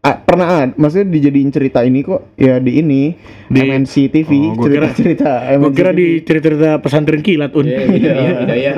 ah, 0.00 0.16
pernah 0.16 0.46
ada, 0.48 0.72
maksudnya 0.74 1.10
dijadiin 1.10 1.50
cerita 1.50 1.80
ini 1.80 2.00
kok 2.00 2.32
ya 2.34 2.56
di 2.56 2.80
ini 2.80 3.12
Di- 3.46 3.60
MNC 3.62 3.94
TV 4.08 4.30
Oh, 4.48 4.56
gua 4.56 4.66
kira- 4.66 4.90
cerita-cerita 4.90 5.32
Gua 5.58 5.70
kira 5.70 5.90
di 5.92 6.06
cerita-cerita 6.20 6.80
pesantren 6.80 7.20
kilat 7.20 7.52
un. 7.52 7.66
Iya, 7.66 7.82
hidayah, 7.90 8.24
hidayah. 8.40 8.74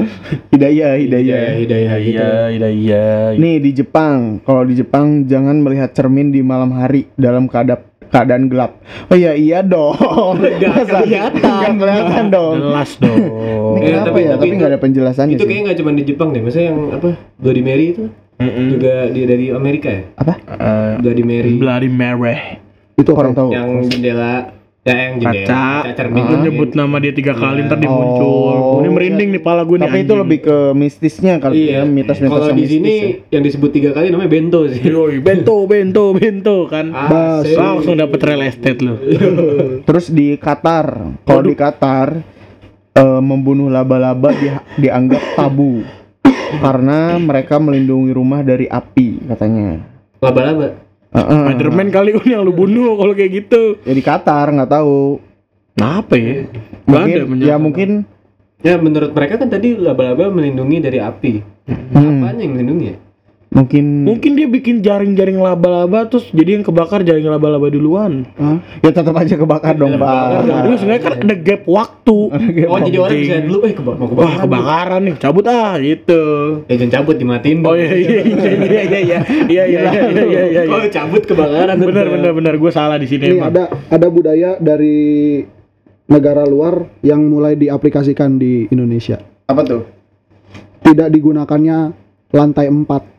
hidayah 0.50 0.90
hidayah. 0.98 1.42
hidayah 1.60 1.94
gitu. 2.00 2.24
iya, 2.50 2.68
iya. 2.68 3.04
Nih 3.36 3.60
di 3.60 3.70
Jepang, 3.72 4.42
kalau 4.42 4.66
di 4.66 4.74
Jepang 4.74 5.24
jangan 5.24 5.58
melihat 5.58 5.92
cermin 5.92 6.28
di 6.28 6.42
malam 6.42 6.72
hari 6.72 7.06
dalam 7.14 7.46
keadaan 7.46 7.91
keadaan 8.12 8.46
gelap. 8.46 8.76
Oh 9.08 9.16
iya 9.16 9.32
iya 9.32 9.58
dong. 9.60 9.96
Masa- 10.36 11.00
kelihatan. 11.00 11.40
Nggak 11.40 11.74
kelihatan 11.80 12.24
dong. 12.28 12.54
Jelas 12.60 12.90
dong. 13.02 13.18
Ini 13.72 13.80
Eh, 13.80 13.88
kenapa 13.88 14.06
tapi- 14.06 14.20
ya? 14.20 14.28
tapi 14.30 14.38
Tapi 14.38 14.54
nggak 14.54 14.70
ada 14.70 14.78
penjelasannya 14.78 15.34
Itu 15.34 15.44
kayaknya 15.44 15.64
nggak 15.64 15.78
cuma 15.80 15.90
di 15.92 16.04
Jepang 16.04 16.28
deh. 16.30 16.40
Maksudnya 16.40 16.66
yang 16.68 16.80
apa? 16.92 17.08
Bloody 17.34 17.62
Mary 17.62 17.86
itu 17.90 18.04
Mm-mm. 18.36 18.66
juga 18.70 18.92
di 19.08 19.20
dari 19.24 19.46
Amerika 19.48 19.88
ya? 19.88 20.02
Apa? 20.14 20.32
Eh, 20.38 20.92
Bloody 21.00 21.24
Mary. 21.24 21.52
Bloody 21.56 21.88
Mary. 21.88 22.36
Itu 22.94 23.10
Orang 23.10 23.32
orang 23.32 23.34
tahu. 23.34 23.48
yang 23.50 23.68
jendela 23.88 24.32
ya 24.82 24.94
yang 24.98 25.14
jendela 25.16 25.46
Kaca. 25.46 25.94
cermin 25.94 26.24
Lu 26.24 26.36
nyebut 26.42 26.70
nama 26.74 26.98
dia 26.98 27.14
tiga 27.14 27.32
kali 27.32 27.62
ntar 27.62 27.78
dia 27.78 27.86
Oh. 27.86 27.94
muncul. 27.94 28.56
Ini 28.82 28.88
merinding 28.90 29.28
nih 29.30 29.38
pala 29.40 29.62
gue 29.62 29.78
nih. 29.78 29.86
Tapi 29.86 29.98
itu 30.02 30.14
lebih 30.16 30.38
ke 30.40 30.56
mistisnya 30.72 31.38
kali 31.38 31.70
ya, 31.70 31.80
Iya, 31.80 31.80
mitos-mitos 31.84 32.34
kalau 32.42 32.50
di 32.52 32.66
sini 32.66 32.94
ya. 33.22 33.38
yang 33.38 33.42
disebut 33.42 33.70
tiga 33.70 33.90
kali 33.92 34.10
namanya 34.10 34.26
bento 34.28 34.66
sih. 34.66 34.82
Yoi, 34.82 35.22
bento, 35.22 35.54
bento, 35.64 36.10
bento 36.12 36.66
kan. 36.66 36.90
Asik. 36.90 37.54
Langsung 37.54 37.94
dapet 37.94 38.20
real 38.20 38.42
estate 38.42 38.80
lu. 38.82 38.98
Terus 39.86 40.10
di 40.10 40.34
Qatar, 40.34 40.86
kalau 41.22 41.42
di 41.42 41.54
Qatar 41.54 42.18
eh, 42.92 43.20
membunuh 43.22 43.70
laba-laba 43.70 44.34
dia- 44.34 44.66
dianggap 44.76 45.38
tabu 45.38 45.86
karena 46.52 47.16
mereka 47.16 47.56
melindungi 47.56 48.10
rumah 48.10 48.42
dari 48.42 48.66
api 48.66 49.30
katanya. 49.30 49.78
Laba-laba. 50.18 50.81
Heeh. 51.12 51.44
Spiderman 51.44 51.88
kali 51.92 52.10
un 52.16 52.28
yang 52.32 52.42
lu 52.44 52.52
bunuh 52.56 52.96
kalau 52.96 53.12
kayak 53.12 53.32
gitu. 53.44 53.76
Ya 53.84 53.92
di 53.92 54.02
Qatar 54.04 54.48
nggak 54.48 54.70
tahu. 54.72 55.20
Kenapa 55.76 56.14
ya? 56.16 56.48
Mungkin 56.84 57.16
ada 57.16 57.44
ya 57.44 57.56
mungkin 57.56 57.90
Ya 58.62 58.78
menurut 58.78 59.10
mereka 59.10 59.42
kan 59.42 59.50
tadi 59.50 59.74
laba-laba 59.74 60.30
melindungi 60.30 60.78
dari 60.78 61.02
api. 61.02 61.42
hmm, 61.66 62.22
Apanya 62.22 62.42
yang 62.46 62.52
melindungi 62.54 62.86
ya? 62.94 62.96
Mungkin 63.52 64.08
Mungkin 64.08 64.32
dia 64.32 64.48
bikin 64.48 64.80
jaring-jaring 64.80 65.36
laba-laba 65.36 66.08
terus 66.08 66.24
jadi 66.32 66.56
yang 66.56 66.64
kebakar 66.64 67.04
jaring 67.04 67.28
laba-laba 67.28 67.68
duluan. 67.68 68.24
Hah? 68.40 68.64
Ya 68.80 68.96
tetap 68.96 69.12
aja 69.12 69.36
kebakar 69.36 69.76
dong, 69.76 70.00
iya, 70.00 70.00
Pak. 70.00 70.24
Dulu 70.64 70.74
sebenarnya 70.80 71.02
kan 71.04 71.12
ada 71.20 71.36
gap 71.36 71.62
waktu. 71.68 72.16
Ada 72.32 72.48
gap 72.48 72.68
Oh, 72.72 72.78
jadi 72.80 72.96
orang 72.96 73.18
bisa 73.20 73.36
dulu 73.44 73.58
eh 73.68 73.74
kebakar, 73.76 74.04
kebakaran. 74.08 74.24
Wah, 74.24 74.34
kebakaran 74.40 75.00
nih, 75.04 75.14
cabut 75.20 75.44
ah 75.52 75.72
gitu. 75.84 76.22
Ya 76.64 76.74
jangan 76.80 76.92
cabut 76.96 77.16
dimatiin. 77.20 77.58
Oh 77.60 77.76
iya 77.76 77.92
iya, 77.92 78.20
iya 78.24 78.24
iya 78.24 78.52
iya 78.56 78.80
iya 78.88 79.00
iya. 79.04 79.18
Iya 79.44 79.64
iya 79.68 79.80
iya 80.24 80.42
iya. 80.48 80.62
Kalau 80.64 80.88
cabut 80.88 81.22
kebakaran. 81.28 81.76
bener 81.76 82.06
benar-bener, 82.08 82.54
gue 82.56 82.72
salah 82.72 82.96
di 82.96 83.04
sini. 83.04 83.36
Ini 83.36 83.52
ada 83.52 83.68
ada 83.68 84.06
budaya 84.08 84.56
dari 84.56 85.44
negara 86.08 86.48
luar 86.48 86.88
yang 87.04 87.20
mulai 87.28 87.52
diaplikasikan 87.60 88.40
di 88.40 88.64
Indonesia. 88.72 89.20
Apa 89.44 89.60
tuh? 89.60 89.84
Tidak 90.82 91.12
digunakannya 91.12 91.78
lantai 92.32 92.72
empat 92.72 93.11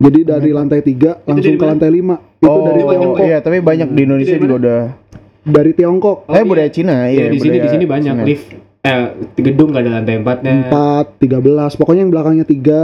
jadi 0.00 0.18
dari 0.24 0.50
lantai 0.50 0.80
3 0.80 1.28
langsung 1.28 1.54
ke 1.54 1.64
lantai 1.64 1.90
5. 1.92 2.40
Itu 2.40 2.48
oh, 2.48 2.64
dari 2.64 2.82
Tiongkok. 2.82 3.20
iya, 3.20 3.38
tapi 3.44 3.60
banyak 3.60 3.88
di 3.92 4.00
Indonesia 4.00 4.36
juga 4.40 4.54
udah. 4.56 4.80
Dari 5.40 5.72
Tiongkok. 5.76 6.16
Oh, 6.24 6.32
eh 6.32 6.40
iya. 6.40 6.48
budaya 6.48 6.70
Cina, 6.72 6.96
Iya 7.04 7.12
iya. 7.12 7.24
di 7.28 7.38
sini 7.38 7.56
di 7.60 7.68
sini 7.68 7.84
banyak 7.84 8.14
Cina. 8.16 8.24
lift. 8.24 8.48
Eh 8.80 9.00
gedung 9.36 9.76
nggak 9.76 9.84
ada 9.84 9.92
lantai 10.00 10.14
empatnya. 10.16 10.72
4, 10.72 11.20
13, 11.20 11.76
pokoknya 11.76 12.00
yang 12.00 12.12
belakangnya 12.12 12.46
3 12.48 12.80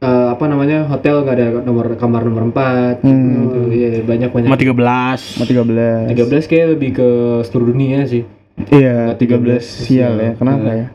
Eh, 0.00 0.26
apa 0.32 0.48
namanya 0.48 0.88
hotel 0.88 1.20
nggak 1.20 1.36
ada 1.36 1.46
nomor 1.60 1.92
kamar 2.00 2.24
nomor 2.24 2.48
empat. 2.48 3.04
Hmm. 3.04 3.44
Gitu. 3.44 3.60
Iya 3.68 3.88
banyak 4.00 4.30
banyak. 4.32 4.48
Sama 4.48 4.56
13. 4.56 5.20
Sama 5.36 5.44
13. 5.44 6.16
13 6.16 6.48
kayak 6.48 6.66
lebih 6.72 6.90
ke 6.96 7.08
seluruh 7.44 7.76
dunia 7.76 8.08
sih. 8.08 8.24
Iya, 8.72 9.12
Nggak 9.12 9.20
13 9.20 9.60
sial 9.60 10.16
ya. 10.16 10.32
Kenapa 10.40 10.64
Nah, 10.64 10.72
ya? 10.72 10.86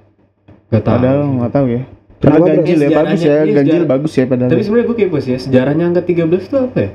Gak 0.73 0.81
tahu. 0.81 0.95
Padahal 0.97 1.19
nggak 1.37 1.51
tahu 1.53 1.65
ya. 1.69 1.81
Kenapa, 2.27 2.45
ganjil 2.51 2.77
ya 2.77 2.89
bagus 2.91 3.21
ya, 3.21 3.33
iya, 3.37 3.53
ganjil 3.53 3.73
sejarah. 3.77 3.87
bagus 3.87 4.11
ya 4.11 4.25
padahal. 4.25 4.49
Tapi 4.49 4.61
sebenarnya 4.61 4.87
gue 4.87 4.97
kepo 4.97 5.17
sih 5.19 5.31
ya, 5.31 5.39
sejarahnya 5.39 5.83
angka 5.85 6.01
13 6.01 6.41
itu 6.41 6.55
apa 6.55 6.77
ya? 6.77 6.89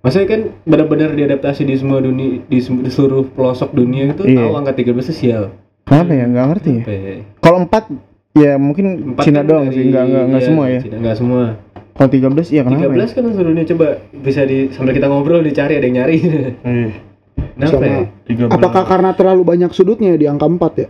Maksudnya 0.00 0.28
kan 0.28 0.40
benar-benar 0.64 1.10
diadaptasi 1.12 1.62
di 1.62 1.74
semua 1.76 2.00
dunia 2.00 2.40
di, 2.42 2.58
seluruh 2.88 3.28
pelosok 3.28 3.70
dunia 3.70 4.10
itu 4.10 4.24
Iya. 4.24 4.42
tahu 4.42 4.52
angka 4.56 4.72
13 4.74 5.04
itu 5.04 5.14
sial. 5.14 5.44
Kenapa 5.84 6.10
ya? 6.10 6.24
Nggak 6.24 6.46
ngerti 6.48 6.70
ya. 6.72 6.82
Ya? 6.88 7.14
Kalau 7.38 7.58
4 7.62 7.84
ya 8.32 8.52
mungkin 8.56 8.86
Empat 9.12 9.24
Cina 9.24 9.40
kan 9.40 9.46
doang 9.46 9.66
dari- 9.68 9.76
sih, 9.76 9.84
nggak 9.86 10.04
nggak 10.06 10.24
nggak 10.24 10.40
iya, 10.40 10.48
semua 10.48 10.64
ya. 10.66 10.80
Cina, 10.80 10.96
nggak 10.98 11.16
semua. 11.16 11.42
Kalau 11.90 12.08
13 12.08 12.48
iya 12.48 12.62
kenapa? 12.64 12.82
13 12.86 12.96
ya? 12.96 13.06
kan 13.12 13.22
seluruh 13.28 13.50
dunia 13.52 13.66
coba 13.68 13.86
bisa 14.16 14.40
di 14.42 14.58
sambil 14.70 14.92
kita 14.94 15.06
ngobrol 15.06 15.40
dicari 15.40 15.72
ada 15.76 15.84
yang 15.84 15.96
nyari. 15.98 16.16
Eh, 16.64 16.90
Kenapa 17.60 17.84
ya? 17.84 17.98
13. 18.24 18.48
Apakah 18.50 18.84
karena 18.86 19.10
terlalu 19.12 19.42
banyak 19.44 19.70
sudutnya 19.70 20.16
di 20.16 20.24
angka 20.24 20.48
4 20.48 20.56
ya? 20.76 20.80
Ya 20.80 20.88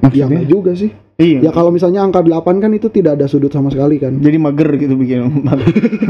Maksudnya? 0.00 0.26
enggak 0.26 0.46
juga 0.50 0.72
sih. 0.74 0.90
Iya. 1.14 1.46
Ya 1.46 1.50
kalau 1.54 1.70
misalnya 1.70 2.02
angka 2.02 2.26
8 2.26 2.58
kan 2.58 2.74
itu 2.74 2.90
tidak 2.90 3.14
ada 3.14 3.30
sudut 3.30 3.46
sama 3.46 3.70
sekali 3.70 4.02
kan. 4.02 4.18
Jadi 4.18 4.34
mager 4.34 4.66
gitu 4.74 4.98
bikin. 4.98 5.46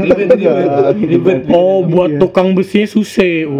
Ribet, 0.01 0.33
ribet, 0.33 0.97
ribet. 0.97 1.39
Oh, 1.53 1.85
buat 1.85 2.17
tukang 2.17 2.57
besinya 2.57 2.89
susah. 2.89 3.45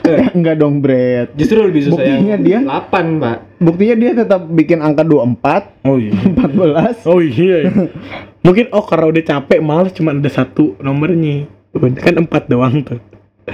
Oh. 0.00 0.16
Enggak 0.34 0.58
dong, 0.58 0.82
Bret. 0.82 1.30
Justru 1.38 1.62
lebih 1.62 1.86
susah 1.86 2.02
Buktinya 2.02 2.34
yang 2.34 2.42
dia- 2.42 2.62
8, 2.66 3.22
Pak. 3.22 3.38
Buktinya 3.62 3.94
dia 3.94 4.10
tetap 4.16 4.42
bikin 4.48 4.82
angka 4.82 5.06
24, 5.06 5.86
Oh 5.86 5.96
iya. 6.00 6.10
14. 6.10 7.06
Oh 7.06 7.22
iya. 7.22 7.70
iya. 7.70 7.70
Mungkin 8.46 8.72
oh 8.72 8.82
karena 8.82 9.06
udah 9.06 9.22
capek 9.22 9.60
males 9.62 9.94
cuma 9.94 10.10
ada 10.10 10.26
satu 10.26 10.74
nomornya. 10.82 11.46
Kan 12.02 12.26
empat 12.26 12.50
doang 12.50 12.82
tuh. 12.82 12.98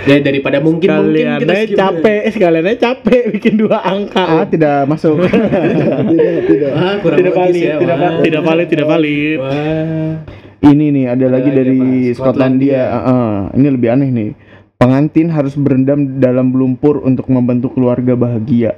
Ya 0.05 0.21
daripada 0.21 0.61
mungkin 0.61 0.87
mungkin 0.87 1.25
Sekalian 1.25 1.41
kita 1.41 1.55
capek, 1.73 2.19
eh, 2.21 2.33
sekalian 2.33 2.65
aja 2.67 2.79
capek 2.93 3.23
bikin 3.33 3.55
dua 3.57 3.81
Ah, 3.81 3.97
angka. 3.97 4.45
tidak 4.47 4.85
masuk. 4.85 5.17
tidak, 5.25 6.37
tidak. 6.45 6.71
Kurang 7.01 7.19
tidak 7.19 7.35
valid, 7.35 7.63
ya. 7.65 7.77
tidak, 7.81 7.97
wah. 7.97 8.13
tidak 8.21 8.43
valid, 8.45 8.67
tidak 8.69 8.87
valid. 8.87 9.39
Wah. 9.41 10.13
Ini 10.57 10.85
nih 10.91 11.05
ada, 11.07 11.15
Ada 11.17 11.27
lagi 11.31 11.51
dari 11.51 11.79
apa? 12.07 12.17
Skotlandia. 12.19 12.83
Heeh. 12.83 13.33
ini 13.55 13.67
lebih 13.71 13.89
aneh 13.89 14.09
nih. 14.11 14.31
Pengantin 14.77 15.33
harus 15.33 15.57
berendam 15.57 16.21
dalam 16.21 16.53
lumpur 16.53 17.01
untuk 17.01 17.33
membantu 17.33 17.73
keluarga 17.73 18.13
bahagia. 18.13 18.77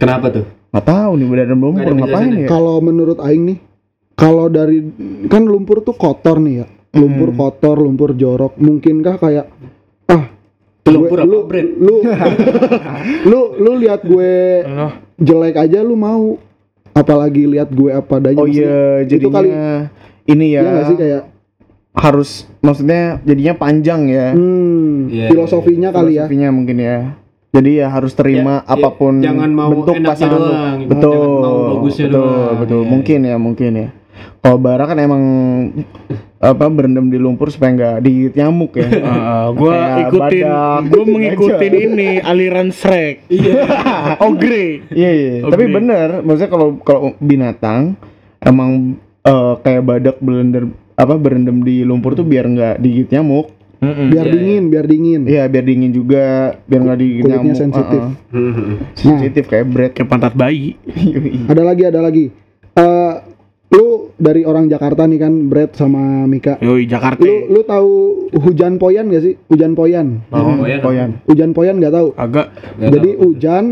Kenapa 0.00 0.32
tuh? 0.32 0.46
Nggak 0.68 0.84
tahu 0.84 1.10
nih 1.14 1.26
berendam 1.28 1.60
lumpur 1.60 1.92
ngapain 1.92 2.32
ya? 2.34 2.48
Kalau 2.48 2.80
menurut 2.80 3.20
aing 3.20 3.44
nih, 3.44 3.58
kalau 4.14 4.48
dari 4.48 4.80
kan 5.26 5.44
lumpur 5.44 5.80
tuh 5.80 5.92
kotor 5.92 6.40
nih 6.40 6.64
ya. 6.64 6.66
Lumpur 6.96 7.30
Hmm. 7.30 7.38
kotor, 7.38 7.76
lumpur 7.76 8.10
jorok. 8.12 8.56
Mungkinkah 8.56 9.20
kayak 9.20 9.46
ah 9.46 9.77
Apa, 10.90 11.24
lu, 11.24 11.38
Bret? 11.44 11.66
lu 11.74 11.94
lu 13.30 13.40
lu 13.56 13.72
lihat 13.78 14.00
gue 14.02 14.32
jelek 15.16 15.56
aja 15.58 15.80
lu 15.80 15.94
mau 15.94 16.38
apalagi 16.92 17.46
lihat 17.46 17.68
gue 17.68 17.90
apa 17.90 18.18
adanya 18.18 18.38
Oh 18.38 18.46
iya, 18.46 19.02
itu 19.02 19.28
kali- 19.28 19.50
jadinya 19.50 19.90
ini 20.24 20.46
ya 20.50 20.60
Iya 20.60 20.82
sih 20.84 20.96
kayak 20.96 21.22
harus 21.94 22.30
maksudnya 22.60 23.18
jadinya 23.22 23.54
panjang 23.54 24.06
ya. 24.06 24.26
hmm, 24.30 25.08
Iya, 25.08 25.26
filosofinya 25.28 25.90
kali 25.90 26.14
ya 26.14 26.24
Filosofinya 26.24 26.48
mungkin 26.50 26.76
ya. 26.78 26.98
Jadi 27.48 27.80
ya 27.80 27.88
harus 27.88 28.12
terima 28.12 28.60
Ya, 28.60 28.68
ya, 28.68 28.72
apa 28.76 28.88
pun 28.92 29.14
jangan 29.18 29.48
mau 29.48 29.72
bentuk 29.72 29.94
pasangan 30.04 30.36
doang, 30.36 30.76
gitu. 30.78 30.90
Betul. 30.92 31.10
Jangan 31.10 31.32
mau 31.40 31.56
bagusnya 31.66 32.06
betul, 32.06 32.20
doang. 32.20 32.56
betul. 32.60 32.78
Iya, 32.78 32.88
Mungkin 32.92 33.20
ya, 33.24 33.36
mungkin 33.36 33.70
ya. 33.72 33.88
Kalau 34.38 34.56
bara 34.56 34.84
kan 34.84 34.96
emang 34.96 35.22
apa 36.38 36.64
berendam 36.66 37.10
di 37.10 37.18
lumpur 37.18 37.50
supaya 37.50 37.74
nggak 37.74 37.96
digigit 38.00 38.34
nyamuk 38.36 38.72
ya. 38.72 38.86
gue 39.58 39.68
Kayak 39.68 39.98
ikutin, 40.06 40.44
mengikutin 41.10 41.72
gajah. 41.72 41.86
ini 41.88 42.10
aliran 42.18 42.68
Shrek. 42.70 43.26
Iya. 43.28 43.54
Ogre. 44.20 44.86
Iya, 44.88 45.10
iya. 45.10 45.32
Oh, 45.42 45.50
Tapi 45.50 45.64
bener, 45.66 46.22
maksudnya 46.22 46.48
kalau 46.48 46.68
kalau 46.78 47.00
binatang 47.18 47.98
emang 48.38 48.94
eh, 49.20 49.54
kayak 49.60 49.82
badak 49.84 50.16
berendam 50.18 50.70
apa 50.94 51.14
berendam 51.14 51.60
di 51.60 51.82
lumpur 51.82 52.14
tuh 52.14 52.22
biar 52.22 52.46
nggak 52.46 52.74
digigit 52.78 53.10
nyamuk. 53.12 53.50
biar 53.78 54.26
Iya, 54.26 54.34
dingin 54.34 54.62
biar 54.68 54.84
dingin 54.84 55.20
Iya, 55.22 55.46
biar 55.46 55.62
dingin 55.62 55.90
juga, 55.90 56.24
biar 56.66 56.80
nggak 56.82 56.98
digigit 56.98 57.22
Kulitnya 57.24 57.42
nyamuk. 57.44 57.58
sensitif. 57.60 58.02
Heeh. 58.28 58.66
Sensitif 58.92 59.44
kayak 59.46 59.66
bread. 59.66 59.90
Kayak 59.92 60.08
pantat 60.08 60.34
bayi. 60.34 60.74
ada 61.46 61.62
lagi 61.62 61.82
ada 61.82 62.00
lagi 62.00 62.24
lu 62.74 62.94
dari 64.18 64.42
orang 64.42 64.66
Jakarta 64.66 65.02
nih 65.04 65.16
kan 65.16 65.32
Brad 65.46 65.72
sama 65.72 65.98
Mika 66.24 66.58
Yoi 66.58 66.84
Jakarta. 66.84 67.18
lu 67.18 67.48
lu 67.48 67.60
tahu 67.62 67.92
hujan 68.36 68.76
poyan 68.76 69.08
gak 69.08 69.22
sih 69.22 69.34
hujan 69.46 69.72
poyan 69.72 70.26
Oh, 70.28 70.58
Poyan. 70.58 70.80
poyan. 70.80 71.10
hujan 71.24 71.50
poyan 71.52 71.78
nggak 71.78 71.94
tahu 71.94 72.08
Agak 72.14 72.46
jadi 72.76 73.10
tahu. 73.12 73.22
hujan 73.24 73.64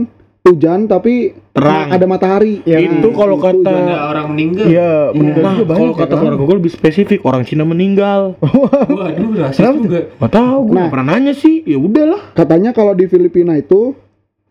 hujan 0.42 0.86
tapi 0.86 1.34
Terang. 1.51 1.90
ada 1.90 2.07
matahari 2.07 2.62
Ya, 2.62 2.78
itu 2.78 3.09
kalau 3.11 3.34
itu 3.34 3.47
kata. 3.59 3.72
Ada 3.72 3.97
orang 4.07 4.26
meninggal. 4.30 4.64
Iya, 4.64 4.90
meninggal 5.11 5.42
Nah, 5.42 5.53
juga 5.53 5.64
banyak. 5.64 5.80
kalau 5.80 5.90
ya, 5.90 5.99
kata 5.99 6.14
keluarga 6.14 6.42
gue 6.44 6.57
lebih 6.57 6.70
spesifik, 6.70 7.20
orang 7.24 7.42
Cina 7.42 7.64
meninggal. 7.64 8.20
Waduh, 8.92 9.30
rasis 9.34 9.57
Kenapa 9.57 9.78
juga. 9.80 10.01
Gak 10.14 10.30
tahu, 10.30 10.59
gue 10.62 10.76
Nah. 10.76 10.86
pernah 10.86 11.07
nanya 11.11 11.32
sih. 11.32 11.64
Ya 11.64 11.74
udahlah. 11.76 12.22
katanya 12.30 12.70
kalau 12.70 12.92
di 12.92 13.09
Filipina 13.09 13.57
itu 13.57 13.97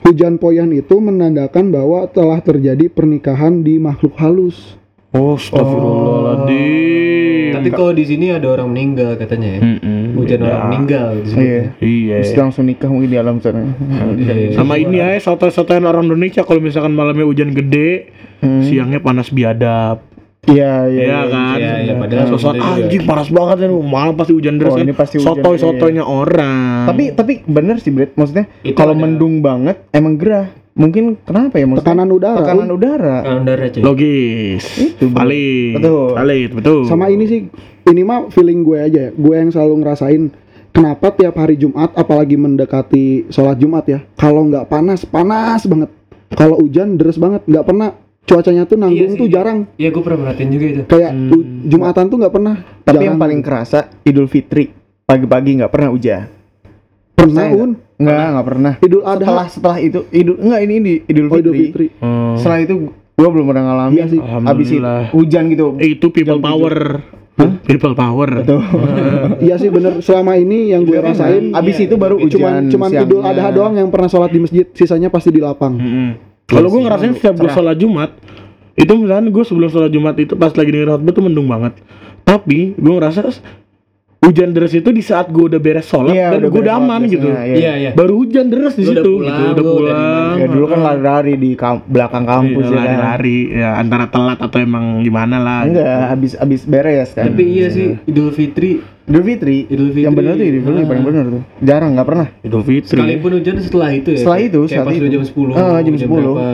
hujan 0.01 0.35
poyan 0.35 0.67
itu 0.69 0.95
menandakan 0.97 1.69
bahwa 1.69 2.03
telah 2.07 2.39
terjadi 2.39 2.89
pernikahan 2.89 3.61
di 3.61 3.77
makhluk 3.77 4.17
halus 4.17 4.75
Oh, 5.15 5.33
astagfirullahaladzim. 5.33 7.51
Tapi 7.55 7.69
kalau 7.71 7.91
di 7.91 8.03
sini 8.03 8.29
ada 8.29 8.45
orang 8.49 8.67
meninggal 8.67 9.15
katanya 9.15 9.49
ya. 9.49 9.59
Mm-mm, 9.63 10.13
Hujan 10.13 10.37
beda. 10.37 10.45
orang 10.45 10.61
meninggal 10.67 11.07
Iya. 11.07 11.17
disebutnya. 11.17 11.61
Iya. 11.79 12.15
Terus 12.19 12.37
langsung 12.37 12.63
nikah 12.65 12.85
mungkin 12.85 13.07
di 13.07 13.15
alam 13.15 13.35
sana. 13.39 13.61
Iya. 14.13 14.53
Sama 14.57 14.75
ini 14.75 14.97
ya, 14.97 15.07
soto-sotoan 15.17 15.83
orang 15.83 16.05
Indonesia 16.05 16.41
kalau 16.41 16.59
misalkan 16.59 16.91
malamnya 16.91 17.23
hujan 17.23 17.51
gede, 17.51 18.11
Hmm. 18.35 18.61
siangnya 18.61 18.99
panas 18.99 19.29
biadab. 19.29 19.97
Iya, 20.45 20.85
iya. 20.85 21.01
Iya 21.01 21.19
kan? 21.25 21.57
Iya, 21.57 21.73
iya, 21.81 21.93
padahal 21.95 22.25
Sosok 22.29 22.53
anjing 22.53 23.01
panas 23.01 23.27
banget 23.29 23.55
kan, 23.57 23.69
malam 23.81 24.13
pasti 24.13 24.29
hujan 24.29 24.55
deras 24.55 24.69
Oh, 24.69 24.75
kan. 24.75 24.83
ini 24.83 24.93
pasti 24.93 25.15
hujan, 25.17 25.25
Sotoy-sotoynya 25.31 26.03
orang. 26.03 26.85
Tapi 26.85 27.03
tapi 27.11 27.31
bener 27.41 27.79
sih, 27.79 27.89
Bret. 27.89 28.13
Maksudnya 28.13 28.45
kalau 28.75 28.93
mendung 28.93 29.39
banget 29.39 29.79
emang 29.89 30.15
gerah. 30.15 30.51
Mungkin 30.75 31.15
kenapa 31.21 31.55
ya 31.55 31.65
maksudnya? 31.65 31.87
tekanan 31.87 32.09
udara 32.09 32.37
Tekanan 32.37 32.69
udara. 32.69 33.15
Kan 33.21 33.41
darah 33.41 33.67
cuy. 33.69 33.79
logis. 33.81 34.63
Itu, 34.75 35.07
valid. 35.07 35.73
Betul. 35.79 36.07
Valid, 36.13 36.49
betul. 36.53 36.79
sama 36.83 37.07
ini 37.07 37.23
sih 37.25 37.41
ini 37.85 38.01
mah 38.01 38.27
feeling 38.27 38.59
gue 38.61 38.77
aja 38.77 38.99
ya 38.99 39.09
gue 39.09 39.33
yang 39.33 39.49
selalu 39.49 39.73
ngerasain 39.79 40.23
kenapa 40.69 41.13
tiap 41.13 41.31
hari 41.33 41.55
Jumat 41.55 41.93
apalagi 41.93 42.35
mendekati 42.35 43.05
sholat 43.29 43.55
Jumat 43.55 43.85
ya 43.85 44.03
kalau 44.13 44.43
nggak 44.43 44.65
panas 44.65 45.05
panas 45.05 45.63
banget 45.63 45.87
kalau 46.29 46.59
hujan 46.59 46.95
deres 46.95 47.15
banget 47.15 47.45
nggak 47.45 47.63
pernah 47.63 47.89
cuacanya 48.21 48.65
tuh 48.65 48.75
nanggung 48.75 48.99
Iya 48.99 49.07
sih. 49.07 49.19
tuh 49.21 49.29
jarang 49.29 49.59
Iya, 49.75 49.89
gue 49.89 50.01
pernah 50.01 50.19
merhatiin 50.19 50.49
juga 50.49 50.65
itu. 50.67 50.81
kayak 50.83 51.11
Hmm. 51.13 51.31
Jumatan 51.63 52.05
tuh 52.05 52.17
nggak 52.17 52.33
pernah 52.33 52.55
Tapi 52.81 52.83
jarang. 52.91 53.05
yang 53.05 53.15
paling 53.15 53.39
kerasa 53.39 53.79
Idul 54.01 54.27
Fitri 54.27 54.73
pagi-pagi 55.01 55.55
nggak 55.55 55.71
pernah 55.71 55.89
hujan. 55.89 56.34
Pernah 57.15 57.47
un 57.51 57.71
Nggak, 57.95 58.25
nggak 58.27 58.45
pernah. 58.45 58.73
Idul 58.83 59.03
Adha 59.07 59.23
Setelah 59.23 59.47
setelah 59.47 59.77
itu 59.79 59.99
Idul 60.11 60.35
enggak 60.35 60.61
ini 60.67 60.75
di 60.83 60.93
Idul 61.07 61.27
oh 61.27 61.31
Fitri. 61.31 61.39
Idul 61.39 61.55
Fitri 61.55 61.87
Hmm. 62.03 62.35
Setelah 62.35 62.59
itu 62.59 62.73
gua 63.15 63.29
belum 63.31 63.45
pernah 63.47 63.63
ngalamin. 63.71 63.95
Iya 63.95 64.05
sih. 64.11 64.19
Habis 64.19 64.67
itu 64.67 64.79
hujan 65.15 65.43
gitu. 65.47 65.65
Eh, 65.79 65.89
itu 65.95 66.07
people 66.11 66.39
power. 66.43 66.75
People 67.63 67.95
power. 67.95 68.29
Iya 69.45 69.55
sih 69.59 69.67
bener 69.67 69.99
selama 69.99 70.39
ini 70.39 70.71
yang 70.71 70.87
gue 70.87 70.95
rasain 70.95 71.51
Abis 71.51 71.83
itu 71.83 71.99
baru 71.99 72.15
hujan. 72.15 72.39
cuman 72.39 72.53
cuman 72.71 72.89
siangnya. 72.91 73.07
Idul 73.07 73.21
Adha 73.23 73.49
doang 73.51 73.75
yang 73.75 73.91
pernah 73.91 74.07
sholat 74.07 74.31
di 74.31 74.39
masjid 74.39 74.65
sisanya 74.71 75.11
pasti 75.11 75.31
di 75.31 75.43
lapang 75.43 75.75
Mm-mm. 75.75 76.09
Kalau 76.47 76.71
gue 76.71 76.79
ngerasain 76.79 77.11
setiap 77.11 77.35
gue 77.35 77.49
sholat 77.51 77.75
Jumat, 77.75 78.15
itu 78.75 78.91
misalnya 78.95 79.31
gue 79.31 79.43
sebelum 79.47 79.69
sholat 79.71 79.89
jumat 79.89 80.15
itu 80.19 80.35
pas 80.35 80.51
lagi 80.51 80.69
dengerin 80.69 80.99
khotbah 80.99 81.13
tuh 81.15 81.23
mendung 81.23 81.47
banget 81.47 81.73
tapi 82.27 82.75
gue 82.75 82.93
ngerasa 82.93 83.31
hujan 84.25 84.49
deras 84.51 84.73
itu 84.73 84.89
di 84.89 84.99
saat 84.99 85.29
gue 85.29 85.45
udah 85.45 85.57
beres 85.57 85.85
sholat 85.85 86.11
Iya, 86.11 86.27
dan 86.27 86.39
udah 86.39 86.49
gue 86.49 86.61
udah 86.61 86.75
aman 86.75 87.01
gitu 87.05 87.27
biasanya, 87.27 87.55
Iya, 87.55 87.73
iya. 87.77 87.91
baru 87.93 88.13
hujan 88.17 88.45
deras 88.47 88.73
di 88.73 88.81
Lu 88.81 88.89
udah 88.89 88.95
situ 88.97 89.11
pulang, 89.13 89.29
gitu, 89.29 89.43
udah 89.53 89.65
pulang. 89.71 90.33
Ya 90.35 90.45
dulu 90.47 90.65
kan 90.65 90.79
lari-lari 90.81 91.33
di 91.35 91.51
kam- 91.53 91.85
belakang 91.85 92.25
kampus 92.25 92.63
Iya, 92.63 92.65
ya 92.65 92.75
kan. 92.75 92.81
lari-lari 92.81 93.37
ya 93.53 93.69
antara 93.75 94.05
telat 94.07 94.39
atau 94.39 94.57
emang 94.57 94.85
gimana 94.99 95.37
lah 95.37 95.59
Enggak, 95.63 95.85
habis 96.09 96.31
habis 96.33 96.61
beres 96.63 97.09
kan. 97.11 97.27
Tapi 97.27 97.43
iya 97.45 97.67
sih 97.69 98.01
Idul 98.03 98.31
Fitri 98.31 98.81
Idul 99.05 99.21
Fitri. 99.23 99.57
Idul 99.67 99.89
Fitri. 99.89 100.01
Yang 100.01 100.15
benar 100.15 100.33
tuh 100.33 100.45
Idul 100.47 100.61
Fitri 100.63 100.73
Ah. 100.75 100.87
paling 100.87 101.05
benar 101.05 101.25
tuh. 101.29 101.41
Jarang 101.61 101.91
nggak 101.93 102.07
pernah. 102.07 102.27
Idul 102.41 102.63
Fitri 102.63 102.89
sekalipun 102.91 103.31
hujan 103.35 103.55
setelah 103.59 103.89
itu 103.91 104.09
ya. 104.09 104.17
Setelah 104.17 104.39
itu, 104.41 104.59
kayak 104.59 104.73
saat 104.73 104.87
pas 104.87 104.95
itu. 104.95 105.05
jam 105.07 105.21
10. 105.21 105.53
Ah, 105.53 105.77
jam 105.79 105.93
10. 105.93 106.09
berapa, 106.09 106.45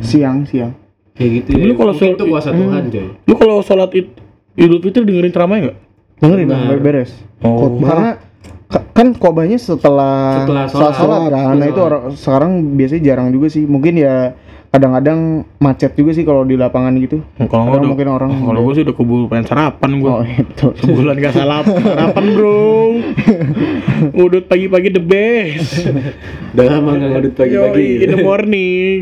Siang, 0.00 0.38
siang. 0.44 0.72
Kayak 1.10 1.30
gitu 1.32 1.48
Tapi 1.50 1.56
ya. 1.56 1.64
lu 1.64 1.74
kalau 1.74 1.92
sholat- 1.94 2.12
itu 2.12 2.24
kuasa 2.28 2.48
Hmm. 2.48 2.60
Tuhan, 2.60 2.82
coy. 2.86 3.06
lu 3.24 3.34
kalau 3.34 3.56
sholat 3.60 3.90
id 3.90 4.08
Idul 4.54 4.80
Fitri 4.82 5.02
dengerin 5.02 5.32
ceramah 5.32 5.56
nggak 5.58 5.76
Dengerin 6.16 6.46
Benar. 6.46 6.64
Bang, 6.66 6.80
beres. 6.80 7.12
oh 7.40 7.56
Khotbah. 7.58 7.86
Karena 7.86 8.10
ka- 8.66 8.86
kan 8.90 9.06
kobahnya 9.12 9.58
setelah 9.58 10.42
Setelah 10.42 10.64
sholat, 10.66 10.92
sholat. 10.92 10.94
sholat 10.96 11.22
kan. 11.30 11.54
Nah 11.54 11.66
itu 11.66 11.80
orang 11.80 12.02
sekarang 12.12 12.50
biasanya 12.72 13.02
jarang 13.04 13.28
juga 13.30 13.46
sih. 13.48 13.62
Mungkin 13.62 13.94
ya 13.94 14.32
kadang-kadang 14.66 15.18
macet 15.56 15.92
juga 15.92 16.10
sih 16.10 16.20
kalau 16.20 16.42
di 16.42 16.52
lapangan 16.52 16.92
gitu. 16.98 17.24
kalau 17.38 17.64
nggak 17.64 17.70
Kadang 17.70 17.72
udah 17.78 17.88
mungkin 17.88 18.08
orang 18.10 18.30
kalau 18.34 18.60
gue 18.62 18.74
sih 18.74 18.82
udah 18.82 18.94
keburu 18.94 19.24
pengen 19.26 19.46
sarapan 19.46 19.90
gue 19.94 20.10
Oh, 20.10 20.20
itu. 20.20 20.66
sebulan 20.76 21.16
gak 21.16 21.32
salah 21.34 21.58
sarapan 21.64 22.24
bro 22.30 23.00
udut 24.18 24.44
pagi-pagi 24.44 24.90
the 24.90 25.00
best 25.00 25.86
Udah 26.52 26.64
lama 26.68 26.90
nggak 26.92 27.08
ngadut 27.08 27.32
Yoi, 27.32 27.40
in 27.40 27.40
pagi-pagi. 27.40 28.04
the 28.06 28.18
morning 28.18 28.98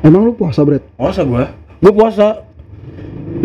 Emang 0.00 0.20
lu 0.22 0.32
puasa, 0.32 0.60
Bret? 0.62 0.84
puasa 0.94 1.22
gua 1.22 1.50
gua 1.78 1.92
puasa 1.94 2.26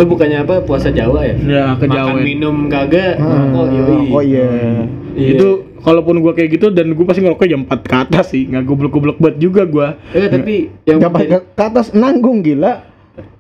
Lu 0.02 0.10
bukannya 0.10 0.38
apa 0.42 0.56
puasa 0.60 0.90
Jawa 0.90 1.22
ya? 1.24 1.36
ya 1.38 1.66
ke 1.76 1.86
Makan 1.86 1.94
Jawa 1.94 2.12
minum 2.20 2.56
kagak. 2.66 3.16
Ah, 3.16 3.54
Oh, 3.54 3.66
yoi. 3.68 4.10
oh 4.10 4.22
iya. 4.22 4.50
Iya. 5.12 5.30
itu 5.36 5.48
kalaupun 5.78 6.18
gua 6.18 6.32
kayak 6.32 6.56
gitu 6.56 6.68
dan 6.70 6.90
gua 6.92 7.06
pasti 7.06 7.20
ngerokok 7.20 7.46
jam 7.46 7.62
4 7.64 7.84
ke 7.84 7.96
atas 8.00 8.26
sih 8.30 8.48
nggak 8.48 8.64
goblok-goblok 8.64 9.18
banget 9.18 9.38
juga 9.40 9.62
gua 9.64 9.88
Eh, 10.10 10.26
tapi 10.26 10.72
yang 10.84 10.98
Dapat 11.00 11.20
ke, 11.22 11.38
ke 11.52 11.64
atas 11.64 11.92
nanggung 11.92 12.42
gila. 12.42 12.90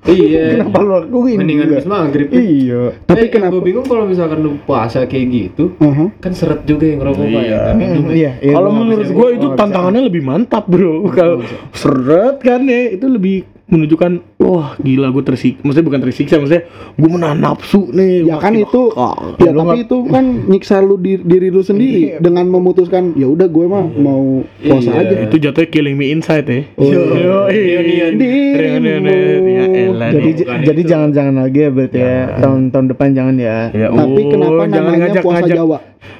Iya. 0.03 0.45
Kenapa 0.59 0.77
lu 0.79 0.89
lakuin? 0.91 1.37
Mendingan 1.39 1.65
habis 1.71 1.87
maghrib. 1.87 2.27
Iya. 2.29 2.91
Tapi 3.01 3.07
Tapi 3.07 3.25
kenapa- 3.31 3.51
gue 3.51 3.61
bingung 3.63 3.87
kalau 3.87 4.03
misalkan 4.03 4.37
lu 4.39 4.59
puasa 4.61 5.05
kayak 5.05 5.25
gitu, 5.31 5.73
Aha. 5.79 6.11
kan 6.19 6.31
seret 6.31 6.61
juga 6.63 6.85
yang 6.85 6.99
ngerokok 6.99 7.23
Pak, 7.23 7.31
ya. 7.31 7.39
Iya. 7.41 7.57
kan? 7.57 7.73
Minum 7.75 8.05
ya. 8.05 8.11
Iya, 8.11 8.31
iya. 8.37 8.51
kalau 8.51 8.69
nggak 8.69 8.83
menurut 8.83 9.07
gua 9.07 9.15
gua 9.15 9.29
itu 9.31 9.47
tantangannya 9.55 10.01
lebih 10.03 10.21
mantap 10.21 10.63
bro 10.67 10.93
kalau 11.09 11.37
seret 11.71 12.35
kan 12.37 12.61
ya 12.61 12.81
itu 12.91 13.05
lebih 13.07 13.35
menunjukkan 13.71 14.11
wah 14.37 14.75
gila 14.77 15.07
gue 15.09 15.23
tersiksa 15.23 15.59
maksudnya 15.61 15.87
bukan 15.87 16.01
tersiksa 16.01 16.35
maksudnya 16.35 16.63
gue 16.91 17.09
menahan 17.09 17.39
nafsu 17.39 17.87
nih 17.89 18.27
Ya 18.27 18.35
kan 18.35 18.51
itu 18.51 18.91
Ya 19.37 19.49
lu 19.49 19.63
tapi 19.63 19.79
nggak- 19.79 19.81
itu 19.81 19.97
kan 20.05 20.25
nyiksa 20.45 20.75
lu 20.79 20.95
di, 20.95 21.15
diri 21.17 21.47
lu 21.47 21.61
sendiri 21.61 22.03
Iya. 22.11 22.17
dengan 22.19 22.45
memutuskan 22.45 23.15
ya 23.15 23.25
udah 23.25 23.47
gue 23.47 23.65
mah 23.65 23.85
mau 23.89 24.23
puasa 24.59 24.91
Iya. 24.91 25.01
aja. 25.01 25.15
itu 25.23 25.35
jatuhnya 25.39 25.69
killing 25.69 25.95
me 25.95 26.09
inside 26.09 26.43
ya 26.45 26.61
Oh. 26.75 26.83
Yo, 26.83 27.47
Reunion. 27.47 28.13
Reunion. 28.51 29.01
Ya 29.41 29.65
elah 29.87 30.09
Jadi 30.11 30.29
jadi 30.43 30.75
itu. 30.77 30.89
jangan-jangan 30.89 31.35
lagi 31.37 31.59
ya 31.59 31.69
berarti 31.69 31.97
ya. 31.97 32.17
Tahun 32.37 32.61
tahun 32.69 32.85
depan 32.89 33.07
jangan 33.13 33.35
ya. 33.37 33.57
Ya, 33.71 33.87
Tapi 33.89 34.21
kenapa 34.25 34.61
jangan 34.61 34.69
namanya 34.83 34.99
ngajak, 35.07 35.23
puasa 35.23 35.37
ngajak, 35.39 35.55
Jawa? 35.55 35.77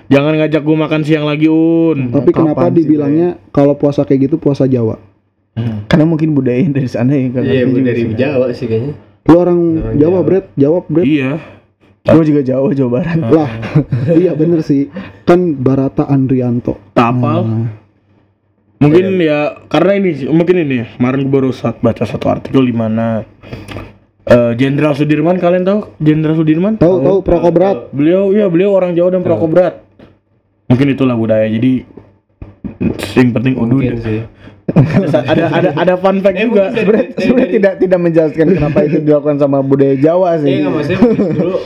Jangan 0.08 0.34
ngajak 0.38 0.62
gue 0.62 0.78
makan 0.78 1.02
siang 1.02 1.26
lagi, 1.26 1.48
Un. 1.48 1.98
Tapi 2.10 2.30
kenapa 2.32 2.64
dibilangnya 2.70 3.30
kalau 3.50 3.74
puasa 3.74 4.02
kayak 4.02 4.28
gitu 4.28 4.36
puasa 4.38 4.64
Jawa? 4.66 5.11
Karena 5.92 6.06
mungkin 6.08 6.32
budaya 6.32 6.64
dari 6.72 6.88
sana 6.88 7.12
ya 7.12 7.28
kan. 7.36 7.44
Iya, 7.44 7.68
dari 7.68 8.04
Jawa 8.16 8.48
sih 8.56 8.66
kayaknya. 8.72 8.96
Lu 9.28 9.36
orang 9.38 9.60
Orang 9.78 9.98
Jawa, 10.00 10.20
Jawa. 10.20 10.20
Bret? 10.26 10.46
Jawab, 10.58 10.84
Bret. 10.88 11.06
Iya. 11.06 11.32
Gue 12.02 12.26
juga 12.26 12.42
Jawa, 12.42 12.74
Jawa 12.74 12.90
Barat. 12.98 13.20
Lah, 13.30 13.52
iya 14.22 14.34
bener 14.34 14.66
sih. 14.66 14.90
Kan 15.22 15.54
Barata 15.62 16.10
Andrianto. 16.10 16.82
Tapal. 16.98 17.46
Nah, 17.46 17.70
Mungkin 18.82 19.22
ya 19.22 19.62
karena 19.70 20.02
ini 20.02 20.10
sih, 20.18 20.26
mungkin 20.26 20.58
ini 20.66 20.76
ya. 20.82 20.86
Kemarin 20.98 21.30
gue 21.30 21.30
baru 21.30 21.54
saat 21.54 21.78
baca 21.86 22.02
satu 22.02 22.26
artikel 22.34 22.66
di 22.66 22.74
mana 22.74 23.22
eh, 24.26 24.52
Jenderal 24.58 24.98
Sudirman 24.98 25.38
kalian 25.38 25.62
tahu 25.62 25.80
Jenderal 26.02 26.42
Sudirman? 26.42 26.82
tahu 26.82 27.06
tahu 27.06 27.18
perokok 27.22 27.52
berat. 27.54 27.78
Beliau 27.94 28.34
iya 28.34 28.50
beliau 28.50 28.74
orang 28.74 28.98
Jawa 28.98 29.14
dan 29.14 29.22
perokok 29.22 29.50
berat. 29.54 29.86
Mungkin 30.66 30.98
itulah 30.98 31.14
budaya. 31.14 31.46
Jadi 31.46 31.86
yang 33.22 33.30
penting 33.38 33.54
udah 33.62 33.78
sih. 34.02 34.26
Ada 34.70 35.20
ada 35.24 35.46
ada 35.52 35.70
ada 35.76 35.94
fun 35.96 36.18
fact 36.20 36.34
Eh, 36.34 36.44
juga. 36.44 36.64
Sebenarnya 36.72 37.50
tidak 37.52 37.74
tidak 37.78 38.00
menjelaskan 38.00 38.46
kenapa 38.52 38.80
itu 38.82 38.98
dilakukan 39.00 39.38
sama 39.38 39.60
budaya 39.60 39.96
Jawa 39.96 40.30
Iya 40.34 40.40
sih. 40.40 40.54
nggak 40.60 40.72
maksudnya 40.72 41.00
dulu 41.34 41.58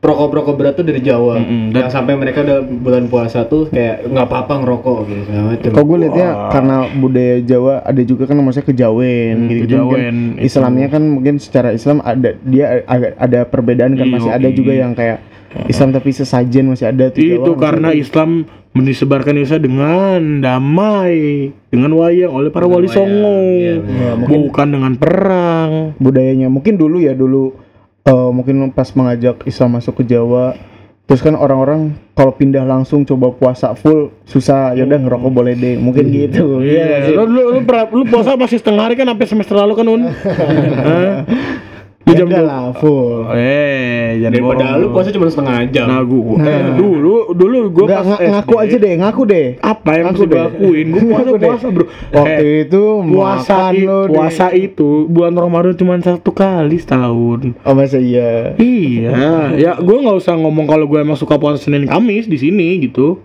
perokok-perokok 0.00 0.54
berat 0.54 0.74
tuh 0.74 0.82
dari 0.82 1.00
Jawa. 1.00 1.36
Mm-mm, 1.36 1.62
dan- 1.70 1.80
Yang 1.82 1.92
sampai 1.92 2.14
mereka 2.16 2.40
udah 2.40 2.58
bulan 2.64 3.04
puasa 3.06 3.44
tuh 3.44 3.68
kayak 3.68 4.06
nggak 4.06 4.26
apa-apa 4.26 4.54
ngerokok 4.58 4.96
gitu 5.04 5.22
segala. 5.26 5.48
Kalau 5.60 5.86
gue 5.86 5.98
liatnya 6.00 6.28
karena 6.48 6.76
budaya 6.90 7.36
Jawa 7.42 7.74
ada 7.82 8.02
juga 8.02 8.22
kan 8.24 8.36
maksudnya 8.38 8.66
kejawen 8.66 9.36
Hmm, 9.36 9.48
gitu, 9.50 9.62
kejawen, 9.68 10.16
itu. 10.34 10.46
Islamnya 10.46 10.86
kan 10.88 11.02
mungkin 11.04 11.34
secara 11.36 11.68
Islam 11.70 12.00
ada 12.00 12.32
dia 12.40 12.80
agak 12.84 13.12
ada 13.14 13.40
perbedaan 13.44 13.92
kan 13.92 14.06
Iya, 14.06 14.14
masih 14.16 14.30
ada 14.32 14.48
iya. 14.48 14.56
juga 14.56 14.72
yang 14.74 14.92
kayak 14.94 15.18
Islam 15.66 15.90
tapi 15.90 16.10
sesajen 16.10 16.64
masih 16.64 16.86
ada 16.86 17.04
tuh 17.08 17.20
Itu 17.20 17.52
karena. 17.54 17.92
Islam 17.92 18.48
menyebarkan 18.70 19.34
Indonesia 19.34 19.58
dengan 19.58 20.20
damai, 20.38 21.50
dengan 21.68 21.90
wayang 21.98 22.30
oleh 22.30 22.50
para 22.54 22.64
Dengan 22.64 22.74
wali 22.78 22.86
wayang, 22.86 22.96
songo, 22.96 23.36
iya, 23.50 23.74
benar. 23.82 24.14
mungkin- 24.16 24.42
bukan 24.46 24.66
dengan 24.70 24.92
perang. 24.94 25.70
budayanya 25.98 26.46
mungkin 26.46 26.74
dulu 26.78 27.02
ya 27.02 27.12
dulu 27.12 27.54
eh, 28.00 28.30
mungkin 28.32 28.70
pas 28.70 28.88
mengajak 28.94 29.42
Islam 29.44 29.76
masuk 29.76 30.00
ke 30.00 30.08
Jawa 30.08 30.54
terus 31.04 31.20
kan 31.20 31.34
orang-orang 31.34 31.98
kalau 32.14 32.30
pindah 32.30 32.62
langsung 32.62 33.02
coba 33.02 33.34
puasa 33.34 33.74
full 33.74 34.14
susah. 34.22 34.78
Ya 34.78 34.86
udah 34.86 35.00
ngerokok 35.02 35.30
boleh 35.34 35.58
deh. 35.58 35.74
Mungkin 35.74 36.06
gitu. 36.06 36.62
Iya 36.62 37.10
sih? 37.10 37.14
Lu, 37.18 37.26
lu, 37.26 37.42
lu, 37.50 37.60
lu 37.66 38.02
puasa 38.06 38.38
masih 38.38 38.62
setengah 38.62 38.86
hari 38.86 38.94
kan 38.94 39.10
sampai 39.10 39.26
semester 39.26 39.58
lalu 39.58 39.74
kan 39.74 39.86
Un? 39.88 40.02
Lu 42.00 42.10
ya 42.10 42.16
jam 42.16 42.26
dua- 42.26 42.42
lah 42.42 42.64
full 42.72 43.28
Eh, 43.30 44.18
jangan 44.18 44.32
Daripada 44.32 44.64
bohong. 44.66 44.80
lu 44.80 44.86
puasa 44.88 45.08
cuma 45.10 45.26
setengah 45.26 45.58
jam. 45.68 45.86
Nah, 45.86 46.00
gua 46.02 46.32
Nah. 46.34 46.48
eh, 46.48 46.62
dulu 46.74 47.14
dulu 47.30 47.58
gua 47.68 47.84
Nggak, 47.84 47.98
pas 47.98 48.06
nga- 48.08 48.20
ngaku 48.32 48.50
SD, 48.50 48.62
aja 48.62 48.76
deh 48.78 48.92
ngaku 48.96 49.22
deh 49.26 49.46
Apa 49.58 49.90
yang 49.92 50.04
Ngaku 50.08 50.22
gua 50.24 50.40
lakuin? 50.42 50.86
Gua 50.88 51.00
puasa 51.06 51.30
puasa, 51.36 51.66
Bro. 51.68 51.84
waktu 52.10 52.42
Eh, 52.42 52.58
itu 52.62 52.82
puasa 53.06 53.56
i- 53.70 53.84
lo 53.84 53.98
deh. 54.00 54.10
puasa 54.10 54.46
itu 54.50 54.88
bulan 55.06 55.34
Ramadan 55.34 55.74
cuma 55.74 55.94
satu 55.96 56.30
kali 56.30 56.76
setahun. 56.76 57.40
oh 57.54 57.74
masa 57.74 57.96
iya 57.96 58.56
Iya, 58.56 59.12
ya 59.54 59.72
gue 59.76 59.96
nggak 59.98 60.16
usah 60.16 60.34
ngomong 60.34 60.66
kalau 60.66 60.84
gue 60.86 60.98
emang 60.98 61.14
suka 61.14 61.36
puasa 61.36 61.60
Senin 61.60 61.84
Kamis 61.84 62.24
di 62.24 62.36
sini 62.36 62.80
gitu, 62.80 63.20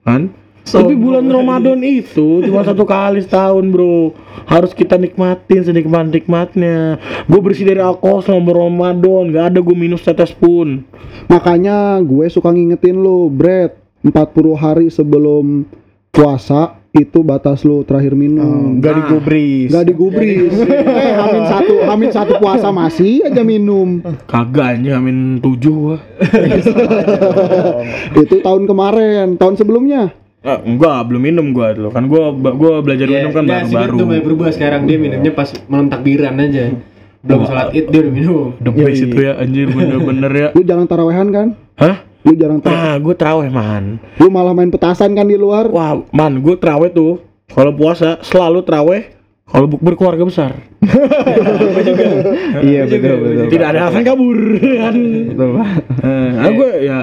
kan? 0.00 0.30
Tapi 0.62 0.94
bulan 0.94 1.26
Ramadan 1.26 1.82
itu 1.82 2.38
cuma 2.46 2.62
satu 2.62 2.86
kali 2.86 3.18
setahun 3.18 3.66
bro, 3.66 4.14
harus 4.46 4.70
kita 4.70 4.94
nikmatin 4.94 5.66
senikmat 5.66 6.08
nikmatnya. 6.08 7.02
Gue 7.26 7.40
bersih 7.42 7.66
dari 7.66 7.82
alkohol 7.82 8.22
selama 8.22 8.54
Ramadan, 8.54 9.34
nggak 9.34 9.46
ada 9.52 9.58
gue 9.58 9.74
minum 9.74 9.98
setetes 9.98 10.30
pun. 10.30 10.86
Makanya 11.26 11.98
gue 12.00 12.26
suka 12.30 12.50
ngingetin 12.50 12.98
lu, 12.98 13.26
Bret. 13.26 13.82
40 14.02 14.58
hari 14.58 14.90
sebelum 14.90 15.62
puasa 16.10 16.82
itu 16.92 17.22
batas 17.22 17.62
lu 17.62 17.86
terakhir 17.86 18.12
minum. 18.12 18.76
nggak 18.76 18.94
digubris 18.98 19.70
Gak 19.72 19.86
digubris. 19.88 20.52
eh, 20.60 21.14
hamin 21.16 21.44
satu, 21.48 21.74
hamin 21.88 22.10
satu 22.12 22.32
puasa 22.36 22.68
masih 22.68 23.24
aja 23.24 23.40
minum. 23.40 24.04
Kagak 24.28 24.76
anjing 24.76 24.92
amin 24.92 25.16
tujuh 25.40 25.72
gua. 25.72 25.96
itu 28.26 28.44
tahun 28.44 28.68
kemarin, 28.68 29.40
tahun 29.40 29.54
sebelumnya. 29.56 30.12
Ah, 30.42 30.58
enggak, 30.58 31.06
belum 31.06 31.22
minum 31.22 31.46
gua 31.54 31.70
dulu. 31.70 31.88
Kan 31.94 32.10
gua 32.10 32.34
gua 32.34 32.82
belajar 32.82 33.06
Iya, 33.06 33.14
minum 33.22 33.30
kan 33.30 33.44
nah, 33.46 33.62
baru-baru. 33.62 33.78
Bert 33.78 33.94
udah 33.94 34.06
mulai 34.10 34.22
berubah 34.26 34.48
sekarang 34.50 34.90
dia 34.90 34.98
minumnya 34.98 35.30
pas 35.30 35.54
malam 35.70 35.86
takbiran 35.86 36.34
aja. 36.34 36.74
Belum 37.22 37.46
sholat 37.46 37.70
id 37.70 37.86
dia 37.94 38.00
udah 38.02 38.12
minum. 38.12 38.50
Yoi. 38.58 38.94
itu 38.98 39.18
ya 39.22 39.38
anjir 39.38 39.70
bener-bener 39.70 40.32
ya. 40.34 40.48
Lu 40.58 40.66
jarang 40.66 40.90
tarawehan 40.90 41.30
kan? 41.30 41.48
Hah? 41.78 42.02
Lu 42.26 42.34
jarang 42.34 42.58
taraweh. 42.58 42.82
Ah, 42.82 42.96
gue 42.98 43.14
terawih 43.14 43.50
man. 43.54 44.02
Lu 44.18 44.26
malah 44.34 44.50
main 44.50 44.66
petasan 44.66 45.14
kan 45.14 45.30
di 45.30 45.38
luar. 45.38 45.70
Wah, 45.70 46.02
man, 46.10 46.42
gue 46.42 46.58
terawih 46.58 46.90
tuh. 46.90 47.22
Kalau 47.54 47.70
puasa 47.78 48.18
selalu 48.26 48.66
terawih. 48.66 49.02
Kalau 49.46 49.66
bukber 49.70 49.94
keluarga 49.94 50.26
besar. 50.26 50.58
iya 52.66 52.88
betul 52.88 53.20
betul 53.20 53.46
Tidak 53.52 53.66
ada 53.68 53.78
alasan 53.86 54.02
kabur 54.02 54.38
kan. 54.58 54.94
betul 55.28 55.48
Pak. 55.60 55.68
Nah, 56.02 56.50
gue 56.56 56.70
ya 56.82 56.98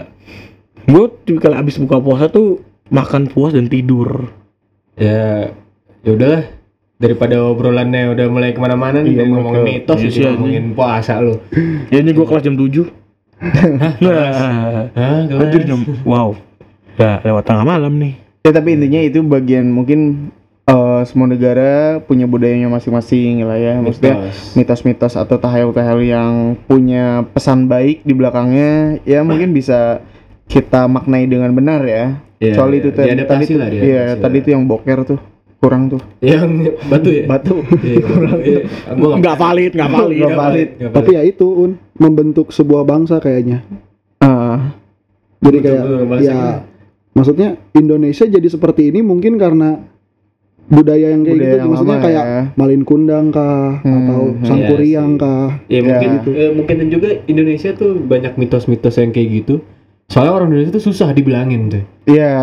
gue 0.89 1.05
kalau 1.37 1.55
abis 1.61 1.77
buka 1.77 2.01
puasa 2.01 2.25
tuh 2.25 2.65
makan 2.89 3.25
puas 3.25 3.53
dan 3.53 3.65
tidur. 3.65 4.29
Ya, 4.93 5.53
ya 6.01 6.11
udahlah. 6.11 6.43
Daripada 6.99 7.39
obrolannya 7.39 8.11
udah 8.11 8.27
mulai 8.27 8.51
ke 8.51 8.59
mana-mana 8.59 8.99
nih, 8.99 9.15
Iya, 9.15 9.19
dari 9.23 9.29
ngomongin 9.31 9.63
betul. 9.63 9.71
mitos 9.71 9.97
Iya 9.97 10.09
sih, 10.11 10.19
anjing. 10.19 10.35
ngomongin 10.35 10.65
puasa 10.75 11.13
lu. 11.17 11.39
Ya 11.87 12.03
ini 12.03 12.11
gue 12.11 12.25
kelas 12.27 12.43
jam 12.43 12.53
7 12.53 12.91
Nah, 14.03 14.91
Hah, 14.91 15.23
anjir 15.23 15.63
jam 15.63 15.79
wow. 16.03 16.35
Ya 16.99 17.23
lewat 17.23 17.47
tengah 17.47 17.63
malam 17.63 17.95
nih. 17.95 18.19
Ya 18.43 18.51
tapi 18.51 18.75
intinya 18.75 18.99
itu 18.99 19.23
bagian 19.23 19.71
mungkin 19.71 20.27
eh, 20.65 21.01
semua 21.07 21.23
negara 21.25 22.03
punya 22.03 22.27
budayanya 22.27 22.67
masing-masing 22.67 23.47
lah 23.47 23.55
ya. 23.55 23.79
Maksudnya 23.79 24.27
Mitos. 24.27 24.55
mitos-mitos 24.55 25.13
atau 25.15 25.39
tahayul-tahayul 25.39 26.03
yang 26.03 26.31
punya 26.61 27.23
pesan 27.31 27.71
baik 27.71 28.03
di 28.03 28.11
belakangnya 28.11 28.99
ya 29.03 29.23
mungkin 29.23 29.55
bisa 29.55 30.03
kita 30.45 30.83
maknai 30.85 31.23
dengan 31.23 31.55
benar 31.55 31.79
ya. 31.83 32.19
Iya, 32.39 32.53
Soal 32.55 32.71
iya. 32.71 32.79
itu 32.79 32.89
tadi, 32.89 33.07
Diadaptasi 33.11 33.35
tadi 33.35 33.45
tuh, 33.45 33.57
lah, 33.59 33.67
iya, 33.69 34.03
tadi 34.15 34.37
lah. 34.39 34.45
tuh 34.45 34.51
yang 34.55 34.63
boker 34.63 34.99
tuh 35.05 35.19
kurang 35.59 35.83
tuh. 35.87 35.99
Yang 36.23 36.49
batu 36.87 37.09
ya? 37.11 37.23
Batu. 37.27 37.55
Iya, 37.83 37.99
iya. 38.41 38.59
Gua 38.95 39.19
Nggak 39.19 39.35
valid, 39.37 39.71
nggak 39.75 39.91
valid. 39.91 40.17
Nggak 40.17 40.37
valid. 40.37 40.69
nggak 40.73 40.91
Tapi 40.93 41.09
ya 41.11 41.21
itu 41.21 41.45
un 41.45 41.71
membentuk 41.93 42.47
sebuah 42.49 42.83
bangsa 42.83 43.19
kayaknya. 43.19 43.67
Ah, 44.17 44.71
Jadi 45.39 45.57
Betul, 45.57 45.71
kayak 46.09 46.21
ya 46.21 46.39
maksudnya 47.09 47.49
Indonesia 47.71 48.23
jadi 48.23 48.43
seperti 48.45 48.87
ini 48.87 48.99
mungkin 48.99 49.35
karena 49.35 49.83
budaya 50.65 51.09
yang 51.09 51.23
kayak 51.23 51.31
Budaya 51.33 51.47
gitu 51.49 51.55
yang 51.57 51.69
maksudnya 51.69 51.95
lama 51.95 52.05
kayak 52.05 52.25
ya. 52.25 52.41
malin 52.53 52.83
kundang 52.83 53.25
kah 53.29 53.79
Hmm, 53.79 53.95
atau 54.05 54.21
iya 54.29 54.45
sangkuriang 54.45 55.11
sih. 55.11 55.17
kah 55.17 55.47
Ya 55.65 55.79
mungkin 55.81 56.09
Ya. 56.11 56.31
eh, 56.37 56.51
mungkin 56.53 56.75
juga 56.89 57.09
Indonesia 57.25 57.71
tuh 57.73 57.91
banyak 57.97 58.35
mitos-mitos 58.35 58.95
yang 58.95 59.09
kayak 59.09 59.29
gitu. 59.33 59.55
Soalnya 60.09 60.33
orang 60.33 60.49
Indonesia 60.49 60.73
tuh 60.73 60.85
susah 60.89 61.13
dibilangin 61.13 61.69
tuh. 61.69 61.83
Iya. 62.09 62.33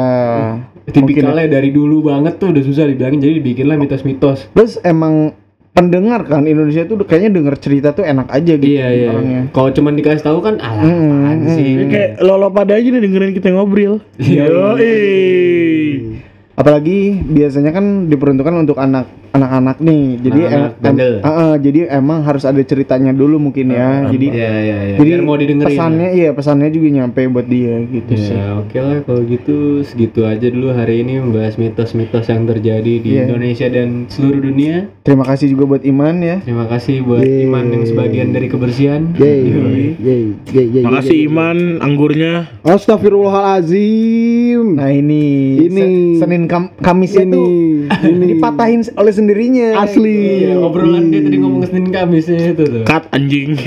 Tipikalnya 0.86 1.50
dari 1.50 1.74
dulu 1.74 2.06
banget 2.06 2.38
tuh 2.38 2.54
udah 2.54 2.62
susah 2.62 2.86
dibilangin 2.86 3.18
jadi 3.18 3.42
dibikinlah 3.42 3.74
mitos-mitos. 3.74 4.46
Terus 4.54 4.78
emang 4.86 5.34
pendengar 5.74 6.24
kan 6.24 6.46
Indonesia 6.46 6.86
tuh 6.86 7.02
kayaknya 7.02 7.36
denger 7.36 7.54
cerita 7.58 7.92
tuh 7.92 8.06
enak 8.06 8.30
aja 8.30 8.54
gitu 8.56 8.70
Iya 8.70 8.86
iya. 8.94 9.08
orangnya. 9.10 9.40
Kalau 9.50 9.74
cuman 9.74 9.92
dikasih 9.98 10.24
tahu 10.24 10.38
kan 10.40 10.62
alah 10.62 10.86
Mm, 10.86 10.94
apaan 10.94 11.38
mm, 11.42 11.52
sih. 11.52 11.68
Ya, 11.68 11.84
kayak 11.90 12.10
lo 12.22 12.48
pada 12.54 12.72
aja 12.78 12.86
nih 12.86 13.02
dengerin 13.02 13.32
kita 13.34 13.48
ngobrol. 13.50 13.98
Iya. 14.16 14.46
Apalagi 16.56 17.20
biasanya 17.22 17.70
kan 17.70 18.06
diperuntukkan 18.06 18.54
untuk 18.56 18.76
anak 18.76 19.06
anak-anak 19.30 19.76
nih. 19.78 20.18
Jadi 20.18 20.40
Anak-anak 20.40 20.72
em- 20.72 20.80
bandel. 20.80 21.12
em- 21.12 21.20
ah, 21.20 21.28
ah, 21.28 21.54
jadi 21.54 21.78
emang 21.92 22.22
harus 22.22 22.42
ada 22.42 22.58
ceritanya 22.58 23.12
dulu 23.12 23.38
mungkin 23.38 23.68
ya. 23.68 24.08
jadi 24.08 24.26
Iya 24.26 24.52
iya 24.56 24.78
iya. 24.82 24.96
jadi 24.96 25.10
Biar 25.10 25.20
mau 25.20 25.36
didengerin. 25.36 25.68
pesannya 25.68 26.08
iya 26.10 26.28
pesannya 26.32 26.68
juga 26.70 26.86
nyampe 26.90 27.20
buat 27.28 27.44
dia 27.44 27.84
gitu 27.84 28.12
sih. 28.16 28.32
Ya 28.32 28.56
oke 28.56 28.74
lah 28.74 29.02
kalau 29.02 29.20
gitu 29.22 29.82
segitu 29.82 30.24
aja 30.24 30.46
dulu 30.46 30.72
hari 30.72 31.02
ini 31.02 31.20
membahas 31.20 31.54
mitos-mitos 31.54 32.24
yang 32.24 32.46
terjadi 32.46 32.92
di 32.96 33.10
Iya. 33.12 33.28
Indonesia 33.28 33.66
dan 33.68 34.08
seluruh 34.08 34.40
dunia. 34.42 34.88
Terima 35.04 35.22
kasih 35.22 35.52
juga 35.52 35.62
buat 35.68 35.82
Iman 35.84 36.16
ya. 36.18 36.40
Terima 36.40 36.64
kasih 36.64 37.04
buat 37.04 37.20
Yeay. 37.20 37.44
Iman 37.44 37.64
yang 37.68 37.84
sebagian 37.84 38.32
dari 38.32 38.48
kebersihan. 38.48 39.12
Makasih 39.12 40.00
yeay. 41.12 41.28
Iman 41.28 41.76
anggurnya. 41.78 42.48
Astagfirullahalazim. 42.64 44.74
Nah 44.74 44.88
ini 44.88 45.60
Ini. 45.62 46.16
Se- 46.16 46.24
Kam 46.46 46.70
Kamisnya 46.80 47.26
ini, 47.26 47.34
tuh 47.34 47.46
ini 48.06 48.24
dipatahin 48.38 48.80
oleh 48.96 49.12
sendirinya. 49.12 49.82
asli. 49.82 50.46
Iya, 50.48 50.56
obrolan 50.62 51.10
dia 51.12 51.20
tadi 51.22 51.36
ngomong 51.42 51.66
Senin 51.68 51.92
Kamis 51.92 52.28
itu 52.30 52.64
tuh. 52.64 52.84
Cut 52.88 53.04
anjing. 53.12 53.58